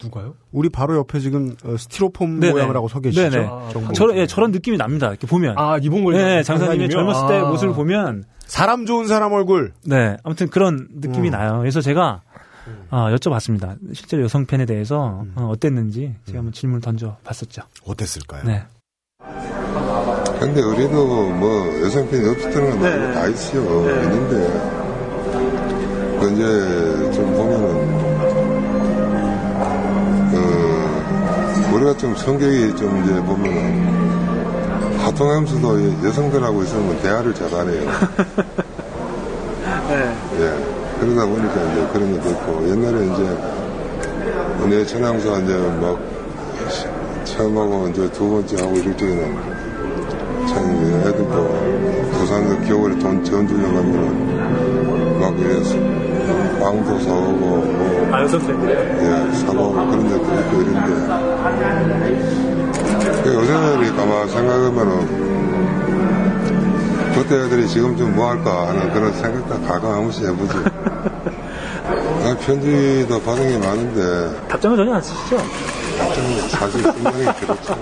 [0.01, 0.35] 누가요?
[0.51, 2.53] 우리 바로 옆에 지금 어, 스티로폼 네네.
[2.53, 3.29] 모양을 하고 서 계시죠.
[3.29, 3.45] 네네.
[3.49, 3.93] 아, 정보.
[3.93, 5.09] 저런, 예, 저런 느낌이 납니다.
[5.09, 5.55] 이렇게 보면.
[5.57, 6.89] 아, 이봉걸 네, 장사님의 장사님이요?
[6.89, 7.49] 젊었을 때 아.
[7.49, 9.73] 모습을 보면 사람 좋은 사람 얼굴.
[9.85, 11.31] 네, 아무튼 그런 느낌이 음.
[11.31, 11.59] 나요.
[11.59, 12.21] 그래서 제가
[12.89, 13.77] 아, 여쭤봤습니다.
[13.93, 15.33] 실제로 여성 팬에 대해서 음.
[15.35, 17.63] 어, 어땠는지 제가 한번 질문을 던져봤었죠.
[17.85, 18.43] 어땠을까요?
[18.45, 18.63] 네.
[20.39, 23.13] 근데 우리도 뭐 여성 팬이 없었다는 건 네.
[23.13, 23.61] 다 있어요.
[24.03, 24.79] 있는데
[26.19, 28.08] 그 이제 좀 보면은
[31.79, 37.89] 우리가 좀 성격이 좀 이제 보면은 하통하면서도 여성들하고 있으면 대화를 잘하네요.
[40.39, 40.53] 예.
[40.99, 43.37] 그러다 보니까 이제 그런 것도 있고 옛날에 이제
[44.67, 45.97] 내 천황사 이제 막
[47.23, 49.37] 처음하고 이제 두 번째 하고 이럴 때는
[50.47, 56.08] 참 이제 애들도 부산에서 겨울에 돈 전주에 가면은 막 이래서
[56.59, 58.69] 빵도 사오고 뭐 아, 팬.
[58.69, 60.89] 예, 사고 그런 데도 있고 이런데
[63.23, 65.29] 그 요새는 가만 생각하면은
[67.15, 70.53] 그때 애들이 지금 좀 뭐 할까 하는 그런 생각도 가끔 한 번씩 해보지
[72.25, 75.37] 아, 편지도 받은 게 많은데 답장을 전혀 안 쓰시죠?
[75.37, 77.77] 좀 사실 굉장히 그렇죠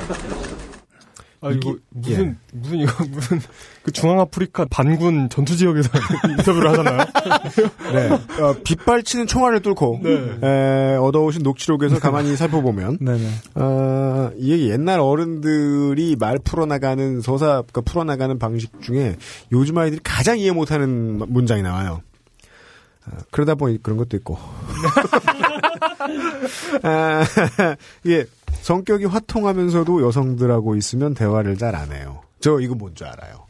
[1.39, 3.39] 아, 이거 무슨 무슨 이거 무슨
[3.83, 5.89] 그 중앙 아프리카 반군 전투 지역에서
[6.29, 7.05] 인터뷰를 하잖아요.
[7.93, 8.41] 네.
[8.41, 10.39] 어, 빗발치는 총알을 뚫고 네.
[10.41, 13.29] 에, 얻어오신 녹취록에서 가만히 살펴보면 네네.
[13.55, 19.17] 어, 이게 옛날 어른들이 말 풀어나가는 서사, 그러니까 풀어나가는 방식 중에
[19.51, 22.01] 요즘 아이들이 가장 이해 못하는 문장이 나와요.
[23.05, 24.37] 어, 그러다 보니 그런 것도 있고.
[26.83, 27.23] 아,
[28.03, 28.25] 이게
[28.67, 32.21] 성격이 화통하면서도 여성들하고 있으면 대화를 잘 안 해요.
[32.41, 33.45] 저 이거 뭔 줄 알아요.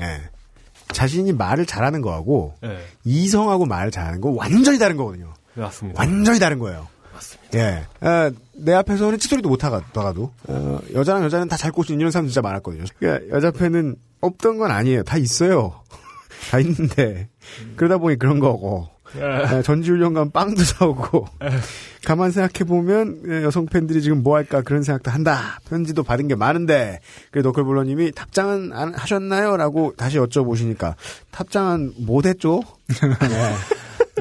[0.00, 0.20] 예.
[0.92, 2.76] 자신이 말을 잘하는 거하고 네.
[3.04, 5.32] 이성하고 말을 잘하는 거 완전히 다른 거거든요.
[5.54, 5.98] 네, 맞습니다.
[5.98, 6.88] 완전히 다른 거예요.
[7.14, 7.58] 맞습니다.
[7.58, 7.86] 예.
[8.00, 12.42] 아, 내 앞에서는 찌소리도 못 하다가도 어, 여자랑 여자는 다 잘 꼬시는 이런 사람 진짜
[12.42, 12.84] 많았거든요.
[12.98, 15.04] 그러니까 여자 팬은 없던 건 아니에요.
[15.04, 15.80] 다 있어요.
[16.50, 17.30] 다 있는데
[17.76, 21.26] 그러다 보니 그런 거고 예, 전지훈련 가면 빵도 사오고
[22.04, 25.58] 가만 생각해 보면 여성 팬들이 지금 뭐 할까 그런 생각도 한다.
[25.68, 27.00] 편지도 받은 게 많은데
[27.30, 30.94] 그래 너클블러님이 탑장은 안 하셨나요?라고 다시 여쭤보시니까
[31.32, 32.62] 탑장은 못 했죠.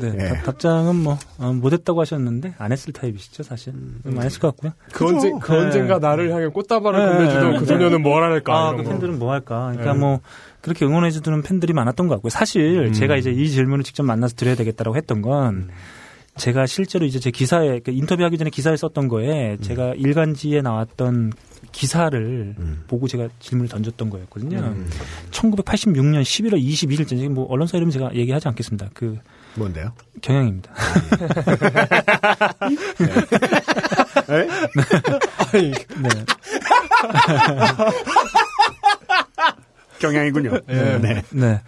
[0.02, 0.28] 네, 예.
[0.30, 3.74] 답- 답장은 뭐 어, 못했다고 하셨는데 안 했을 타입이시죠 사실.
[3.74, 4.72] 음, 안 했을 것 같고요.
[4.94, 8.70] 그 언제 그 언젠가 나를 향해 꽃다발을 건네주던 그 소녀는 뭘 할까?
[8.70, 8.90] 아, 그 거.
[8.92, 9.70] 팬들은 뭐 할까?
[9.72, 10.00] 그러니까 네.
[10.00, 10.22] 뭐
[10.62, 12.30] 그렇게 응원해주는 팬들이 많았던 것 같고요.
[12.30, 12.94] 사실 음.
[12.94, 15.70] 제가 이제 이 질문을 직접 만나서 드려야 되겠다라고 했던 건
[16.40, 21.34] 제가 실제로 이제 제 기사에 그 인터뷰하기 전에 기사를 썼던 거에 제가 일간지에 나왔던
[21.72, 22.56] 기사를
[22.88, 24.58] 보고 제가 질문을 던졌던 거였거든요.
[24.60, 24.90] 음.
[25.32, 28.90] 1986년 11월 21일째 지금 뭐 언론사 이름 제가 얘기하지 않겠습니다.
[28.94, 29.18] 그
[29.56, 29.92] 뭔데요?
[30.22, 30.72] 경향입니다.
[34.28, 34.48] 네?
[35.52, 36.10] 아니, 네.
[40.00, 40.52] 경향이군요.
[40.70, 40.98] 예.
[41.02, 41.24] 네.
[41.32, 41.62] 네.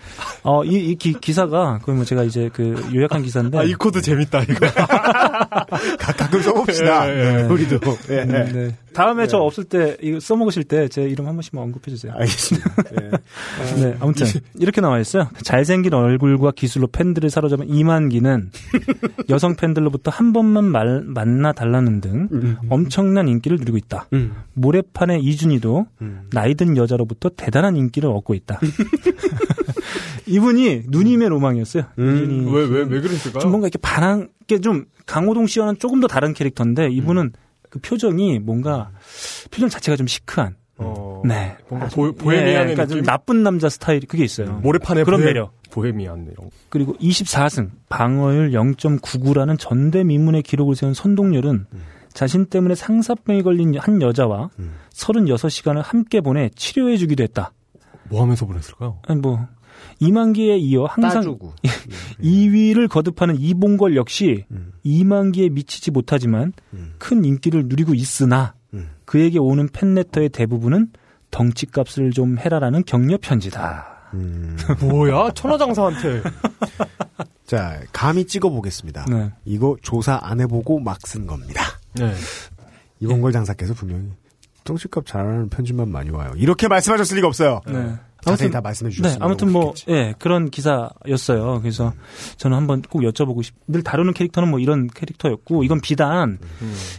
[0.44, 3.58] 어, 이, 이 기, 기사가, 그뭐 제가 이제 그 요약한 기사인데.
[3.58, 4.68] 아, 이 코드 재밌다, 이거.
[4.72, 5.66] 가,
[5.98, 7.10] 가끔 써봅시다.
[7.10, 7.44] 예, 예.
[7.44, 7.76] 우리도.
[7.76, 8.76] 음, 네.
[8.94, 12.14] 다음에 저 없을 때, 이거 써먹으실 때 제 이름 한 번씩만 언급해주세요.
[12.14, 12.70] 알겠습니다.
[13.02, 13.82] 예.
[13.82, 14.26] 네, 아무튼
[14.60, 15.30] 이렇게 나와 있어요.
[15.44, 18.52] 잘생긴 얼굴과 기술로 팬들을 사로잡은 이만기는
[19.30, 24.08] 여성 팬들로부터 한 번만 말, 만나 달라는 등 엄청난 인기를 누리고 있다.
[24.14, 24.36] 음.
[24.54, 25.86] 모래판의 이준희도
[26.32, 28.60] 나이든 여자로부터 대단한 인기를 얻고 있다.
[30.28, 31.84] 이분이 누님의 로망이었어요.
[31.98, 33.42] 이준희 왜, 왜, 왜 그랬을까요?
[33.42, 37.34] 좀 뭔가 이렇게 반항, 게좀 강호동 씨와는 조금 더 다른 캐릭터인데 이분은
[37.70, 38.92] 그 표정이 뭔가
[39.52, 40.56] 표정 자체가 좀 시크한.
[40.78, 41.56] 어, 네.
[41.70, 43.04] 뭔가 보, 보헤미안의 그러니까 좀?
[43.04, 44.54] 나쁜 남자 스타일 그게 있어요.
[44.64, 45.54] 모래판에 그런 보헤- 매력.
[45.70, 46.50] 보헤미안 이런 거.
[46.70, 51.66] 그리고 24승, 방어율 0.99라는 전대미문의 기록을 세운 선동열은
[52.14, 54.50] 자신 때문에 상사병에 걸린 한 여자와
[54.94, 57.54] 36시간을 함께 보내 치료해주기도 했다.
[58.12, 59.00] 뭐 하면서 보냈을까요?
[59.08, 59.48] 아니 뭐
[60.00, 61.54] 이만기에 이어 항상 따주고.
[62.22, 64.46] 2위를 거듭하는 이봉걸 역시
[64.84, 66.54] 이만기에 미치지 못하지만
[67.00, 68.54] 큰 인기를 누리고 있으나
[69.06, 70.92] 그에게 오는 팬레터의 대부분은
[71.32, 73.88] 덩치값을 좀 해라라는 격려 편지다.
[74.88, 75.32] 뭐야?
[75.32, 76.22] 천하장사한테.
[77.48, 79.06] 자, 감히 찍어보겠습니다.
[79.10, 79.32] 네.
[79.46, 81.64] 이거 조사 안 해보고 막 쓴 겁니다.
[81.96, 82.14] 네.
[83.00, 84.10] 이봉걸 장사께서 분명히
[84.64, 86.34] 똥집값 잘하는 편집만 많이 와요.
[86.36, 87.62] 이렇게 말씀하셨을 리가 없어요.
[87.68, 87.96] 네.
[88.24, 89.18] 자세히 다 말씀해 주셨어요.
[89.18, 91.60] 네, 아무튼 뭐, 예, 그런 기사였어요.
[91.62, 91.92] 그래서
[92.38, 96.38] 저는 한번 꼭 여쭤보고 싶, 늘 다루는 캐릭터는 뭐 이런 캐릭터였고, 이건 비단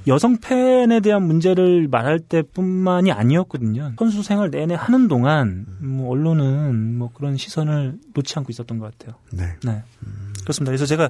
[0.09, 3.93] 여성 팬에 대한 문제를 말할 때 뿐만이 아니었거든요.
[3.97, 9.17] 선수 생활 내내 하는 동안, 뭐, 언론은 뭐 그런 시선을 놓지 않고 있었던 것 같아요.
[9.31, 9.45] 네.
[9.65, 9.81] 네.
[10.43, 10.71] 그렇습니다.
[10.71, 11.09] 그래서 제가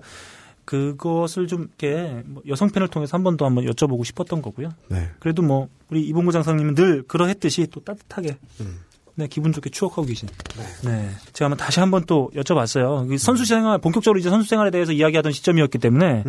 [0.72, 4.70] 그것을 좀 이렇게 뭐 여성 팬을 통해서 한 번 더 한번 여쭤보고 싶었던 거고요.
[4.88, 5.08] 네.
[5.20, 8.36] 그래도 뭐, 우리 이봉구 장사님은 늘 그러했듯이 또 따뜻하게
[9.14, 10.28] 네, 기분 좋게 추억하고 계신.
[10.84, 11.10] 네.
[11.34, 13.12] 제가 한번 다시 한번 또 여쭤봤어요.
[13.12, 16.24] 이 선수 생활, 본격적으로 이제 선수 생활에 대해서 이야기하던 시점이었기 때문에,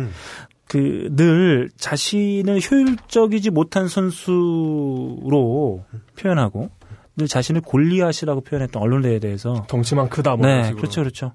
[0.68, 5.84] 그, 늘 자신을 효율적이지 못한 선수로
[6.18, 6.70] 표현하고,
[7.16, 9.64] 늘 자신을 골리앗이라고 표현했던 언론에 대해서.
[9.68, 10.46] 덩치만 크다, 뭐.
[10.46, 10.72] 네.
[10.72, 11.32] 그렇죠, 그렇죠.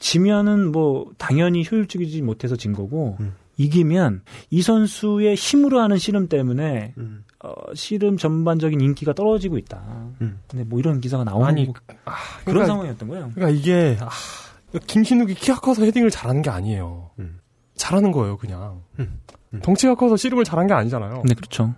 [0.00, 3.16] 지면은 뭐, 당연히 효율적이지 못해서 진 거고,
[3.56, 6.94] 이기면 이 선수의 힘으로 하는 씨름 때문에
[7.44, 9.82] 어, 씨름 전반적인 인기가 떨어지고 있다.
[10.48, 11.74] 근데 뭐 이런 기사가 나오는 아니, 거-
[12.06, 12.12] 아,
[12.44, 13.30] 그런 그러니까- 상황이었던 거예요.
[13.34, 14.08] 그러니까 이게, 아,
[14.86, 17.10] 김신욱이 키가 커서 헤딩을 잘하는 게 아니에요.
[17.74, 18.82] 잘하는 거예요, 그냥.
[19.62, 21.22] 덩치가 커서 씨름을 잘한 게 아니잖아요.
[21.26, 21.74] 네, 그렇죠.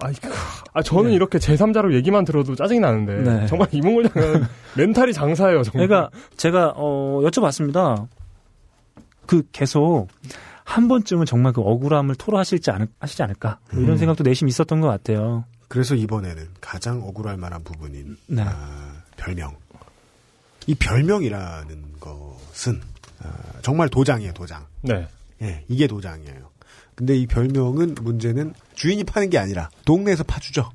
[0.00, 0.28] 아이, 그,
[0.72, 3.14] 아, 저는 이렇게 제3자로 얘기만 들어도 짜증이 나는데.
[3.22, 3.46] 네.
[3.46, 4.44] 정말 이몽골 장은
[4.76, 5.88] 멘탈이 장사예요, 정말.
[5.88, 8.06] 그러니까 제가 어, 여쭤봤습니다.
[9.26, 10.08] 그 계속
[10.64, 13.98] 한 번쯤은 정말 그 억울함을 토로하실지 않을, 하시지 않을까 뭐 이런 음.
[13.98, 15.44] 생각도 내심 있었던 것 같아요.
[15.68, 18.42] 그래서 이번에는 가장 억울할 만한 부분인 네.
[18.46, 19.56] 아, 별명.
[20.66, 22.80] 이 별명이라는 것은
[23.22, 23.28] 아,
[23.62, 24.64] 정말 도장이에요, 도장.
[24.82, 25.08] 네.
[25.42, 26.50] 예, 이게 도장이에요.
[26.96, 30.70] 근데 이 별명은 문제는 주인이 파는 게 아니라 동네에서 파주죠.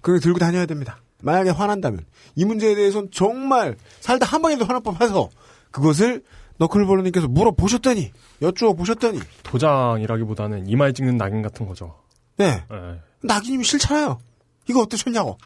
[0.00, 1.00] 그걸 들고 다녀야 됩니다.
[1.22, 2.04] 만약에 화난다면
[2.36, 5.30] 이 문제에 대해서는 정말 살다 한 번이라도 화날 법해서
[5.72, 6.22] 그것을
[6.58, 11.98] 너클볼러님께서 물어보셨더니 여쭈어 보셨더니 도장이라기보다는 이마에 찍는 낙인 같은 거죠.
[12.36, 13.00] 네 네.
[13.22, 14.20] 낙인님이 싫잖아요.
[14.68, 15.38] 이거 어떠셨냐고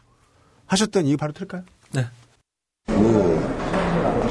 [0.65, 1.63] 하셨더니 이거 바로 틀까요?
[1.91, 2.05] 네.
[2.87, 3.62] 뭐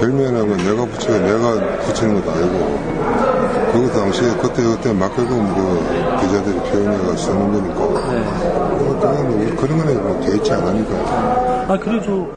[0.02, 7.16] 별명이라면 내가 붙여 내가 붙이는 것도 아니고 그 당시에 그때 그때 맡겨둔 그 기자들이 표현해가
[7.16, 12.34] 쓰는 거니까 뭐 그건 우리 그런 거는 뭐 개의치 않으니까 아 그래도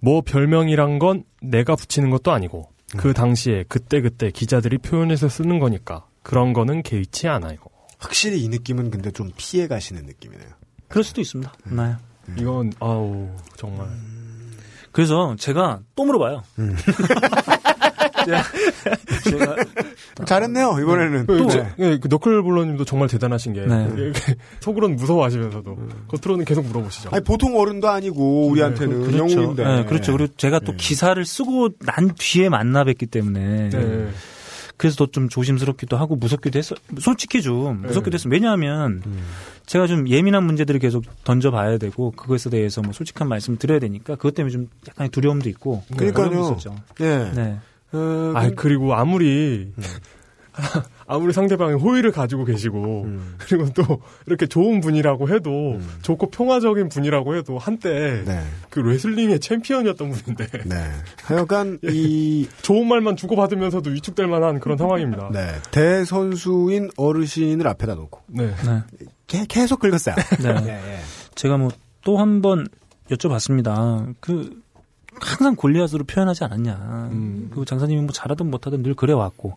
[0.00, 6.52] 뭐 별명이란 건 내가 붙이는 것도 아니고 그 당시에 그때그때 기자들이 표현해서 쓰는 거니까 그런
[6.52, 7.56] 거는 개의치 않아요.
[7.98, 10.50] 확실히 이 느낌은 근데 좀 피해 가시는 느낌이네요.
[10.86, 11.52] 그럴 수도 있습니다.
[11.64, 11.96] 네.
[12.38, 13.88] 이건 아우 정말
[14.98, 16.42] 그래서 제가 또 물어봐요.
[16.58, 16.74] 음.
[18.26, 18.42] 제가,
[19.30, 19.56] 제가
[20.24, 21.26] 잘했네요 이번에는.
[21.26, 21.72] 또 네.
[21.78, 24.12] 예, 그 너클볼러님도 정말 대단하신 게 네.
[24.58, 25.76] 속으로는 무서워하시면서도
[26.08, 27.10] 겉으로는 계속 물어보시죠.
[27.12, 29.18] 아니 보통 어른도 아니고 우리한테는 그렇죠.
[29.18, 29.64] 영웅인데.
[29.64, 30.16] 네, 그렇죠.
[30.16, 34.08] 그리고 제가 또 기사를 쓰고 난 뒤에 만나 뵙기 때문에 네.
[34.76, 36.74] 그래서 더 좀 조심스럽기도 하고 무섭기도 했어.
[36.98, 38.28] 솔직히 좀 무섭기도 했어.
[38.28, 39.00] 왜냐하면
[39.68, 44.34] 제가 좀 예민한 문제들을 계속 던져봐야 되고 그것에 대해서 뭐 솔직한 말씀을 드려야 되니까 그것
[44.34, 46.56] 때문에 좀 약간의 두려움도 있고 그러니까요.
[47.00, 47.30] 예.
[47.34, 47.58] 네.
[47.92, 49.82] 어, 아 그리고 아무리 음.
[51.06, 53.34] 아무리 상대방이 호의를 가지고 계시고 음.
[53.38, 58.40] 그리고 또 이렇게 좋은 분이라고 해도 좋고 평화적인 분이라고 해도 한때 네.
[58.70, 60.76] 그 레슬링의 챔피언이었던 분인데 네.
[61.24, 65.30] 하여간 이 좋은 말만 주고받으면서도 위축될 만한 그런 상황입니다.
[65.32, 65.46] 네.
[65.70, 68.54] 대선수인 어르신을 앞에다 놓고 네.
[69.48, 70.14] 계속 긁었어요.
[70.42, 70.48] 네.
[70.66, 70.98] 예, 예.
[71.34, 71.70] 제가 뭐
[72.02, 72.66] 또 한 번
[73.10, 74.14] 여쭤봤습니다.
[74.20, 74.62] 그
[75.20, 77.08] 항상 골리앗으로 표현하지 않았냐.
[77.12, 77.46] 음.
[77.50, 79.56] 그리고 장사님이 뭐 잘하든 못하든 늘 그래 왔고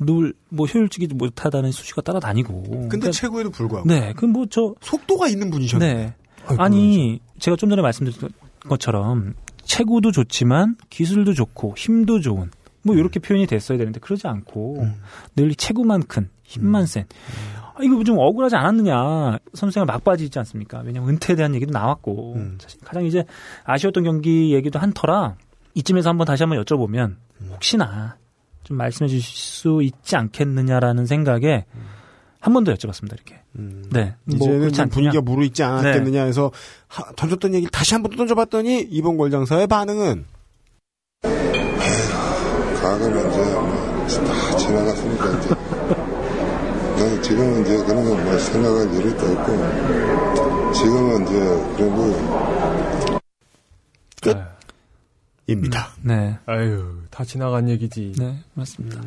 [0.00, 2.88] 늘뭐 효율적이지 못하다는 수치가 따라다니고.
[2.88, 5.94] 근데 최고에도 불구하고 네, 그 뭐 저 속도가 있는 분이셨네.
[5.94, 6.14] 네.
[6.58, 8.30] 아니 제가 좀 전에 말씀드린
[8.68, 12.50] 것처럼 체구도 좋지만 기술도 좋고 힘도 좋은
[12.82, 14.94] 뭐 이렇게 표현이 됐어야 되는데 그러지 않고 음.
[15.36, 20.80] 늘이 체구만 큰 힘만 센 아, 이거 좀 억울하지 않았느냐 선수생활 막바지 있지 않습니까?
[20.84, 22.58] 왜냐면 은퇴에 대한 얘기도 나왔고 음.
[22.60, 23.24] 사실 가장 이제
[23.64, 25.34] 아쉬웠던 경기 얘기도 한 터라
[25.74, 27.16] 이쯤에서 한번 다시 한번 여쭤보면
[27.50, 28.16] 혹시나
[28.62, 31.64] 좀 말씀해 주실 수 있지 않겠느냐라는 생각에
[32.40, 33.40] 한번 더 여쭤봤습니다 이렇게.
[33.58, 33.84] 음.
[33.90, 34.14] 네.
[34.24, 34.86] 뭐 이제는 않느냐?
[34.86, 36.50] 분위기가 무르익지 않았겠느냐 해서
[36.88, 40.24] 하- 던졌던 얘기를 다시 한번또 던져봤더니 이번 골장사의 반응은
[42.82, 45.54] 과거는 이제 뭐다 지나갔으니까 이제
[47.04, 51.34] 나는 지금은 이제 그런 거 뭐 생각할 일도 없고 지금은 이제
[51.76, 53.20] 그런 거
[54.22, 54.36] 끝.
[54.36, 54.54] 아,
[55.46, 55.88] 입니다.
[56.02, 56.38] 네.
[56.46, 58.14] 아유 다 지나간 얘기지.
[58.18, 59.02] 네, 맞습니다.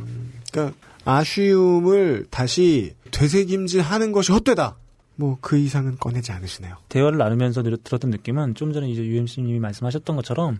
[0.51, 4.75] 그러니까 아쉬움을 다시 되새김질하는 것이 헛되다.
[5.15, 6.75] 뭐그 이상은 꺼내지 않으시네요.
[6.89, 10.59] 대화를 나누면서 늘- 들었던 느낌은 좀 전에 이제 UMC님이 말씀하셨던 것처럼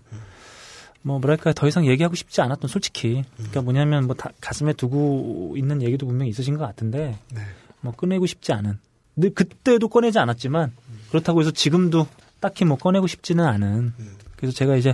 [1.01, 3.23] 뭐 뭐랄까 더 이상 얘기하고 싶지 않았던 솔직히.
[3.37, 7.41] 그러니까 뭐냐면 뭐 다- 가슴에 두고 있는 얘기도 분명히 있으신 것 같은데 네.
[7.81, 8.77] 뭐 꺼내고 싶지 않은.
[9.15, 10.73] 근데 그때도 꺼내지 않았지만
[11.09, 12.07] 그렇다고 해서 지금도
[12.39, 13.93] 딱히 뭐 꺼내고 싶지는 않은.
[14.35, 14.93] 그래서 제가 이제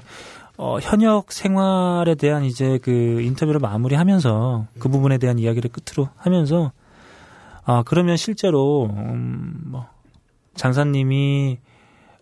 [0.56, 2.92] 어, 현역 생활에 대한 이제 그
[3.22, 6.72] 인터뷰를 마무리하면서 그 부분에 대한 이야기를 끝으로 하면서
[7.66, 9.88] 아 그러면 실제로 음, 뭐
[10.56, 11.58] 장사님이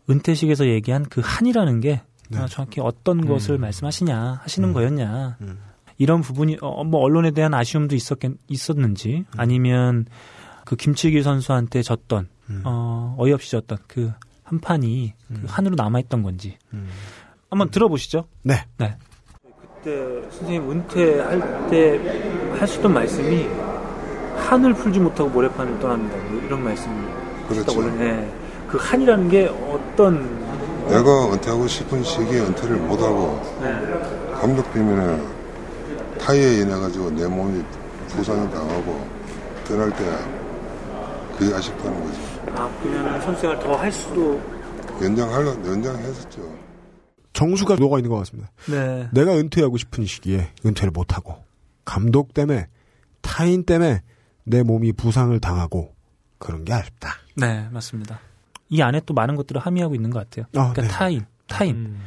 [0.09, 2.01] 은퇴식에서 얘기한 그 한이라는 게
[2.31, 2.39] 네.
[2.39, 5.59] 아, 정확히 어떤 것을 말씀하시냐 하시는 거였냐 음.
[5.97, 9.33] 이런 부분이 어, 뭐 언론에 대한 아쉬움도 있었겠 있었는지 음.
[9.37, 10.05] 아니면
[10.65, 12.61] 그 김치기 선수한테 졌던 음.
[12.65, 14.13] 어, 어이없이 졌던 그
[14.51, 16.89] 한 판이 그 한으로 남아있던 건지 음.
[17.49, 18.25] 한번 들어보시죠.
[18.43, 18.55] 네.
[18.77, 18.97] 네.
[19.41, 23.47] 그때 선생님 은퇴할 때 하시던 말씀이
[24.35, 26.17] 한을 풀지 못하고 모래판을 떠납니다.
[26.29, 26.93] 뭐 이런 말씀이
[27.47, 27.79] 그렇죠.
[27.79, 28.29] 원래
[28.67, 30.50] 그 한이라는 게 어떤
[30.97, 34.33] 내가 은퇴하고 싶은 시기에 은퇴를 못하고 네.
[34.33, 35.21] 감독 때문에
[36.19, 37.63] 타이어에 인해 가지고 내 몸이
[38.09, 39.07] 부상을 당하고
[39.67, 40.05] 떠날 때
[41.37, 42.21] 그게 아쉽다는 거죠.
[42.55, 44.39] 아 그러면 선수생활 더 할 수도
[45.01, 46.41] 연장하려 연장했었죠.
[47.33, 48.51] 정수가 녹아 있는 것 같습니다.
[48.69, 49.07] 네.
[49.13, 51.35] 내가 은퇴하고 싶은 시기에 은퇴를 못하고
[51.85, 52.67] 감독 때문에
[53.21, 54.01] 타인 때문에
[54.43, 55.95] 내 몸이 부상을 당하고
[56.37, 57.13] 그런 게 아쉽다.
[57.37, 58.19] 네, 맞습니다.
[58.71, 60.45] 이 안에 또 많은 것들을 함의하고 있는 것 같아요.
[60.55, 60.87] 아, 그러니까 네.
[60.87, 61.75] 타인, 타인.
[61.75, 62.01] 음.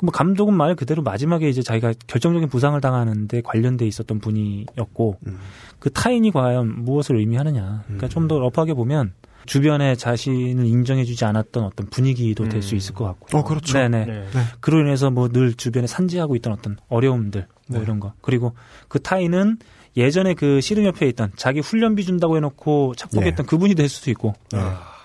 [0.00, 5.38] 뭐 감독은 말 그대로 마지막에 이제 자기가 결정적인 부상을 당하는데 관련돼 있었던 분이었고 음.
[5.78, 7.82] 그 타인이 과연 무엇을 의미하느냐.
[7.86, 9.12] 그러니까 좀더 러프하게 보면
[9.46, 13.38] 주변에 자신을 인정해주지 않았던 어떤 분위기도 될 수 있을 것 같고.
[13.38, 13.78] 어, 그렇죠.
[13.78, 14.04] 네네.
[14.04, 14.24] 네.
[14.60, 17.84] 그로 인해서 뭐 늘 주변에 산지하고 있던 어떤 어려움들 뭐 네.
[17.84, 18.54] 이런 거 그리고
[18.88, 19.58] 그 타인은
[19.96, 24.34] 예전에 그 씨름 협회에 있던 자기 훈련비 준다고 해놓고 착복했던 그분이 될 수도 있고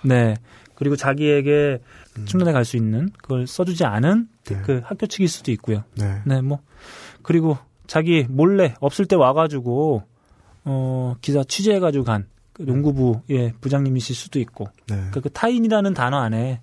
[0.04, 0.36] 네
[0.78, 1.80] 그리고 자기에게
[2.26, 4.62] 충분히 갈수 있는 그걸 써주지 않은 네.
[4.64, 6.22] 그 학교 측일 수도 있고요 네.
[6.26, 6.60] 네 뭐
[7.22, 10.04] 그리고 자기 몰래 없을 때 와가지고
[10.64, 12.28] 어 기사 취재해가지고 간
[12.58, 14.96] 그 농구부의 부장님이실 수도 있고 네.
[14.96, 16.62] 그러니까 그 타인이라는 단어 안에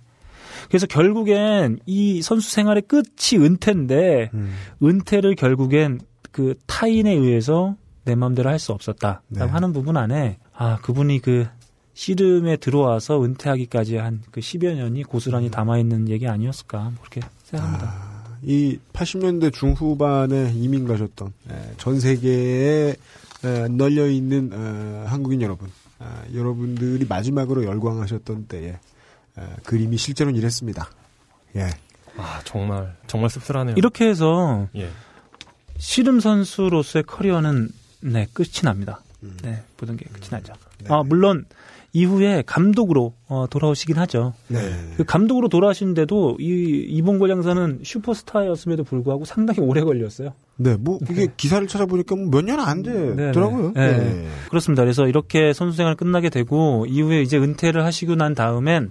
[0.66, 4.54] 그래서 결국엔 이 선수 생활의 끝이 은퇴인데 음.
[4.82, 6.00] 은퇴를 결국엔
[6.32, 9.44] 그 타인에 의해서 내 마음대로 할 수 없었다라고 네.
[9.44, 11.46] 하는 부분 안에 아 그분이 그
[11.94, 18.14] 씨름에 들어와서 은퇴하기까지 한 그 10여 년이 고스란히 담아 있는 얘기 아니었을까 뭐 그렇게 생각합니다.
[18.42, 22.94] 이 80년대 중후반에 이민 가셨던 에, 전 세계에
[23.44, 28.78] 에, 널려 있는 어, 한국인 여러분, 아, 여러분들이 마지막으로 열광하셨던 때에 에,
[29.64, 30.90] 그림이 실제로는 이랬습니다.
[31.56, 31.70] 예.
[32.16, 33.74] 아 정말 정말 씁쓸하네요.
[33.78, 34.90] 이렇게 해서 예.
[35.78, 37.70] 씨름 선수로서의 커리어는
[38.02, 39.00] 네 끝이 납니다.
[39.42, 40.52] 네 모든 게 끝이 나죠.
[40.88, 41.44] 아 물론
[41.96, 44.34] 이후에 감독으로 어, 돌아오시긴 하죠.
[44.48, 44.58] 네.
[44.96, 50.34] 그 감독으로 돌아가시는데도 이 이봉걸 장사는 슈퍼스타였음에도 불구하고 상당히 오래 걸렸어요.
[50.56, 53.72] 네, 뭐 이게 기사를 찾아보니까 뭐 몇 년 안 되더라고요.
[53.74, 53.96] 네.
[53.98, 54.26] 네.
[54.50, 54.82] 그렇습니다.
[54.82, 58.90] 그래서 이렇게 선수 생활 끝나게 되고 이후에 이제 은퇴를 하시고 난 다음엔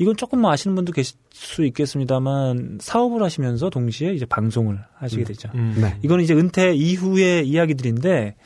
[0.00, 5.48] 이건 조금 뭐 아시는 분도 계실 수 있겠습니다만 사업을 하시면서 동시에 이제 방송을 하시게 되죠.
[5.56, 5.76] 음.
[5.80, 5.96] 네.
[6.02, 8.36] 이거는 이제 은퇴 이후의 이야기들인데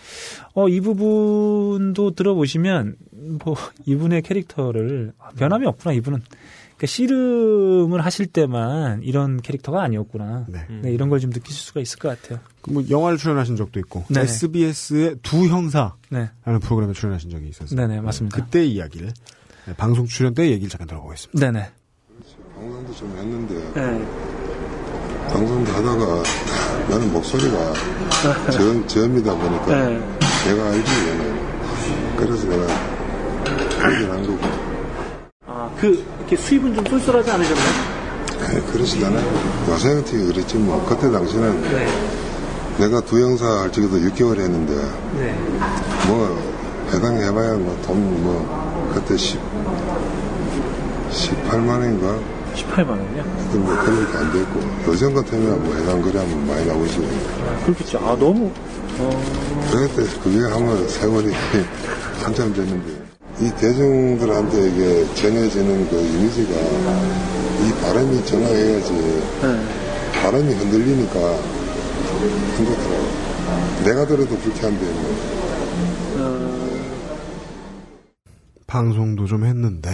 [0.54, 2.96] 어 이 부분도 들어보시면
[3.44, 6.22] 뭐 이분의 캐릭터를 아, 변함이 없구나 이분은
[6.76, 10.46] 그러니까 씨름을 하실 때만 이런 캐릭터가 아니었구나.
[10.48, 10.66] 네.
[10.82, 12.40] 네, 이런 걸 좀 느끼실 수가 있을 것 같아요.
[12.68, 14.22] 뭐 영화를 출연하신 적도 있고 네.
[14.22, 16.28] SBS의 두 형사라는 네.
[16.60, 17.78] 프로그램에 출연하신 적이 있었어요.
[17.80, 18.36] 네네, 맞습니다.
[18.36, 19.12] 그때 이야기를
[19.66, 21.38] 네, 방송 출연 때 얘기를 잠깐 들어보겠습니다.
[21.52, 21.70] 네네.
[22.56, 24.06] 방송도 좀 했는데 네.
[25.32, 26.22] 방송도 하다가
[26.90, 27.72] 나는 목소리가
[28.50, 29.98] 저, 저음이다 보니까 네.
[30.46, 32.66] 내가 알지 얘는 그래서 내가
[34.08, 34.38] 한 거고
[35.46, 37.92] 아, 그, 이렇게 수입은 좀 쏠쏠하지 않으셨나요?
[39.06, 41.86] 않아요 요새 어떻게 그랬지 뭐 그때 당시는 네.
[42.78, 44.74] 내가 두 형사 할 적에도 6개월 했는데
[45.18, 45.38] 네.
[46.08, 46.38] 뭐
[46.92, 49.38] 해당해봐야 뭐돈뭐 그때 10
[51.10, 52.18] 18만 원인가
[52.54, 53.22] 18만 원이요?
[53.36, 57.08] 하여튼 뭐 그렇게 안 됐고 요즘 같으면 뭐 해당 거래하면 많이 나오지
[57.64, 57.98] 그렇겠죠.
[57.98, 58.50] 아, 너무,
[58.98, 59.22] 어,
[59.70, 61.32] 그때 그게 하면 세월이
[62.22, 63.01] 한참 됐는데
[63.42, 70.12] 이 대중들한테 이게 전해지는 그 이미지가 이 바람이 전화해야지 네.
[70.12, 75.32] 바람이 흔들리니까 안 좋더라고 내가 들어도 불쾌한데 뭐
[78.68, 79.90] 방송도 좀 했는데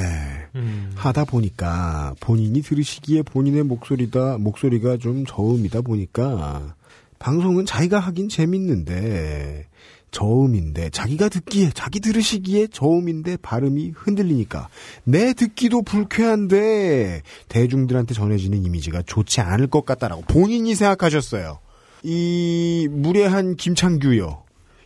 [0.54, 0.92] 음.
[0.94, 6.74] 하다 보니까 본인이 들으시기에 본인의 목소리다 목소리가 좀 저음이다 보니까
[7.18, 9.66] 방송은 자기가 하긴 재밌는데
[10.10, 14.68] 저음인데 자기가 듣기에 자기 들으시기에 저음인데 발음이 흔들리니까
[15.04, 21.58] 내 듣기도 불쾌한데 대중들한테 전해지는 이미지가 좋지 않을 것 같다라고 본인이 생각하셨어요.
[22.02, 24.44] 이 무례한 김창규요.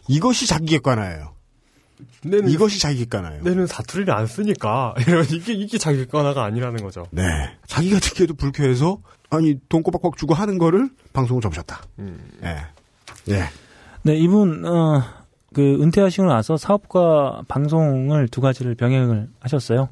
[0.09, 1.33] 이것이 자기 객관화예요.
[2.25, 3.43] 내는 이것이 자기 객관화예요.
[3.43, 7.07] 내는 사투리를 안 쓰니까 이런 이게 이게 자기 객관화가 아니라는 거죠.
[7.11, 7.23] 네.
[7.67, 9.01] 자기가 듣기에도 불쾌해서
[9.31, 11.83] 아니 돈 꼬박꼬박 주고 하는 거를 방송을 접으셨다.
[12.45, 12.57] 예.
[13.29, 13.49] 예.
[14.05, 15.03] 네, 이분, 어,
[15.55, 19.91] 그, 은퇴하시고 나서 사업과 방송을 두 가지를 병행을 하셨어요.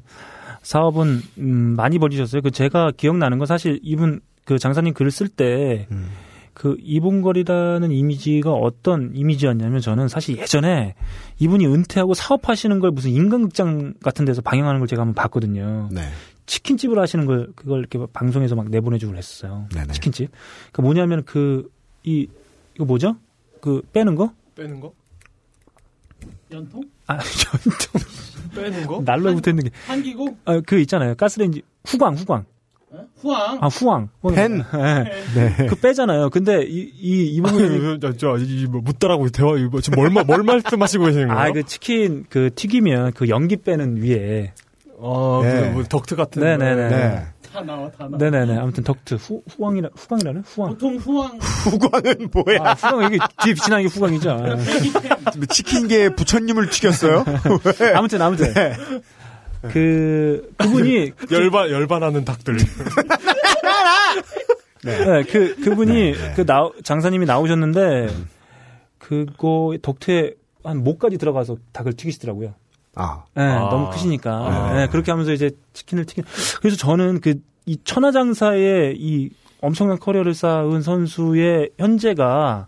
[0.63, 2.41] 사업은, 음, 많이 벌이셨어요.
[2.41, 6.07] 그, 제가 기억나는 건 사실 이분, 그 장사님 글을 쓸 때, 음.
[6.53, 10.95] 그, 이봉걸이라는 이미지가 어떤 이미지였냐면 저는 사실 예전에
[11.39, 15.87] 이분이 은퇴하고 사업하시는 걸 무슨 인간극장 같은 데서 방영하는 걸 제가 한번 봤거든요.
[15.89, 16.01] 네.
[16.47, 19.67] 치킨집을 하시는 걸, 그걸 이렇게 방송에서 막 내보내주고 그랬어요.
[19.73, 19.93] 네네.
[19.93, 20.31] 치킨집.
[20.73, 21.69] 그 뭐냐면 그,
[22.03, 22.27] 이,
[22.75, 23.15] 이거 뭐죠?
[23.61, 24.31] 그, 빼는 거?
[24.55, 24.93] 빼는 거?
[26.51, 26.83] 연통?
[27.07, 28.01] 아, 전통.
[28.55, 29.01] 빼는 거?
[29.05, 29.69] 날로 붙어 있는 게.
[29.87, 30.37] 한기고?
[30.45, 31.15] 아, 그 있잖아요.
[31.15, 31.61] 가스레인지.
[31.85, 32.45] 후광, 후광.
[32.89, 33.05] 어?
[33.21, 33.57] 후황?
[33.61, 34.09] 아, 후광.
[34.35, 34.57] 팬?
[34.57, 35.23] 네.
[35.57, 35.65] 네.
[35.67, 36.29] 그 빼잖아요.
[36.29, 37.99] 근데 이, 이, 이 부분이.
[38.01, 41.39] 저, 저, 이, 뭐, 묻더라고, 대화, 이거 지금 뭘, 마- 뭘 말씀하시고 계시는 거예요?
[41.39, 44.53] 아, 그 치킨, 그 튀기면 그 연기 빼는 위에.
[45.01, 45.61] 아, 네.
[45.61, 46.41] 그, 뭐, 덕트 같은.
[46.43, 46.89] 네네네.
[46.89, 47.27] 네.
[47.51, 48.17] 다 나와, 다 나와.
[48.17, 48.57] 네네네.
[48.57, 50.43] 아무튼 덕트, 후, 후광이라, 후광이라는?
[50.45, 50.71] 후광.
[50.71, 51.37] 보통 후황.
[51.39, 52.59] 후광은 뭐야?
[52.61, 54.31] 아, 후광, 이게 뒤에 빛이 나는 게 후광이죠.
[54.31, 54.57] 아.
[55.49, 57.25] 치킨계에 부처님을 튀겼어요?
[57.95, 58.53] 아무튼, 아무튼.
[59.71, 61.11] 그, 그분이.
[61.31, 62.57] 열반, 열반하는 닭들.
[64.83, 66.33] 네, 그, 그분이, 네, 네.
[66.35, 68.07] 그, 나, 장사님이 나오셨는데,
[68.97, 70.33] 그거, 덕트에
[70.63, 72.53] 한 목까지 들어가서 닭을 튀기시더라고요.
[72.95, 73.23] 아.
[73.35, 73.69] 네, 아.
[73.69, 74.31] 너무 크시니까.
[74.31, 74.73] 아.
[74.73, 76.23] 네, 그렇게 하면서 이제 치킨을 튀긴.
[76.59, 77.35] 그래서 저는 그,
[77.65, 79.29] 이 천하장사의 이
[79.61, 82.67] 엄청난 커리어를 쌓은 선수의 현재가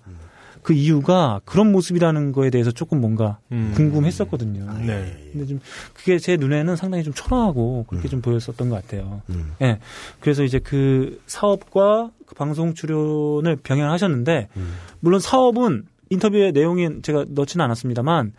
[0.64, 3.74] 그 이유가 그런 모습이라는 거에 대해서 조금 뭔가 음.
[3.76, 4.66] 궁금했었거든요.
[4.86, 5.30] 네.
[5.32, 5.60] 근데 좀
[5.94, 9.22] 그게 제 눈에는 상당히 좀 초라하고 그렇게 좀 보였었던 것 같아요.
[9.30, 9.54] 음.
[9.62, 9.80] 예.
[10.22, 14.74] 그래서 이제 그 사업과 그 방송 출연을 병행하셨는데 음.
[15.02, 18.32] 물론 사업은 인터뷰의 내용인 제가 넣지는 않았습니다만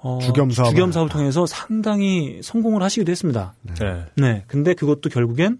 [0.00, 3.54] 어, 주겸 사업을 주겸 사업을 통해서 상당히 성공을 하시기도 했습니다.
[3.62, 4.04] 네.
[4.16, 4.44] 네.
[4.46, 5.58] 근데 그것도 결국엔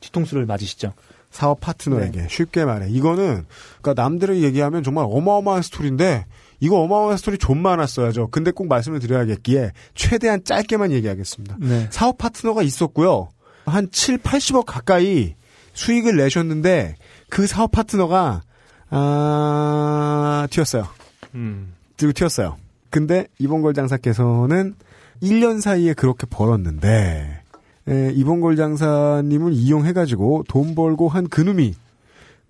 [0.00, 0.92] 뒤통수를 맞으시죠.
[1.30, 3.46] 사업 파트너에게 쉽게 말해 이거는
[3.80, 6.26] 그러니까 남들이 얘기하면 정말 어마어마한 스토리인데
[6.58, 8.28] 이거 어마어마한 스토리 좀 많았어야죠.
[8.28, 11.56] 근데 꼭 말씀을 드려야겠기에 최대한 짧게만 얘기하겠습니다.
[11.60, 11.86] 네.
[11.90, 13.28] 사업 파트너가 있었고요.
[13.64, 15.34] 한 7, 80억 가까이
[15.72, 16.96] 수익을 내셨는데
[17.28, 18.42] 그 사업 파트너가
[18.90, 20.88] 아 튀었어요.
[21.34, 21.74] 음.
[21.96, 22.56] 들고 튀었어요.
[22.90, 24.74] 근데 이봉걸 장사께서는
[25.22, 27.42] 1년 사이에 그렇게 벌었는데
[27.88, 31.74] 에, 이봉걸 장사님을 이용해가지고 돈 벌고 한 그놈이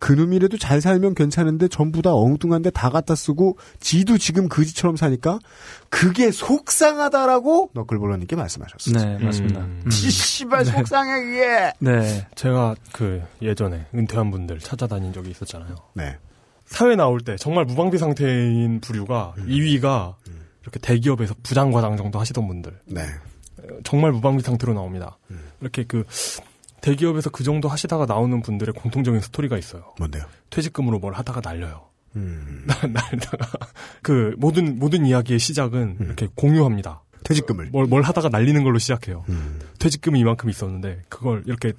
[0.00, 5.38] 그놈이라도 잘 살면 괜찮은데 전부 다 엉뚱한데 다 갖다 쓰고 지도 지금 그지처럼 사니까
[5.90, 9.18] 그게 속상하다라고 너클볼러님께 말씀하셨어요.
[9.18, 9.60] 네, 맞습니다.
[9.60, 9.82] 음.
[9.84, 9.90] 음.
[9.90, 11.72] 씨발 속상해 이게.
[11.80, 12.26] 네.
[12.34, 15.76] 제가 그 예전에 은퇴한 분들 찾아다닌 적이 있었잖아요.
[15.94, 16.16] 네.
[16.64, 19.46] 사회 나올 때 정말 무방비 상태인 부류가 음.
[19.48, 20.14] 2위가
[20.62, 22.78] 이렇게 대기업에서 부장 과장 정도 하시던 분들.
[22.86, 23.02] 네.
[23.84, 25.18] 정말 무방비 상태로 나옵니다.
[25.30, 25.40] 음.
[25.60, 26.04] 이렇게 그
[26.80, 29.94] 대기업에서 그 정도 하시다가 나오는 분들의 공통적인 스토리가 있어요.
[29.98, 30.24] 뭔데요?
[30.50, 31.86] 퇴직금으로 뭘 하다가 날려요.
[32.16, 32.66] 음.
[32.82, 33.46] 날다가
[34.02, 37.02] 그 모든 모든 이야기의 시작은 이렇게 공유합니다.
[37.24, 39.24] 퇴직금을 뭘, 뭘 하다가 날리는 걸로 시작해요.
[39.28, 39.60] 음.
[39.78, 41.72] 퇴직금이 이만큼 있었는데 그걸 이렇게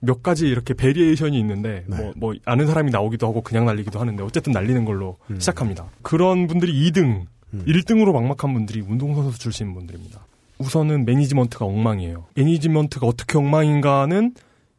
[0.00, 1.96] 몇 가지 이렇게 variation이 있는데 네.
[1.96, 5.38] 뭐, 뭐 아는 사람이 나오기도 하고 그냥 날리기도 하는데 어쨌든 날리는 걸로 음.
[5.38, 5.86] 시작합니다.
[6.02, 10.26] 그런 분들이 2등, 1등으로 막막한 분들이 운동선수 출신 분들입니다.
[10.58, 12.26] 우선은 매니지먼트가 엉망이에요.
[12.34, 14.34] 매니지먼트가 어떻게 엉망인가는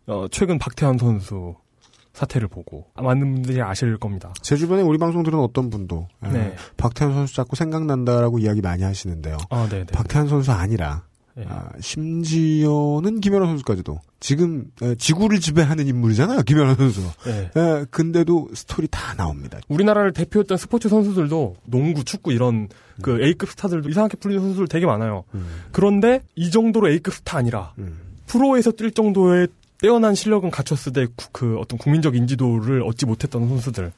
[0.08, 1.56] 어, 최근 박태환 선수
[2.14, 4.34] 사태를 보고 많은 분들이 아실 겁니다.
[4.42, 6.56] 제 주변에 우리 방송 들은 어떤 분도 에, 네.
[6.78, 9.38] 박태환 선수 자꾸 생각난다라고 이야기 많이 하시는데요.
[9.52, 9.86] 아, 네, 네.
[9.86, 11.04] 박태환 선수 아니라
[11.38, 11.46] 네.
[11.48, 16.42] 아, 심지어는 김연아 선수까지도 지금 에, 지구를 지배하는 인물이잖아요.
[16.42, 17.02] 김연아 선수.
[17.26, 17.52] 네.
[17.56, 19.60] 에, 근데도 스토리 다 나옵니다.
[19.68, 22.68] 우리나라를 대표했던 스포츠 선수들도 농구, 축구 이런 음.
[23.04, 25.26] 그 A급 스타들도 이상하게 풀리는 선수들 되게 많아요.
[25.72, 28.00] 그런데 이 정도로 A급 스타 아니라 음.
[28.26, 29.48] 프로에서 뛸 정도의
[29.80, 33.92] 뛰어난 실력은 갖췄을 때 그 어떤 국민적 인지도를 얻지 못했던 선수들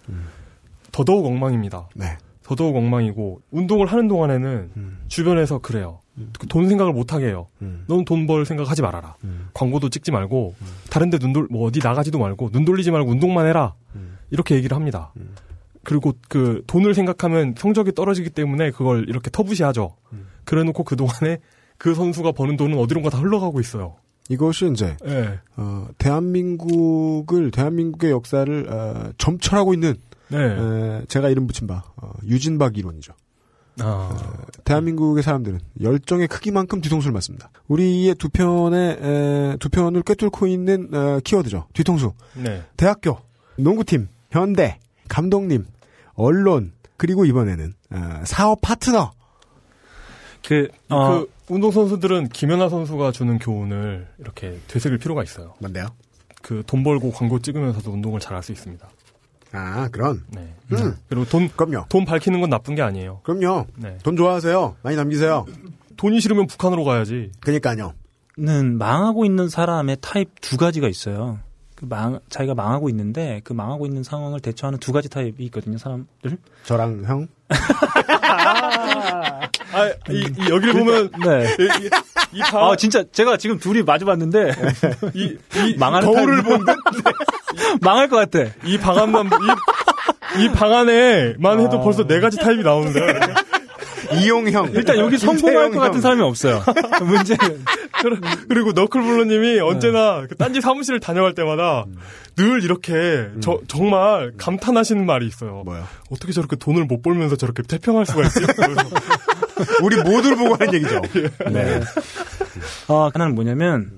[0.91, 1.87] 더더욱 엉망입니다.
[1.95, 2.17] 네.
[2.43, 4.71] 더더욱 엉망이고 운동을 하는 동안에는
[5.07, 6.01] 주변에서 그래요.
[6.39, 7.47] 그돈 생각을 못 하게 해요.
[7.61, 7.85] 음.
[7.87, 9.15] 넌돈 벌 생각하지 말아라.
[9.53, 10.55] 광고도 찍지 말고
[10.89, 13.75] 다른데 눈돌 뭐 어디 나가지도 말고 눈 돌리지 말고 운동만 해라.
[14.31, 15.13] 이렇게 얘기를 합니다.
[15.83, 19.95] 그리고 그 돈을 생각하면 성적이 떨어지기 때문에 그걸 이렇게 터부시하죠.
[20.45, 21.39] 그래놓고 그 동안에
[21.77, 23.95] 그 선수가 버는 돈은 어디론가 다 흘러가고 있어요.
[24.29, 25.39] 이것이 이제 예.
[25.57, 29.95] 어, 대한민국을 대한민국의 역사를 어, 점철하고 있는
[30.27, 30.37] 네.
[30.37, 33.13] 에, 제가 이름 붙인 바 어, 유진박 이론이죠.
[33.81, 34.17] 아.
[34.63, 37.49] 대한민국의 사람들은 열정의 크기만큼 뒤통수를 맞습니다.
[37.67, 41.67] 우리의 두 편의 에, 두 편을 꿰뚫고 있는 어, 키워드죠.
[41.73, 42.13] 뒤통수.
[42.35, 42.63] 네.
[42.77, 43.17] 대학교,
[43.57, 45.65] 농구팀, 현대, 감독님,
[46.13, 49.11] 언론, 그리고 이번에는 어, 사업 파트너.
[50.45, 55.53] 그, 어, 그 운동 선수들은 김연아 선수가 주는 교훈을 이렇게 되새길 필요가 있어요.
[55.59, 55.87] 뭔데요?
[56.41, 58.87] 그 돈 벌고 광고 찍으면서도 운동을 잘할 수 있습니다.
[59.51, 60.23] 아, 그런.
[60.29, 60.53] 네.
[60.71, 60.95] 음.
[61.07, 61.85] 그리고 돈, 그럼요.
[61.89, 63.21] 돈 밝히는 건 나쁜 게 아니에요.
[63.23, 63.65] 그럼요.
[63.75, 63.97] 네.
[64.03, 64.75] 돈 좋아하세요.
[64.83, 65.45] 많이 남기세요.
[65.97, 67.31] 돈이 싫으면 북한으로 가야지.
[67.39, 67.93] 그니까요.
[68.37, 71.39] 는 망하고 있는 사람의 타입 두 가지가 있어요.
[71.75, 76.37] 그 망, 자기가 망하고 있는데 그 망하고 있는 상황을 대처하는 두 가지 타입이 있거든요, 사람들.
[76.63, 77.27] 저랑 형.
[79.71, 81.55] 아, 이, 이 여기를 보면 네.
[81.59, 84.51] 이, 이, 아, 진짜 제가 지금 둘이 마주봤는데
[85.13, 86.43] 이, 이 망하는 거울을.
[86.43, 86.65] 본
[87.81, 88.51] 망할 것 같아.
[88.63, 92.99] 이 방안만 이, 이 방안에만 해도 벌써 네 가지 타입이 나오는데
[94.13, 94.71] 이용형.
[94.73, 96.61] 일단 여기 성공할 것 같은 사람이 없어요.
[97.03, 97.63] 문제는
[98.47, 101.85] 그리고 너클블러님이 언제나 그 딴지 사무실을 다녀갈 때마다
[102.35, 105.63] 늘 이렇게 저, 정말 감탄하시는 말이 있어요.
[105.65, 105.83] 뭐요?
[106.09, 108.39] 어떻게 저렇게 돈을 못 벌면서 저렇게 태평할 수가 있지?
[109.83, 111.01] 우리 모두를 보고 하는 얘기죠.
[111.51, 111.81] 네.
[112.87, 113.91] 어, 하나는 뭐냐면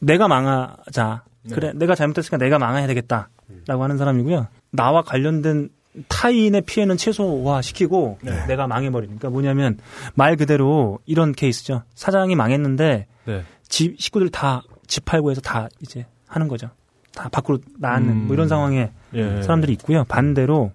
[0.00, 1.22] 내가 망하자.
[1.42, 1.54] 네.
[1.54, 4.48] 그래, 내가 잘못했으니까 내가 망해야 되겠다라고 하는 사람이고요.
[4.72, 5.70] 나와 관련된
[6.08, 8.46] 타인의 피해는 최소화 시키고 네.
[8.46, 9.78] 내가 망해버리니까 뭐냐면
[10.14, 11.82] 말 그대로 이런 케이스죠.
[11.94, 13.44] 사장이 망했는데 네.
[13.68, 16.68] 집 식구들 다 집 팔고 해서 다 이제 하는 거죠.
[17.14, 18.26] 다 밖으로 나앉는 음.
[18.26, 19.42] 뭐 이런 상황에 예.
[19.42, 20.04] 사람들이 있고요.
[20.04, 20.72] 반대로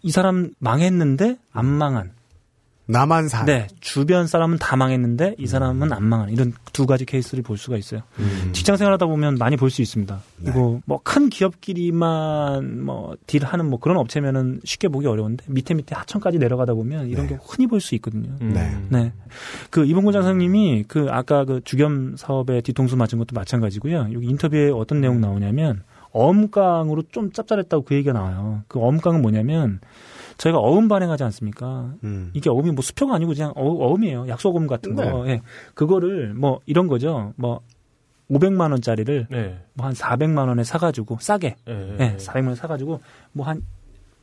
[0.00, 2.12] 이 사람 망했는데 안 망한.
[2.92, 3.46] 나만 산.
[3.46, 7.76] 네, 주변 사람은 다 망했는데 이 사람은 안 망한 이런 두 가지 케이스를 볼 수가
[7.76, 8.02] 있어요.
[8.52, 10.20] 직장 생활하다 보면 많이 볼 수 있습니다.
[10.44, 16.74] 그리고 뭐큰 기업끼리만 뭐 딜하는 뭐 그런 업체면은 쉽게 보기 어려운데 밑에 밑에 하천까지 내려가다
[16.74, 18.30] 보면 이런 게 흔히 볼 수 있거든요.
[18.40, 18.52] 음.
[18.52, 18.76] 네.
[18.90, 19.12] 네.
[19.70, 24.08] 그 이봉곤 장사님이 그 아까 그 주겸 사업에 뒤통수 맞은 것도 마찬가지고요.
[24.12, 25.82] 여기 인터뷰에 어떤 내용 나오냐면
[26.12, 28.62] 어음깡으로 좀 짭짤했다고 그 얘기가 나와요.
[28.68, 29.80] 그 어음깡은 뭐냐면
[30.38, 31.94] 저희가 어음 발행하지 않습니까?
[32.04, 32.30] 음.
[32.34, 35.24] 이게 어음이 뭐 수표가 아니고 그냥 어, 음이에요 약소금 같은 거.
[35.24, 35.30] 네.
[35.32, 35.40] 예.
[35.74, 37.32] 그거를 뭐 이런 거죠.
[37.36, 37.60] 뭐
[38.30, 39.58] 500만 원짜리를 네.
[39.74, 41.94] 뭐한 400만 원에 사가지고 싸게, 네.
[41.98, 43.00] 네, 400만 원 사가지고
[43.32, 43.60] 뭐한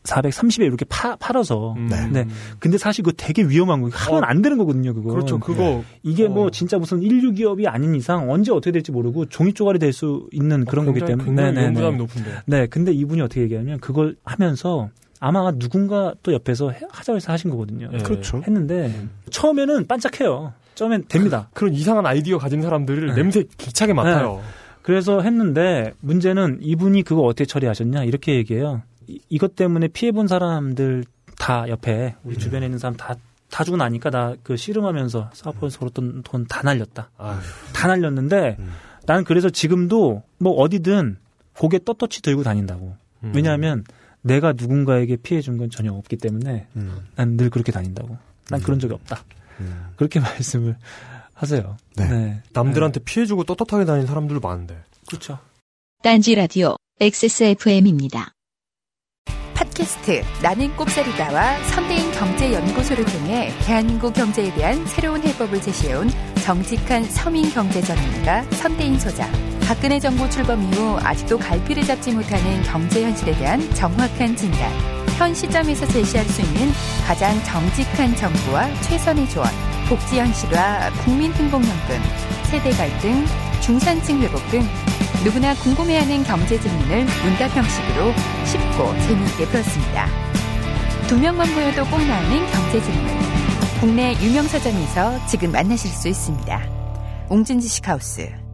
[0.03, 1.73] 430에 이렇게 파, 팔아서.
[1.73, 1.89] 음.
[2.13, 2.25] 네.
[2.57, 3.91] 근데 사실 그거 되게 위험한 거예요.
[3.93, 4.25] 하면 어.
[4.27, 5.11] 안 되는 거거든요, 그거.
[5.11, 5.39] 그렇죠.
[5.39, 6.49] 그거 이게 뭐 어.
[6.49, 10.63] 진짜 무슨 인류 기업이 아닌 이상 언제 어떻게 될지 모르고 종이 쪼가리 될 수 있는
[10.65, 11.43] 그런 거기 어, 굉장히- 때문에.
[11.43, 11.97] 굉장히 네, 네, 부담이 네.
[11.97, 12.31] 높은데.
[12.45, 17.49] 네, 근데 이분이 어떻게 얘기하면 그걸 하면서 아마 누군가 또 옆에서 해- 하자고 해서 하신
[17.51, 17.89] 거거든요.
[17.91, 17.97] 네.
[17.99, 18.41] 그렇죠.
[18.45, 20.53] 했는데 처음에는 반짝해요.
[20.75, 21.49] 처음엔 됩니다.
[21.53, 23.15] 그 런 이상한 아이디어 가진 사람들을 네.
[23.15, 24.41] 냄새 기차게 맡아요.
[24.81, 28.81] 그래서 했는데 문제는 이분이 그거 어떻게 처리하셨냐 이렇게 얘기해요.
[29.07, 31.03] 이, 이것 때문에 피해본 사람들
[31.37, 32.39] 다 옆에 우리 음.
[32.39, 33.15] 주변에 있는 사람 다
[33.51, 37.09] 다 주고 나니까 나 그 씨름하면서 사업에서 벌었던 돈 다 날렸다.
[37.17, 37.39] 아휴.
[37.73, 38.57] 다 날렸는데
[39.07, 41.17] 나는 그래서 지금도 뭐 어디든
[41.57, 42.95] 고개 떳떳이 들고 다닌다고.
[43.23, 43.31] 음.
[43.33, 43.83] 왜냐하면
[44.21, 47.07] 내가 누군가에게 피해 준 건 전혀 없기 때문에 음.
[47.15, 48.17] 난늘 그렇게 다닌다고.
[48.49, 49.23] 난 그런 적이 없다.
[49.95, 50.75] 그렇게 말씀을
[51.33, 51.77] 하세요.
[51.95, 52.41] 네.
[52.53, 54.77] 남들한테 피해 주고 떳떳하게 다니는 사람들도 많은데.
[55.07, 55.39] 그렇죠.
[56.03, 58.31] 딴지 라디오 XSFM입니다.
[59.53, 66.09] 팟캐스트 나는 꼽사리다와 선대인 경제연구소를 통해 대한민국 경제에 대한 새로운 해법을 제시해온
[66.43, 69.29] 정직한 서민 경제 전문가 선대인 소장.
[69.69, 74.71] 박근혜 정부 출범 이후 아직도 갈피를 잡지 못하는 경제 현실에 대한 정확한 진단.
[75.15, 76.71] 현 시점에서 제시할 수 있는
[77.05, 79.47] 가장 정직한 정부와 최선의 조언.
[79.87, 82.01] 복지 현실화, 국민행복연금,
[82.45, 83.23] 세대 갈등,
[83.61, 84.63] 중산층 회복 등
[85.23, 88.11] 누구나 궁금해하는 경제 질문을 문답 형식으로
[88.45, 90.07] 쉽고 재미있게 풀었습니다.
[91.07, 93.05] 두 명만 보여도 꼭 나오는 경제 질문.
[93.79, 96.59] 국내 유명 서점에서 지금 만나실 수 있습니다.
[97.29, 98.48] 웅진지식하우스.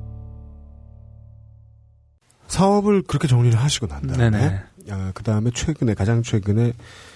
[2.56, 4.62] 사업을 그렇게 정리를 하시고 난 다음에.
[4.90, 6.74] 아, 그 다음에 최근에 가장 최근에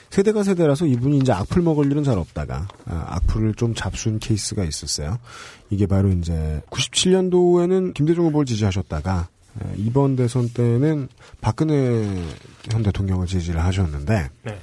[0.10, 5.18] 세대가 세대라서 이분이 이제 악플 먹을 일은 잘 없다가 아, 악플을 좀 잡순 케이스가 있었어요.
[5.70, 9.30] 이게 바로 이제 97년도에는 김대중 후보를 지지하셨다가
[9.60, 11.08] 아, 이번 대선 때는
[11.40, 12.26] 박근혜
[12.72, 14.60] 현 대통령을 지지를 하셨는데 네.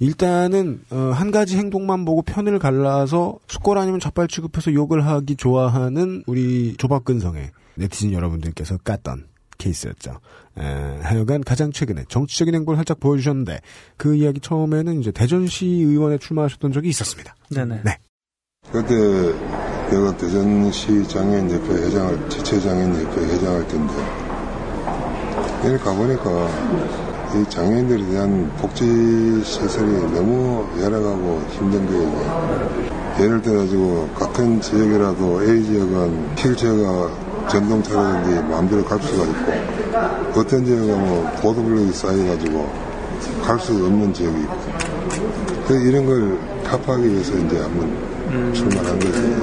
[0.00, 6.22] 일단은 어, 한 가지 행동만 보고 편을 갈라서 수꼴 아니면 젖발 취급해서 욕을 하기 좋아하는
[6.26, 9.24] 우리 조박근성의 네티즌 여러분들께서 깠던
[9.58, 10.20] 케이스였죠.
[10.58, 10.62] 에,
[11.02, 13.60] 하여간 가장 최근에 정치적인 행보를 살짝 보여주셨는데
[13.96, 17.34] 그 이야기 처음에는 이제 대전시 의원에 출마하셨던 적이 있었습니다.
[17.50, 17.82] 네네.
[17.84, 17.98] 네.
[18.72, 18.94] 그때
[19.90, 23.94] 내가 대전시 장애인협회 회장을 지체 장애인협회 회장할 텐데
[25.64, 28.84] 여기 가보니까 이 장애인들에 대한 복지
[29.44, 32.98] 시설이 너무 열악하고 힘든 거예요.
[33.20, 41.30] 예를 들어가지고 같은 지역이라도 A 지역은 휠체어가 전동차라든지 마음대로 갈 수가 있고 어떤 지역은 뭐
[41.42, 42.72] 보도블록이 쌓여가지고
[43.42, 44.56] 갈 수 없는 지역이 있고
[45.66, 49.36] 그래서 이런 걸 타파하기 위해서 이제 한번 출마한 거지.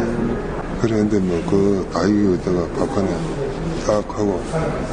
[0.82, 3.10] 그랬는데 뭐 그 다 이기고 있다가 박하네
[3.88, 4.41] 딱 하고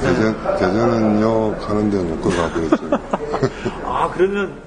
[0.03, 2.91] 대전, 대전은요 가는데 못 가버렸어요.
[3.85, 4.63] 아, 그러면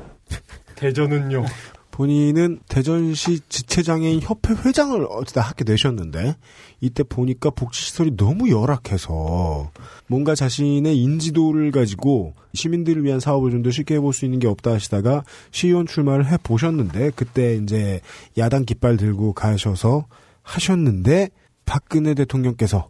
[0.76, 1.46] 대전은요.
[1.92, 6.36] 본인은 대전시 지체장애인 협회 회장을 어디다 하게 되셨는데
[6.82, 9.72] 이때 보니까 복지시설이 너무 열악해서
[10.08, 14.74] 뭔가 자신의 인지도를 가지고 시민들을 위한 사업을 좀 더 쉽게 해볼 수 있는 게 없다
[14.74, 18.02] 하시다가 시의원 출마를 해 보셨는데 그때 이제
[18.38, 20.06] 야당 깃발 들고 가셔서
[20.44, 21.30] 하셨는데
[21.66, 22.90] 박근혜 대통령께서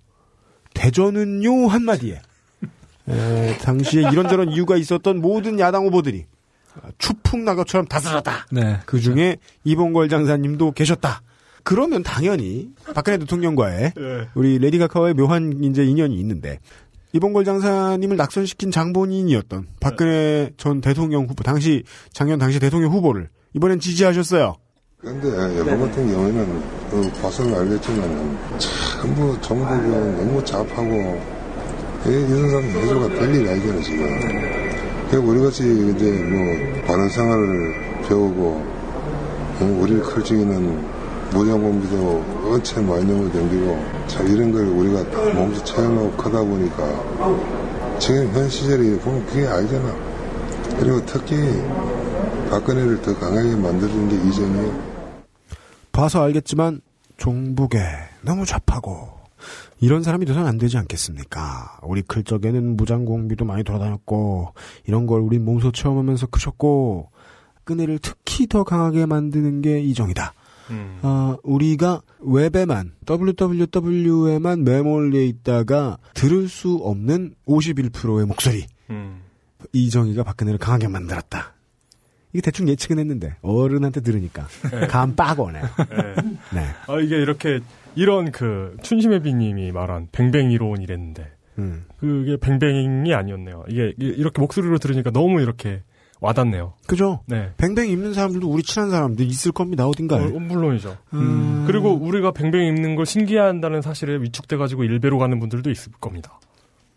[0.73, 2.21] 대전은요 한마디에
[3.07, 6.25] 에, 당시에 이런저런 이유가 있었던 모든 야당 후보들이
[6.97, 8.47] 추풍 낙엽처럼 다 쓸렸다.
[8.51, 8.79] 네.
[8.85, 11.21] 그 중에 이봉걸 장사님도 계셨다.
[11.65, 13.93] 그러면 당연히 박근혜 대통령과의
[14.35, 16.59] 우리 레이디 가카와의 묘한 이제 인연이 있는데
[17.11, 21.83] 이봉걸 장사님을 낙선시킨 장본인이었던 박근혜 전 대통령 후보 당시
[22.13, 24.55] 작년 당시 대통령 후보를 이번엔 지지하셨어요.
[24.99, 25.27] 그런데
[25.57, 28.37] 여보 같은 경우에는 그 봐서는 알겠지만
[29.01, 31.21] 전부 정부가 너무 잡하고
[32.05, 34.05] 이 사람 해줘가 별일 아니잖아 지금.
[35.09, 38.75] 그 우리같이 이제 뭐 바른 생활을 배우고
[39.61, 40.94] 어, 우리를 커지기는
[41.35, 48.31] 무장공비도 엄청 많이 넘어 댕기고 참 이런 걸 우리가 다 몸소 체험하고 크다 보니까 지금
[48.33, 49.93] 현 시절이 보면 그게 아니잖아.
[50.79, 51.35] 그리고 특히
[52.49, 54.95] 박근혜를 더 강하게 만들어준 게 이전이에요.
[55.91, 56.79] 봐서 알겠지만
[57.17, 57.79] 종북에
[58.21, 59.09] 너무 좌파고
[59.81, 61.79] 이런 사람이 돼서는 안 되지 않겠습니까?
[61.83, 64.53] 우리 클 적에는 무장공비도 많이 돌아다녔고
[64.85, 67.09] 이런 걸 우리 몸소 체험하면서 크셨고
[67.65, 70.33] 끈해를 특히 더 강하게 만드는 게 이정이다.
[70.71, 70.99] 음.
[71.03, 79.21] 어, 우리가 웹에만 www에만 매몰려 있다가 들을 수 없는 51%의 목소리 음.
[79.73, 81.53] 이정희가 박근혜를 강하게 만들었다.
[82.33, 84.47] 이게 대충 예측은 했는데 어른한테 들으니까
[84.89, 85.61] 감 빠거네.
[85.61, 86.15] 네.
[86.53, 86.65] 네.
[86.87, 87.61] 아, 이게 이렇게
[87.95, 91.85] 이런 그 춘심애비님이 말한 뱅뱅 이론이랬는데 음.
[91.97, 93.63] 그게 뱅뱅이 아니었네요.
[93.69, 95.81] 이게 이- 이렇게 목소리로 들으니까 너무 이렇게
[96.21, 96.73] 와닿네요.
[96.87, 97.21] 그죠?
[97.27, 97.51] 네.
[97.57, 99.87] 뱅뱅 입는 사람들도 우리 친한 사람들 있을 겁니다.
[99.87, 100.23] 어딘가에.
[100.23, 100.97] 어, 물론이죠.
[101.13, 101.65] 음.
[101.67, 106.39] 그리고 우리가 뱅뱅 입는 걸 신기해한다는 사실에 위축돼 가지고 일배로 가는 분들도 있을 겁니다.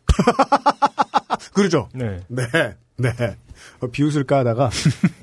[1.53, 1.89] 그러죠?
[1.95, 2.21] 네.
[2.29, 2.47] 네.
[2.97, 3.11] 네.
[3.81, 4.71] 어, 비웃을까 하다가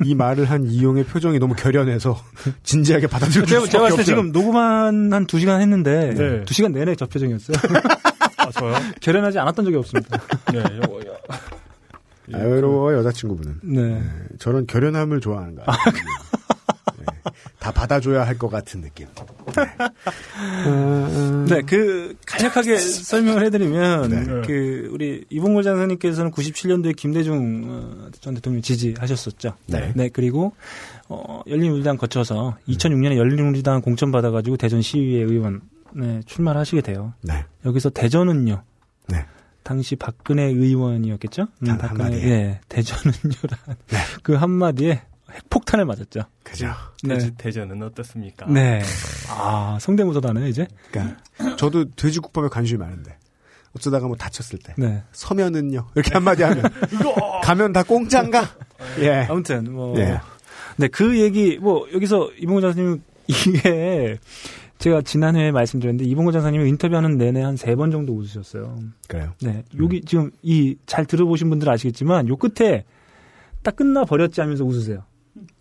[0.03, 2.17] 이 말을 한 이용의 표정이 너무 결연해서
[2.63, 4.03] 진지하게 받아들여 제가, 줄 제가 봤을 때.
[4.03, 6.43] 지금 녹음한 한두 시간 했는데 네.
[6.45, 7.57] 두 시간 내내 저 표정이었어요.
[8.37, 8.75] 아, 저요?
[9.01, 10.17] 결연하지 않았던 적이 없습니다.
[10.53, 10.63] 네.
[12.33, 14.01] 아, 외로워 여자친구분은 네.
[14.39, 15.65] 저런 결연함을 좋아하는 거야.
[16.97, 17.05] 네.
[17.59, 19.07] 다 받아줘야 할 것 같은 느낌.
[21.49, 24.23] 네, 그 간략하게 설명을 해드리면 네.
[24.45, 29.53] 그 우리 이봉골 장사님께서는 97년도에 김대중 어, 전 대통령 지지하셨었죠.
[29.67, 30.09] 네.
[30.13, 30.53] 그리고
[31.07, 35.61] 어, 열린우리당 거쳐서 2006년에 열린우리당 공천 받아가지고 대전 시의회 의원
[35.93, 37.13] 네, 출마를 하시게 돼요.
[37.21, 37.45] 네.
[37.65, 38.61] 여기서 대전은요.
[39.09, 39.25] 네.
[39.65, 41.47] 당시 박근혜 의원이었겠죠.
[41.63, 42.29] 음, 단 박근혜, 한마디에.
[42.29, 43.59] 예, 대전은요란
[44.21, 45.01] 그 한마디에
[45.33, 46.21] 핵폭탄을 맞았죠.
[46.43, 46.67] 그죠.
[47.03, 47.15] 네.
[47.15, 48.45] 대전, 대전 은 어떻습니까?
[48.45, 48.79] 네.
[49.27, 50.67] 아, 성대모사다네 이제.
[50.91, 51.17] 그러니까
[51.57, 53.17] 저도 돼지국밥에 관심이 많은데
[53.75, 55.01] 어쩌다가 뭐 다쳤을 때 네.
[55.11, 56.63] 서면은요 이렇게 한마디 하면
[57.43, 58.47] 가면 다 공짜인가?
[58.99, 59.25] 예.
[59.27, 60.21] 아무튼 뭐 예.
[60.77, 64.19] 네, 그 얘기 뭐 여기서 이봉호 장사님 이게
[64.77, 68.75] 제가 지난해에 말씀드렸는데 이봉호 장사님이 인터뷰하는 내내 한 세 번 정도 웃으셨어요.
[69.07, 69.31] 그래요.
[69.41, 72.83] 네, 여기 지금 이 잘 들어보신 분들 아시겠지만 요 끝에
[73.63, 75.03] 딱 끝나 버렸지 하면서 웃으세요.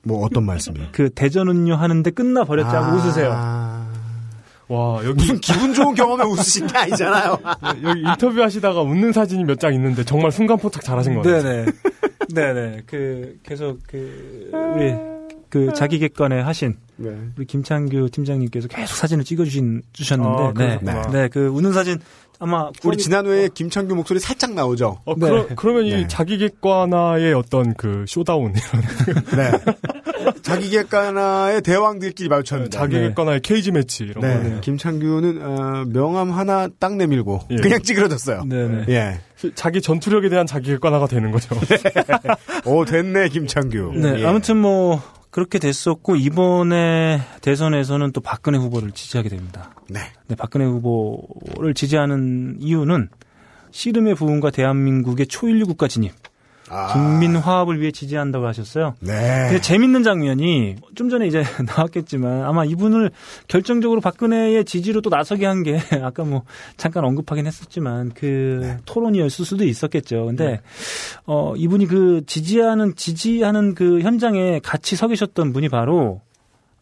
[0.02, 0.88] 뭐 어떤 말씀이요?
[0.92, 3.30] 그 대전은요 하는데 끝나 버렸지 하고 웃으세요.
[4.68, 5.14] 와, 여기.
[5.14, 7.38] 무슨 기분 좋은 경험에 웃으신 게 아니잖아요.
[7.84, 11.42] 여기 인터뷰 하시다가 웃는 사진이 몇 장 있는데 정말 순간 포착 잘하신 것 같아요.
[11.42, 11.66] 네네.
[12.34, 12.82] 네네.
[12.86, 14.94] 그 계속 그 우리
[15.55, 17.10] 그 자기 객관에 하신 네.
[17.39, 21.02] 우리 김창규 팀장님께서 계속 사진을 찍어주신 주셨는데, 아, 네.
[21.12, 22.01] 네, 그 웃는 사진
[22.40, 24.98] 아마 우리 지난 회에 김창규 목소리 살짝 나오죠.
[25.05, 25.28] 어, 네.
[25.28, 26.01] 그러, 그러면 네.
[26.01, 30.32] 이 자기 객관화의 어떤 그 showdown 이런 네.
[30.43, 32.76] 자기 객관화의 대왕들끼리 마주쳤는데.
[32.76, 33.09] 자기 네.
[33.09, 34.55] 객관화의 cage match 이런 네.
[34.55, 34.60] 거.
[34.60, 37.56] 김창규는 어, 명함 하나 딱 내밀고 예.
[37.59, 38.43] 그냥 찌그러졌어요.
[38.47, 38.86] 네네.
[38.89, 39.20] 예.
[39.55, 41.55] 자기 전투력에 대한 자기 객관화가 되는 거죠.
[42.66, 43.93] 오 됐네 김창규.
[43.94, 44.26] 네, 예.
[44.26, 45.01] 아무튼 뭐
[45.35, 49.73] 그렇게 됐었고 이번에 대선에서는 또 박근혜 후보를 지지하게 됩니다.
[49.90, 49.98] 네.
[50.28, 53.09] 네, 박근혜 후보를 지지하는 이유는
[53.73, 56.12] 씨름의 부흥과 대한민국의 초일류 국가 진입,
[56.70, 56.92] 아.
[56.92, 58.94] 국민 화합을 위해 지지한다고 하셨어요.
[59.00, 59.12] 네.
[59.48, 63.10] 근데 재밌는 장면이 좀 전에 이제 나왔겠지만 아마 이분을
[63.48, 66.42] 결정적으로 박근혜의 지지로 또 나서게 한 게 아까 뭐
[66.76, 68.76] 잠깐 언급하긴 했었지만 그 네.
[68.84, 70.26] 토론이었을 수도 있었겠죠.
[70.26, 70.60] 근데
[71.26, 76.20] 어 이분이 그 지지하는 지지하는 그 현장에 같이 서 계셨던 분이 바로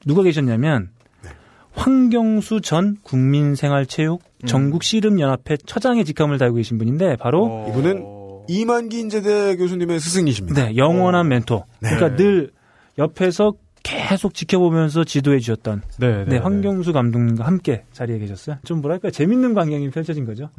[0.04, 0.90] 누가 계셨냐면
[1.22, 1.30] 네.
[1.74, 4.46] 황경수 전 국민생활체육 음.
[4.46, 7.66] 전국 씨름연합회 처장의 직함을 달고 계신 분인데 바로 어.
[7.68, 8.04] 이분은
[8.48, 10.64] 이만기 인제대 교수님의 스승이십니다.
[10.66, 11.64] 네, 영원한 멘토.
[11.80, 11.90] 네.
[11.90, 12.50] 그러니까 늘
[12.98, 13.54] 옆에서
[13.84, 18.58] 계속 지켜보면서 지도해 주셨던 네, 네, 황경수 감독님과 함께 자리에 계셨어요.
[18.64, 20.50] 좀 뭐랄까 재밌는 광경이 펼쳐진 거죠.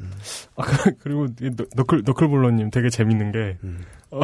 [0.57, 1.27] 아, 그- 그리고
[1.75, 3.79] 너클 너클볼러님 되게 재밌는 게 음.
[4.11, 4.21] 어,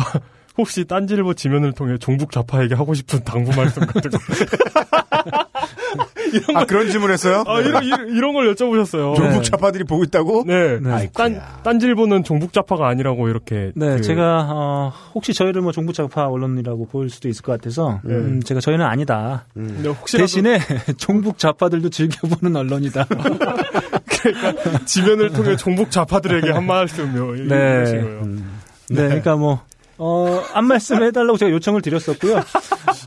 [0.59, 4.17] 혹시 딴지일보 지면을 통해 종북 좌파에게 하고 싶은 당부 말씀 같은 거.
[6.33, 7.43] 이런 아 그런 질문했어요?
[7.47, 9.15] 아, 이런, 이런, 이런 걸 여쭤보셨어요.
[9.15, 9.41] 종북 네.
[9.41, 10.43] 좌파들이 보고 있다고?
[10.45, 10.79] 네.
[10.79, 10.91] 네.
[10.91, 11.11] 아이쿠야.
[11.13, 13.71] 딴, 딴질보는 종북 좌파가 아니라고 이렇게.
[13.75, 18.01] 네, 그- 제가 어, 혹시 저희를 뭐 종북 좌파 언론이라고 볼 수도 있을 것 같아서
[18.05, 19.45] 음, 제가 저희는 아니다.
[19.53, 20.59] 근데 혹시라도 대신에
[20.97, 23.05] 종북 좌파들도 즐겨보는 언론이다.
[24.21, 27.31] 그러니까 지면을 통해 종북 좌파들에게 한 말씀요.
[27.47, 27.55] 네.
[27.55, 28.21] 이러신 거예요.
[28.91, 29.61] 네, 그러니까 뭐,
[30.01, 32.37] 어, 한 말씀 해달라고 제가 요청을 드렸었고요.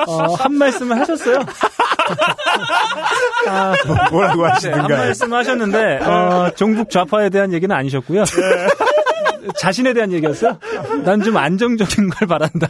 [0.06, 1.38] 어, 한 말씀을 하셨어요.
[3.48, 3.74] 아,
[4.10, 4.96] 뭐라고 네, 한 하시는가요?
[4.98, 8.24] 말씀 하셨는데, 어, 종북 좌파에 대한 얘기는 아니셨고요.
[9.58, 10.58] 자신에 대한 얘기였어요.
[11.04, 12.68] 난 좀 안정적인 걸 바란다.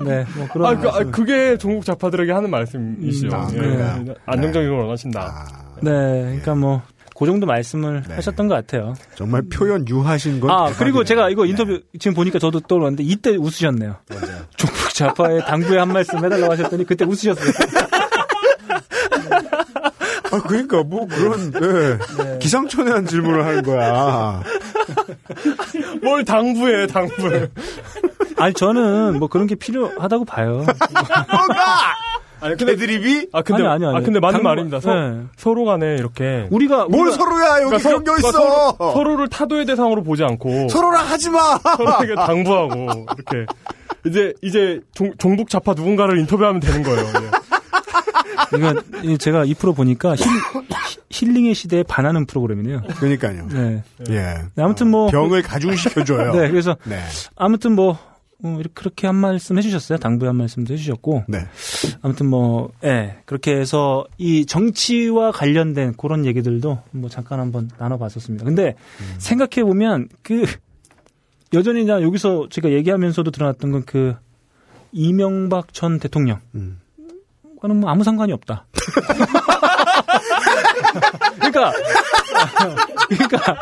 [0.00, 0.66] 네, 뭐 그런.
[0.66, 0.98] 아, 그, 아.
[1.10, 3.28] 그게 종북 좌파들에게 하는 말씀이시죠.
[3.28, 4.14] 음, 아, 예.
[4.26, 5.20] 안정적인 걸 원하신다.
[5.20, 5.44] 아,
[5.82, 6.82] 네, 그러니까 뭐,
[7.18, 8.14] 그 정도 말씀을 네.
[8.16, 8.94] 하셨던 것 같아요.
[9.14, 10.50] 정말 표현 유하신 건.
[10.50, 10.70] 아.
[10.78, 13.96] 그리고 제가 이거 인터뷰 지금 보니까 저도 떠올랐는데 이때 웃으셨네요.
[14.56, 17.50] 종북 좌파의 당부에 한 말씀 해달라고 하셨더니 그때 웃으셨어요.
[20.32, 22.38] 아, 그러니까 뭐 그런 네.
[22.40, 24.42] 기상천외한 질문을 하는 거야.
[26.02, 27.48] 뭘 당부해, 당부해.
[28.36, 30.66] 아니 저는 뭐 그런 게 필요하다고 봐요.
[32.46, 33.96] 아니, 근데, 애드립이 아, 근데, 아니, 아니, 아니.
[33.96, 34.80] 아, 근데 맞는 말입니다.
[34.80, 35.22] 서, 네.
[35.36, 36.46] 서로 간에 이렇게.
[36.50, 38.32] 우리가 뭘 우리가- 서로야 여기 그러니까 그런 게 그러니까 있어.
[38.32, 40.68] 서로, 서로를 타도의 대상으로 보지 않고.
[40.68, 41.58] 서로랑 하지 마.
[41.58, 43.46] 서로에게 당부하고, 이렇게.
[44.06, 47.00] 이제, 이제, 종, 종북 좌파 누군가를 인터뷰하면 되는 거예요.
[47.00, 48.56] 예.
[48.56, 50.24] 이건 이 제가 이 프로 보니까 힐,
[51.10, 52.82] 힐링의 시대에 반하는 프로그램이네요.
[52.98, 53.48] 그러니까요.
[53.52, 53.82] 네.
[54.10, 54.14] 예.
[54.54, 56.30] 네, 아무튼 뭐 병을 가중시켜줘요.
[56.38, 57.00] 네, 그래서 네.
[57.34, 57.98] 아무튼 뭐
[58.44, 59.98] 어, 이렇게 그렇게 한 말씀 해주셨어요.
[59.98, 61.24] 당부의 한 말씀도 해주셨고.
[61.28, 61.38] 네.
[62.02, 68.44] 아무튼 뭐, 예, 그렇게 해서 이 정치와 관련된 그런 얘기들도 뭐 잠깐 한번 나눠봤었습니다.
[68.44, 68.74] 근데
[69.18, 70.44] 생각해 보면 그
[71.54, 74.14] 여전히 나 여기서 제가 얘기하면서도 드러났던 건 그
[74.92, 76.40] 이명박 전 대통령.
[76.54, 76.80] 음.
[77.60, 78.66] 과는 뭐 아무 상관이 없다.
[81.36, 81.72] 그러니까
[83.08, 83.56] 그러니까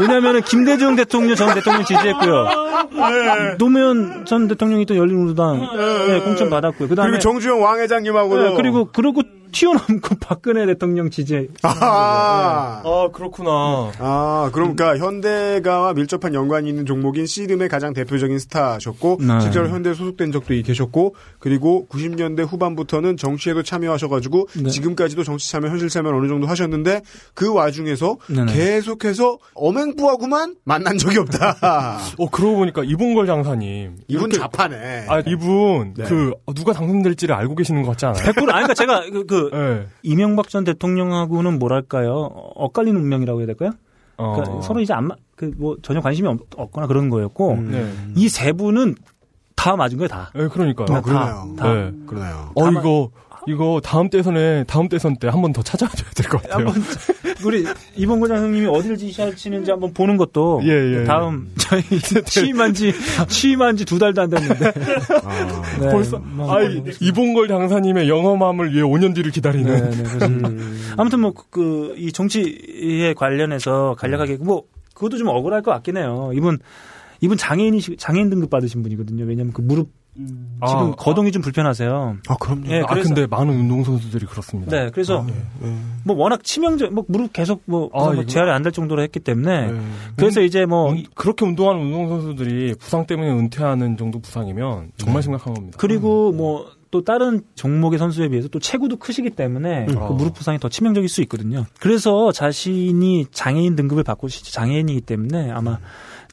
[0.00, 2.48] 왜냐면은 김대중 대통령 전 대통령 지지했고요.
[3.58, 5.68] 노무현 전 대통령이 또 열린우리당
[6.06, 6.88] 네, 공천 받았고요.
[6.88, 9.22] 그다음에 그리고 정주영 왕 회장님하고도 네, 그리고 그러고
[9.54, 11.48] 튀어넘고 박근혜 대통령 지지.
[11.62, 13.92] 아, 아 그렇구나.
[13.98, 19.40] 아, 그러니까 현대가와 밀접한 연관이 있는 종목인 씨름의 가장 대표적인 스타셨고 네.
[19.40, 24.70] 실제로 현대에 소속된 적도 계셨고 그리고 90년대 후반부터는 정치에도 참여하셔가지고 네.
[24.70, 27.02] 지금까지도 정치 참여, 현실 참여를 어느 정도 하셨는데
[27.34, 28.52] 그 와중에서 네네.
[28.52, 31.56] 계속해서 어맹부하고만 만난 적이 없다.
[32.18, 33.98] 어 그러고 보니까 이봉걸 장사님.
[34.08, 35.06] 이분 이렇게- 좌파네.
[35.08, 36.04] 아 이분 네.
[36.04, 38.22] 그 누가 당선될지를 알고 계시는 것 같지 않아요?
[38.24, 39.86] 100% 아니 그러니까 제가 그, 그 네.
[40.02, 42.12] 이명박 전 대통령하고는 뭐랄까요?
[42.14, 43.72] 어, 엇갈리는 운명이라고 해야 될까요?
[44.16, 44.62] 그러니까 어.
[44.62, 47.92] 서로 이제 안 그뭐 전혀 관심이 없, 없거나 그런 거였고 네.
[48.16, 48.94] 이세 분은
[49.56, 50.30] 다 맞은 거예요 다.
[50.34, 50.98] 네, 그러니까요.
[50.98, 51.54] 어, 그러네요.
[51.56, 51.72] 다.
[51.74, 51.92] 네.
[52.06, 52.50] 그러네요.
[52.54, 53.10] 어 이거
[53.46, 56.66] 이거 다음 대선에 다음 대선 때 한 번 더 찾아줘야 될 것 같아요.
[56.68, 56.82] 한번
[57.44, 57.64] 우리
[57.96, 61.82] 이봉곤 장님이 어디를 지시하시는지 한번 보는 것도 예, 예, 다음 저희
[62.24, 62.92] 취임한 지
[63.28, 64.66] 취임한 지 두 달도 안 됐는데
[65.24, 66.60] 아, 네, 벌써 뭐, 아
[67.00, 69.72] 이봉걸 장사님의 영험함을 위해 5년 뒤를 기다리는.
[69.74, 70.28] 네, 네, 그래서
[70.96, 74.64] 아무튼 뭐 그 이 정치에 관련해서 간략하게 뭐
[74.94, 76.30] 그것도 좀 억울할 것 같긴 해요.
[76.34, 76.58] 이분
[77.20, 79.24] 이분 장애인이 장애인 등급 받으신 분이거든요.
[79.24, 82.16] 왜냐면 그 무릎 지금 아, 거동이 좀 불편하세요.
[82.28, 82.66] 아, 그럼요.
[82.68, 84.70] 예, 아 그래서 근데 많은 운동 선수들이 그렇습니다.
[84.70, 85.26] 네, 그래서
[86.04, 89.72] 뭐 워낙 치명적 뭐 무릎 계속 뭐, 아, 뭐 재활이 안 될 정도로 했기 때문에
[89.72, 89.80] 네.
[90.16, 95.52] 그래서 이제 뭐 운- 그렇게 운동하는 운동 선수들이 부상 때문에 은퇴하는 정도 부상이면 정말 심각한
[95.52, 95.76] 겁니다.
[95.80, 100.08] 그리고 뭐또 다른 종목의 선수에 비해서 또 체구도 크시기 때문에 그 아.
[100.10, 101.66] 무릎 부상이 더 치명적일 수 있거든요.
[101.80, 105.78] 그래서 자신이 장애인 등급을 받고 시- 장애인이기 때문에 아마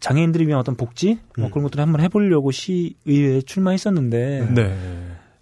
[0.01, 1.19] 장애인들이 위한 어떤 복지?
[1.37, 4.77] 뭐 그런 것들을 한번 해보려고 시의회에 출마했었는데 네.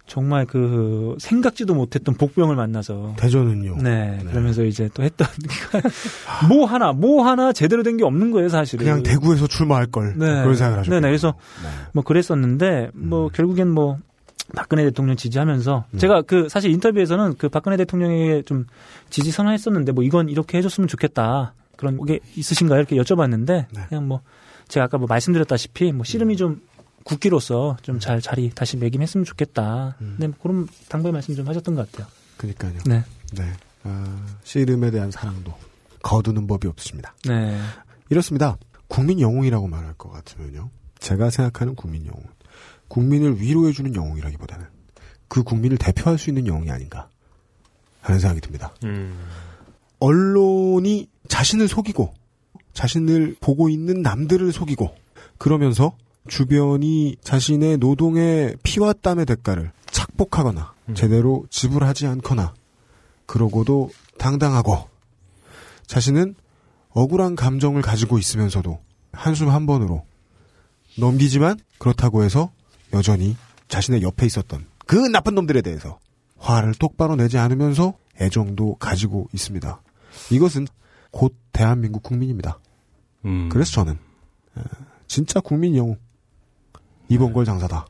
[0.06, 3.14] 정말 그 생각지도 못했던 복병을 만나서.
[3.16, 3.76] 대전은요.
[3.82, 5.26] 네, 그러면서 이제 또 했던
[6.48, 8.84] 뭐 하나 뭐 하나 제대로 된 게 없는 거예요 사실은.
[8.84, 10.90] 그냥 대구에서 출마할 걸 그런 생각을 하셨고.
[10.90, 11.08] 네네.
[11.08, 11.34] 그래서
[11.92, 13.98] 뭐 그랬었는데 뭐 결국엔 뭐
[14.54, 18.66] 박근혜 대통령 지지하면서 제가 그 사실 인터뷰에서는 그 박근혜 대통령에게 좀
[19.10, 21.54] 지지 선언했었는데 뭐 이건 이렇게 해줬으면 좋겠다.
[21.76, 22.80] 그런 게 있으신가요?
[22.80, 24.20] 이렇게 여쭤봤는데 그냥 뭐
[24.70, 26.62] 제가 아까 뭐 말씀드렸다시피 뭐 씨름이 좀
[27.04, 29.96] 국기로서 좀 잘 자리 다시 매김했으면 좋겠다.
[30.18, 32.06] 네, 뭐 그런 당부의 말씀 좀 하셨던 것 같아요.
[32.36, 32.72] 그러니까요.
[32.86, 33.04] 네.
[33.34, 33.52] 네.
[33.82, 35.54] 아, 씨름에 대한 사랑도
[36.02, 37.14] 거두는 법이 없으십니다.
[37.26, 37.58] 네.
[38.10, 38.56] 이렇습니다.
[38.88, 40.70] 국민 영웅이라고 말할 것 같으면요.
[40.98, 42.22] 제가 생각하는 국민 영웅.
[42.88, 44.66] 국민을 위로해주는 영웅이라기보다는
[45.28, 47.08] 그 국민을 대표할 수 있는 영웅이 아닌가
[48.00, 48.74] 하는 생각이 듭니다.
[48.84, 49.16] 음.
[50.00, 52.12] 언론이 자신을 속이고
[52.72, 54.94] 자신을 보고 있는 남들을 속이고
[55.38, 55.96] 그러면서
[56.28, 62.54] 주변이 자신의 노동의 피와 땀의 대가를 착복하거나 제대로 지불하지 않거나
[63.26, 64.88] 그러고도 당당하고
[65.86, 66.34] 자신은
[66.90, 68.80] 억울한 감정을 가지고 있으면서도
[69.12, 70.04] 한숨 한 번으로
[70.98, 72.50] 넘기지만 그렇다고 해서
[72.92, 73.36] 여전히
[73.68, 75.98] 자신의 옆에 있었던 그 나쁜 놈들에 대해서
[76.38, 79.80] 화를 똑바로 내지 않으면서 애정도 가지고 있습니다.
[80.30, 80.66] 이것은
[81.10, 82.58] 곧 대한민국 국민입니다.
[83.24, 83.48] 음.
[83.50, 83.94] 그래서 저는
[84.56, 84.62] 에,
[85.06, 85.96] 진짜 국민 영웅
[87.08, 87.86] 이봉걸 장사다.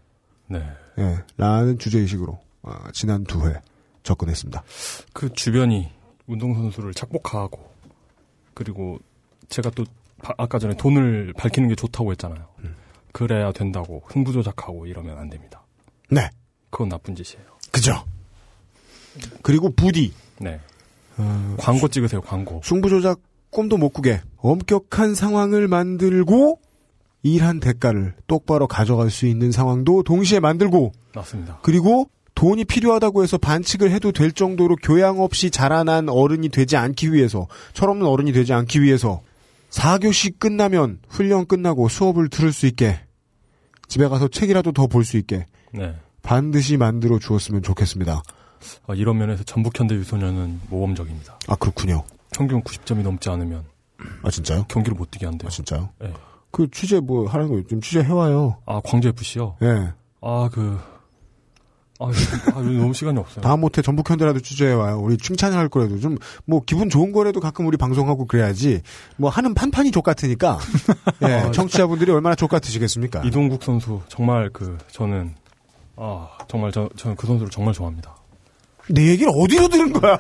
[0.49, 0.63] 네.
[0.99, 3.61] 예, 라는 주제의식으로 어, 지난 두 회
[4.03, 4.63] 접근했습니다.
[5.13, 5.91] 그 주변이
[6.27, 7.71] 운동선수를 착복하고
[8.55, 8.99] 그리고
[9.49, 9.85] 제가 또
[10.23, 12.47] 바- 아까 전에 돈을 밝히는 게 좋다고 했잖아요.
[13.13, 15.63] 그래야 된다고 흥부조작하고 이러면 안 됩니다.
[16.11, 16.31] 네,
[16.71, 17.45] 그건 나쁜 짓이에요.
[17.73, 18.05] 그죠.
[19.43, 20.61] 그리고 부디 네.
[21.21, 22.61] 어, 광고 찍으세요, 광고.
[22.65, 23.21] 승부조작
[23.51, 26.59] 꿈도 못 꾸게 엄격한 상황을 만들고
[27.23, 31.59] 일한 대가를 똑바로 가져갈 수 있는 상황도 동시에 만들고 맞습니다.
[31.63, 37.47] 그리고 돈이 필요하다고 해서 반칙을 해도 될 정도로 교양 없이 자라난 어른이 되지 않기 위해서
[37.75, 39.21] 철없는 어른이 되지 않기 위해서
[39.71, 42.99] 4교시 끝나면 훈련 끝나고 수업을 들을 수 있게
[43.89, 45.45] 집에 가서 책이라도 더 볼 수 있게
[45.75, 45.95] 네.
[46.23, 48.23] 반드시 만들어 주었으면 좋겠습니다.
[48.87, 51.39] 아, 이런 면에서 전북 현대 유소년은 모범적입니다.
[51.49, 52.05] 아 그렇군요.
[52.33, 53.65] 평균 90점이 넘지 않으면
[54.23, 54.65] 아 진짜요?
[54.69, 55.47] 경기를 못 뛰게 한대요.
[55.47, 55.91] 아 진짜요?
[56.01, 56.13] 네.
[56.51, 58.57] 그 취재 뭐 하는 거좀 취재 해와요.
[58.67, 59.57] 아, 광주 FC요?
[59.63, 59.93] 예.
[60.21, 60.79] 아, 그
[62.03, 62.07] 아,
[62.55, 63.43] 아, 너무 시간이 없어요.
[63.43, 64.99] 다음못해 전북 현대라도 취재해 와요.
[65.01, 66.17] 우리 칭찬할 거라도 좀
[66.47, 68.81] 뭐 기분 좋은 거라도 가끔 우리 방송하고 그래야지.
[69.19, 70.59] 뭐 하는 판판이 족 같으니까.
[71.23, 73.23] 예, 청취자분들이 얼마나 족 같으시겠습니까?
[73.25, 75.35] 이동국 선수 정말 그 저는
[75.97, 78.17] 아 정말 저 저는 그 선수를 정말 좋아합니다.
[78.93, 80.19] 내 얘기를 어디로 들은 거야?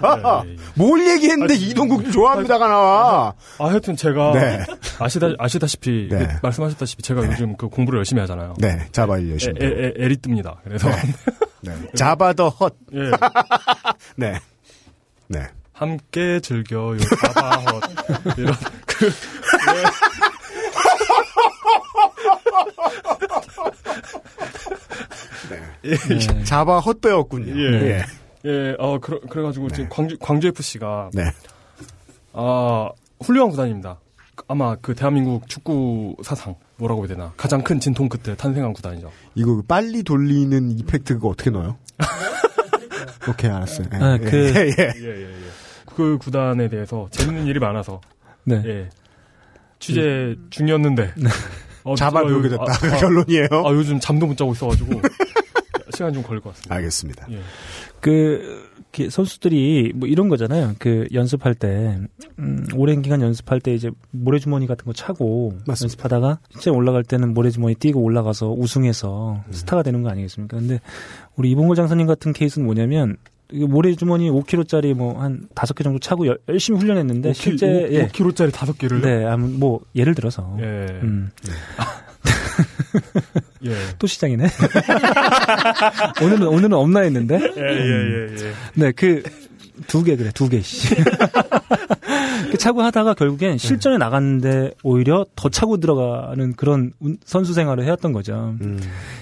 [0.74, 3.34] 뭘 얘기했는데 이동국 좋아합니다가 나와.
[3.58, 4.64] 아, 하여튼 제가 네.
[4.98, 6.26] 아시다 아시다시피 네.
[6.26, 8.54] 그 말씀하셨다시피 제가 요즘 그 공부를 열심히 하잖아요.
[8.58, 9.54] 네, 자바 열심히.
[9.60, 10.56] 에, 에, 에, 에리 뜹니다.
[10.64, 10.88] 그래서
[11.62, 11.72] 네.
[11.94, 12.76] 자바 더 헛.
[12.94, 13.10] 예.
[14.16, 14.38] 네.
[15.28, 15.46] 네.
[15.72, 17.82] 함께 즐겨요 자바 헛
[18.36, 18.54] 이런
[18.86, 19.10] 그
[25.50, 26.44] 네.
[26.44, 27.52] 자바 헛배였군요.
[27.58, 27.90] 예.
[27.98, 28.04] 예,
[28.78, 31.10] 어, 그래, 그래가지고 지금 광주, 광주 FC가.
[31.12, 31.24] 네.
[32.32, 32.88] 아,
[33.22, 33.98] 훌륭한 구단입니다.
[34.48, 37.32] 아마 그 대한민국 축구 사상, 뭐라고 해야 되나.
[37.36, 39.10] 가장 큰 진통 끝에 탄생한 구단이죠.
[39.34, 41.76] 이거 빨리 돌리는 이펙트 그거 어떻게 넣어요?
[43.28, 43.86] 오케이, 알았어요.
[43.92, 44.92] 예, 아, 예, 그- 예, 예.
[44.96, 45.34] 예, 예, 예.
[45.94, 48.00] 그 구단에 대해서 재밌는 일이 많아서.
[48.44, 48.62] 네.
[48.64, 48.88] 예.
[49.78, 51.14] 취재 중이었는데.
[51.84, 52.64] 어, 자바 제가 배우게 요- 됐다.
[52.80, 53.48] 그 결론이에요.
[53.66, 55.00] 아, 요즘 잠도 못 자고 있어가지고.
[55.92, 56.74] 시간 좀 걸릴 것 같습니다.
[56.76, 57.26] 알겠습니다.
[57.30, 57.40] 예.
[58.00, 60.74] 그, 이렇게 선수들이 뭐 이런 거잖아요.
[60.80, 61.98] 그 연습할 때,
[62.40, 65.84] 음, 오랜 기간 연습할 때 이제 모래주머니 같은 거 차고 맞습니다.
[65.84, 69.52] 연습하다가 실제 올라갈 때는 모래주머니 뛰고 올라가서 우승해서 음.
[69.52, 70.56] 스타가 되는 거 아니겠습니까?
[70.58, 70.80] 근데
[71.36, 73.16] 우리 이봉골 장사님 같은 케이스는 뭐냐면
[73.52, 78.06] 모래주머니 5kg짜리 뭐 한 다섯 개 정도 차고 열- 열심히 훈련했는데 실제 예.
[78.08, 79.02] 5kg짜리 다섯 개를.
[79.02, 80.86] 네, 뭐 예를 들어서 예.
[81.02, 81.30] 음.
[83.66, 83.74] 예.
[83.98, 84.46] 또 시장이네.
[86.22, 87.38] 오늘은 오늘은 없나 했는데.
[87.56, 88.52] 예, 예, 예, 예.
[88.74, 89.22] 네, 그
[89.86, 90.94] 두 개 그래, 두 개씩.
[92.50, 98.12] 그 차고 하다가 결국엔 실전에 나갔는데 오히려 더 차고 들어가는 그런 운- 선수 생활을 해왔던
[98.12, 98.56] 거죠.
[98.60, 98.78] 음,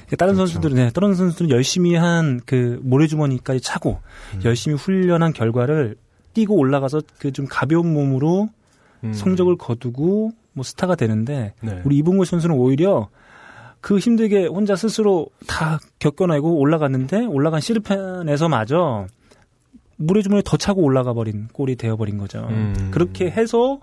[0.09, 4.01] 그 다른 선수들은, 네, 다른 선수들은 열심히 한 그 모래주머니까지 차고
[4.45, 5.95] 열심히 훈련한 결과를
[6.35, 8.49] 뛰고 올라가서 그 좀 가벼운 몸으로
[9.05, 9.13] 음.
[9.13, 11.83] 성적을 거두고 뭐 스타가 되는데 네.
[11.85, 13.09] 우리 이봉골 선수는 오히려
[13.89, 19.07] 그 힘들게 혼자 스스로 다 겪어내고 올라갔는데 올라간 실패에서마저
[19.97, 22.47] 물의 주머니 더 차고 올라가 버린 꼴이 되어버린 거죠.
[22.51, 22.91] 음.
[22.93, 23.81] 그렇게 해서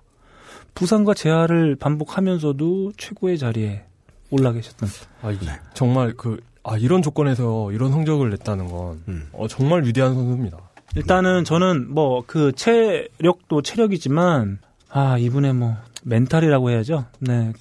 [0.76, 3.84] 부상과 재활을 반복하면서도 최고의 자리에
[4.30, 4.88] 올라 계셨던.
[5.24, 5.40] 아, 이-
[5.74, 9.28] 정말 그, 아, 이런 조건에서 이런 성적을 냈다는 건, 음.
[9.32, 10.60] 어, 정말 위대한 선수입니다.
[10.96, 17.06] 일단은 저는 뭐 그 체력도 체력이지만 아 이분의 뭐 멘탈이라고 해야죠.
[17.20, 17.54] 네.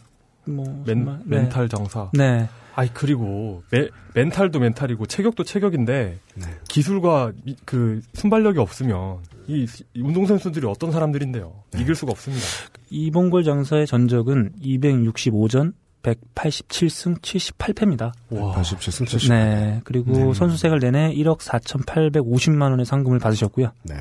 [0.47, 1.37] 뭐 멘, 정말, 네.
[1.39, 2.11] 멘탈 장사.
[2.13, 2.49] 네.
[2.77, 6.45] 아이, 그리고, 메, 멘탈도 멘탈이고, 체격도 체격인데, 네.
[6.69, 9.65] 기술과 미- 그, 순발력이 없으면, 이,
[9.95, 11.53] 이 운동 선수들이 어떤 사람들인데요.
[11.79, 12.45] 이길 수가 없습니다.
[12.91, 15.73] 이봉골 장사의 전적은 265전
[16.03, 18.13] 187승 78패입니다.
[18.31, 18.55] 와.
[18.57, 19.31] 87승 70.
[19.31, 19.81] 네.
[19.85, 20.35] 그리고 네.
[20.35, 23.71] 선수 생활 내내 1억 4,850만 원의 상금을 받으셨고요.
[23.85, 23.95] 네.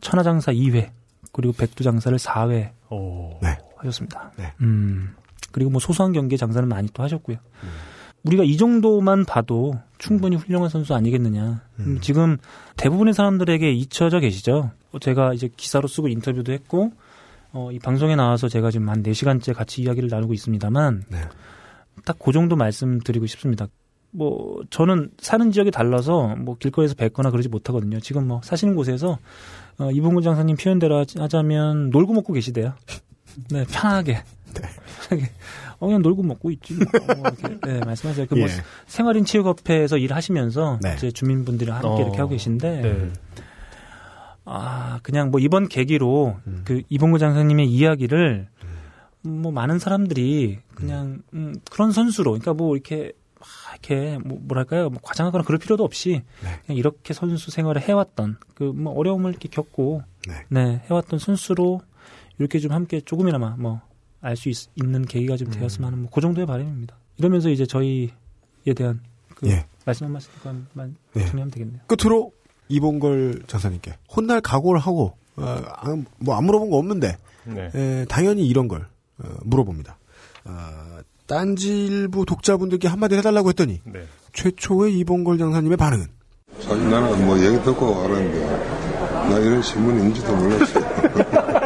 [0.00, 0.90] 천하장사 2회,
[1.32, 3.38] 그리고 백두장사를 4회 오.
[3.40, 3.56] 네.
[3.76, 4.32] 하셨습니다.
[4.36, 4.52] 네.
[4.60, 5.14] 음.
[5.52, 7.36] 그리고 뭐 소소한 경기에 장사는 많이 또 하셨고요.
[8.24, 11.62] 우리가 이 정도만 봐도 충분히 훌륭한 선수 아니겠느냐.
[11.78, 12.36] 음, 지금
[12.76, 14.70] 대부분의 사람들에게 잊혀져 계시죠.
[14.92, 16.92] 어, 제가 이제 기사로 쓰고 인터뷰도 했고,
[17.52, 21.18] 어, 이 방송에 나와서 제가 지금 한 4시간째 같이 이야기를 나누고 있습니다만, 네.
[22.04, 23.66] 딱그 정도 말씀드리고 싶습니다.
[24.10, 28.00] 뭐, 저는 사는 지역이 달라서 뭐 길거리에서 뵙거나 그러지 못하거든요.
[28.00, 29.18] 지금 뭐 사시는 곳에서,
[29.78, 32.74] 어, 이봉근 장사님 표현대로 하자- 하자면 놀고 먹고 계시대요.
[33.50, 34.22] 네, 편하게.
[35.08, 35.30] 편하게.
[35.78, 36.74] 어, 그냥 놀고 먹고 있지.
[36.74, 36.84] 뭐.
[36.84, 38.26] 어, 이렇게, 네, 말씀하세요.
[38.26, 38.52] 그 뭐, 예.
[38.86, 40.94] 생활인 체육업회에서 일하시면서 네.
[40.96, 43.12] 이제 주민분들이랑 함께 어, 이렇게 하고 계신데, 네.
[44.44, 46.62] 아, 그냥 뭐 이번 계기로 음.
[46.64, 48.48] 그 이봉구 장사님의 이야기를
[49.22, 55.00] 뭐 많은 사람들이 그냥 음, 그런 선수로, 그러니까 뭐 이렇게 막 이렇게 뭐 뭐랄까요, 뭐
[55.02, 56.60] 과장하거나 그럴 필요도 없이 네.
[56.66, 60.44] 그냥 이렇게 선수 생활을 해왔던 그 뭐 어려움을 이렇게 겪고 네.
[60.48, 61.82] 네 해왔던 선수로
[62.38, 63.80] 이렇게 좀 함께 조금이나마 뭐
[64.20, 66.96] 알 수 있는 계기가 좀 되었으면 하는 뭐그 정도의 바람입니다.
[67.18, 68.10] 이러면서 이제 저희에
[68.76, 69.00] 대한
[69.34, 69.64] 그 예.
[69.84, 71.20] 말씀 한 말씀만 예.
[71.20, 71.80] 정리하면 되겠네요.
[71.86, 72.32] 끝으로
[72.68, 75.62] 이봉걸 장사님께 혼날 각오를 하고 어,
[76.18, 77.70] 뭐안 물어본 거 없는데 네.
[77.74, 78.86] 에, 당연히 이런 걸
[79.22, 79.96] 어, 물어봅니다.
[80.44, 84.04] 어, 딴지일부 독자분들께 한마디 해달라고 했더니 네.
[84.32, 86.06] 최초의 이봉걸 장사님의 반응은
[86.60, 88.46] 사실 나는 뭐 얘기 듣고 알았는데
[89.30, 91.48] 나 이런 신문인지도 몰랐어요.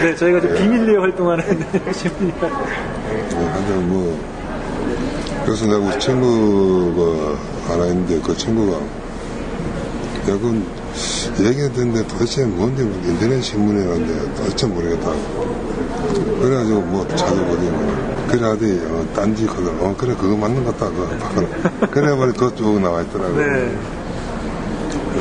[0.00, 1.44] 네, 저희가 좀 비밀리에 활동하는
[1.92, 2.48] 신문이라.
[2.48, 4.18] 뭐 하여튼 뭐
[5.44, 7.38] 그래서 내가 우리 친구가
[7.72, 8.80] 하나 있는데 그 친구가 야
[10.26, 10.64] 그건
[11.40, 15.12] 얘기 듣는데 도대체 뭔데 인터넷 신문이라는데 도대체 모르겠다
[16.40, 18.08] 그래가지고 뭐 찾아보지 뭐.
[18.28, 22.78] 그래 하더니 어, 딴지 그거 어 그래 그거 맞는 것 같다 그거 그래 버리 그쪽
[22.80, 23.36] 나와 있더라고요.
[23.46, 23.74] 네.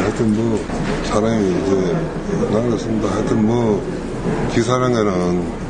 [0.02, 0.60] 하여튼 뭐
[1.06, 1.96] 사람이 이제
[2.52, 3.10] 나그렇습니다.
[3.16, 3.82] 하여튼 뭐
[4.54, 5.68] 기사라는 거는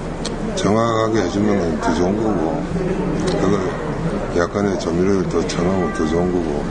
[0.55, 2.63] 정확하게 해주면 더 좋은 거고
[3.25, 3.87] 그래서
[4.37, 6.65] 약간의 조미료를 더 쳐놓으면 더 좋은 거고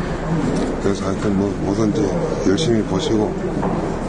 [0.82, 2.00] 그래서 하여튼 뭐 뭐든지
[2.48, 3.34] 열심히 보시고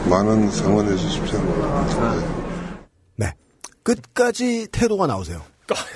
[0.08, 1.40] 많은 성원해 주십시오.
[3.16, 3.32] 네.
[3.82, 5.42] 끝까지 태도가 나오세요.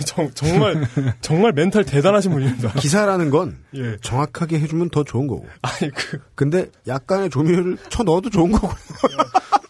[0.04, 0.86] 정, 정말
[1.20, 2.72] 정말 멘탈 대단하신 분입니다.
[2.72, 3.96] 기사라는 건 예.
[4.02, 5.46] 정확하게 해주면 더 좋은 거고.
[5.62, 8.68] 아니 그 근데 약간의 조미료를 쳐 넣어도 좋은 거고.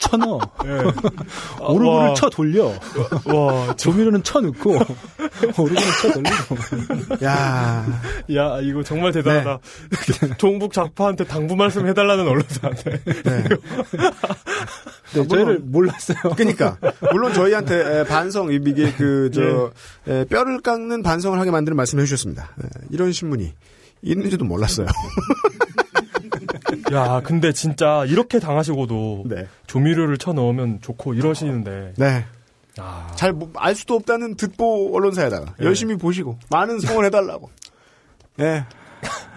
[0.03, 0.41] 쳐 넣어.
[0.65, 0.71] 예.
[1.63, 2.15] 오르골을 와.
[2.15, 2.73] 쳐 돌려.
[3.25, 4.71] 와, 조미료는 쳐 넣고
[5.59, 7.25] 오르골은 쳐 돌리고.
[7.25, 7.87] 야,
[8.35, 9.59] 야 이거 정말 대단하다.
[10.39, 13.01] 종북 좌파한테 당부 말씀 해달라는 언론사한테.
[13.05, 13.45] 네.
[15.15, 16.19] 네, 저희를 몰랐어요.
[16.37, 16.79] 그러니까
[17.13, 19.71] 물론 저희한테 에, 반성 이게 그저
[20.29, 22.51] 뼈를 깎는 반성을 하게 만드는 말씀을 해주셨습니다.
[22.63, 23.53] 에, 이런 신문이
[24.03, 24.87] 있는지도 몰랐어요.
[26.93, 29.49] 야 근데 진짜 이렇게 당하시고도 네.
[29.67, 31.95] 조미료를 쳐 넣으면 좋고 이러시는데.
[31.97, 32.25] 네.
[32.79, 35.67] 아, 잘알 수도 없다는 듣보 언론사에다가 네.
[35.67, 37.51] 열심히 보시고 많은 성원 해달라고.
[38.37, 38.65] 네.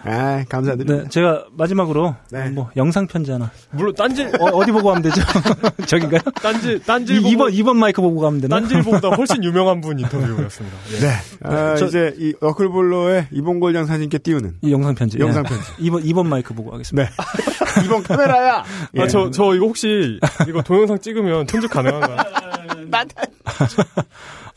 [0.06, 1.04] 아, 감사드립니다.
[1.04, 2.50] 네, 제가 마지막으로 네.
[2.50, 3.52] 뭐 영상 편지 하나.
[3.72, 5.22] 물론 딴지 어, 디 보고 하면 되죠?
[5.88, 6.22] 저긴가요?
[6.42, 8.60] 딴지 딴지 이, 2번 2번 마이크 보고 가면 되나?
[8.60, 10.78] 딴지보다 훨씬 유명한 분 인터뷰였습니다.
[10.94, 11.00] 예.
[11.00, 11.12] 네.
[11.42, 15.18] 아, 저- 이제 이 어클볼러의 이봉골 장사님께 띄우는 이 영상 편지.
[15.20, 15.50] 영상 예.
[15.50, 15.72] 편지.
[15.82, 17.10] 2번 2번 마이크 보고 하겠습니다.
[17.10, 17.84] 네.
[17.86, 18.64] 이번 카메라야.
[18.96, 19.02] 예.
[19.02, 22.18] 아, 저, 저 이거 혹시 이거 동영상 찍으면 편집 가능한가요?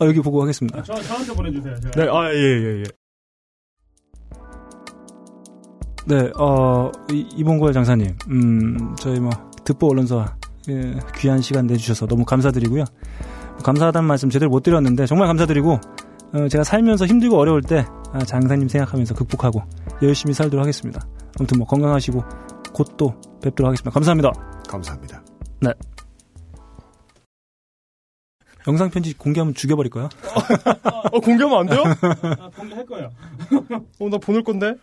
[0.01, 0.83] 아, 여기 보고 하겠습니다.
[0.85, 1.75] 저, 저한테 보내주세요.
[1.81, 2.05] 제가.
[2.05, 2.85] 네, 아, 예, 예, 예.
[6.09, 9.31] 네, 어, 이- 이봉걸 장사님, 음, 저희 뭐,
[9.65, 10.37] 듣보 언론사,
[10.71, 12.85] 예, 귀한 시간 내주셔서 너무 감사드리고요.
[13.63, 15.79] 감사하다는 말씀 제대로 못 드렸는데, 정말 감사드리고,
[16.33, 19.63] 어, 제가 살면서 힘들고 어려울 때, 아, 장사님 생각하면서 극복하고,
[20.03, 21.01] 열심히 살도록 하겠습니다.
[21.39, 22.23] 아무튼 뭐, 건강하시고,
[22.73, 23.91] 곧 또 뵙도록 하겠습니다.
[23.91, 24.33] 감사합니다.
[24.69, 25.23] 감사합니다.
[25.61, 25.71] 네.
[28.67, 30.09] 영상 편지 공개하면 죽여버릴까요?
[31.13, 31.83] 어, 공개하면 안 돼요?
[32.39, 33.11] 아, 공개할 거예요.
[34.01, 34.75] 어, 나 보낼 건데?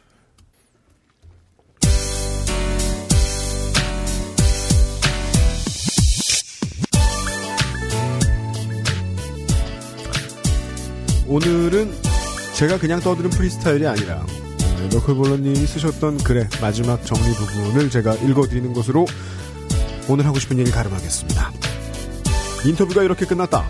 [11.27, 11.91] 오늘은
[12.53, 14.23] 제가 그냥 떠드는 프리스타일이 아니라
[14.77, 19.07] 네, 너클볼러님이 쓰셨던 글의 마지막 정리 부분을 제가 읽어드리는 것으로
[20.07, 21.51] 오늘 하고 싶은 얘기를 가름하겠습니다.
[22.65, 23.67] 인터뷰가 이렇게 끝났다.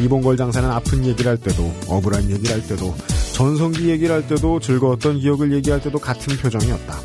[0.00, 2.94] 이봉걸 장사는 아픈 얘기를 할 때도 억울한 얘기를 할 때도
[3.32, 6.98] 전성기 얘기를 할 때도 즐거웠던 기억을 얘기할 때도 같은 표정이었다.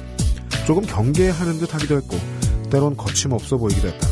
[0.66, 2.20] 조금 경계하는 듯 하기도 했고
[2.72, 4.08] 때론 거침없어 보이기도 했다.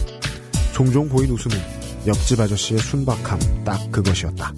[0.73, 1.57] 종종 보인 웃음은
[2.05, 4.53] 옆집 아저씨의 순박함 딱 그것이었다.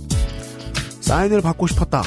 [1.04, 2.02] 사인을 받고 싶었다.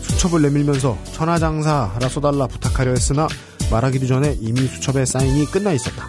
[0.00, 3.26] 수첩을 내밀면서 천하장사라 써달라 부탁하려 했으나
[3.70, 6.06] 말하기도 전에 이미 수첩에 사인이 끝나 있었다.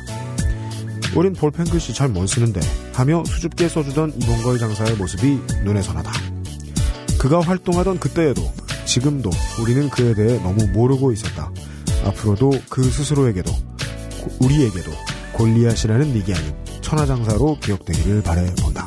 [1.15, 2.59] 우린 볼펜 글씨 잘 못 쓰는데
[2.93, 6.11] 하며 수줍게 써주던 이봉걸 장사의 모습이 눈에 선하다.
[7.17, 8.53] 그가 활동하던 그때에도
[8.85, 11.51] 지금도 우리는 그에 대해 너무 모르고 있었다.
[12.05, 14.91] 앞으로도 그 스스로에게도 고- 우리에게도
[15.33, 18.86] 골리앗이라는 닉이 아닌 천하장사로 기억되기를 바래본다.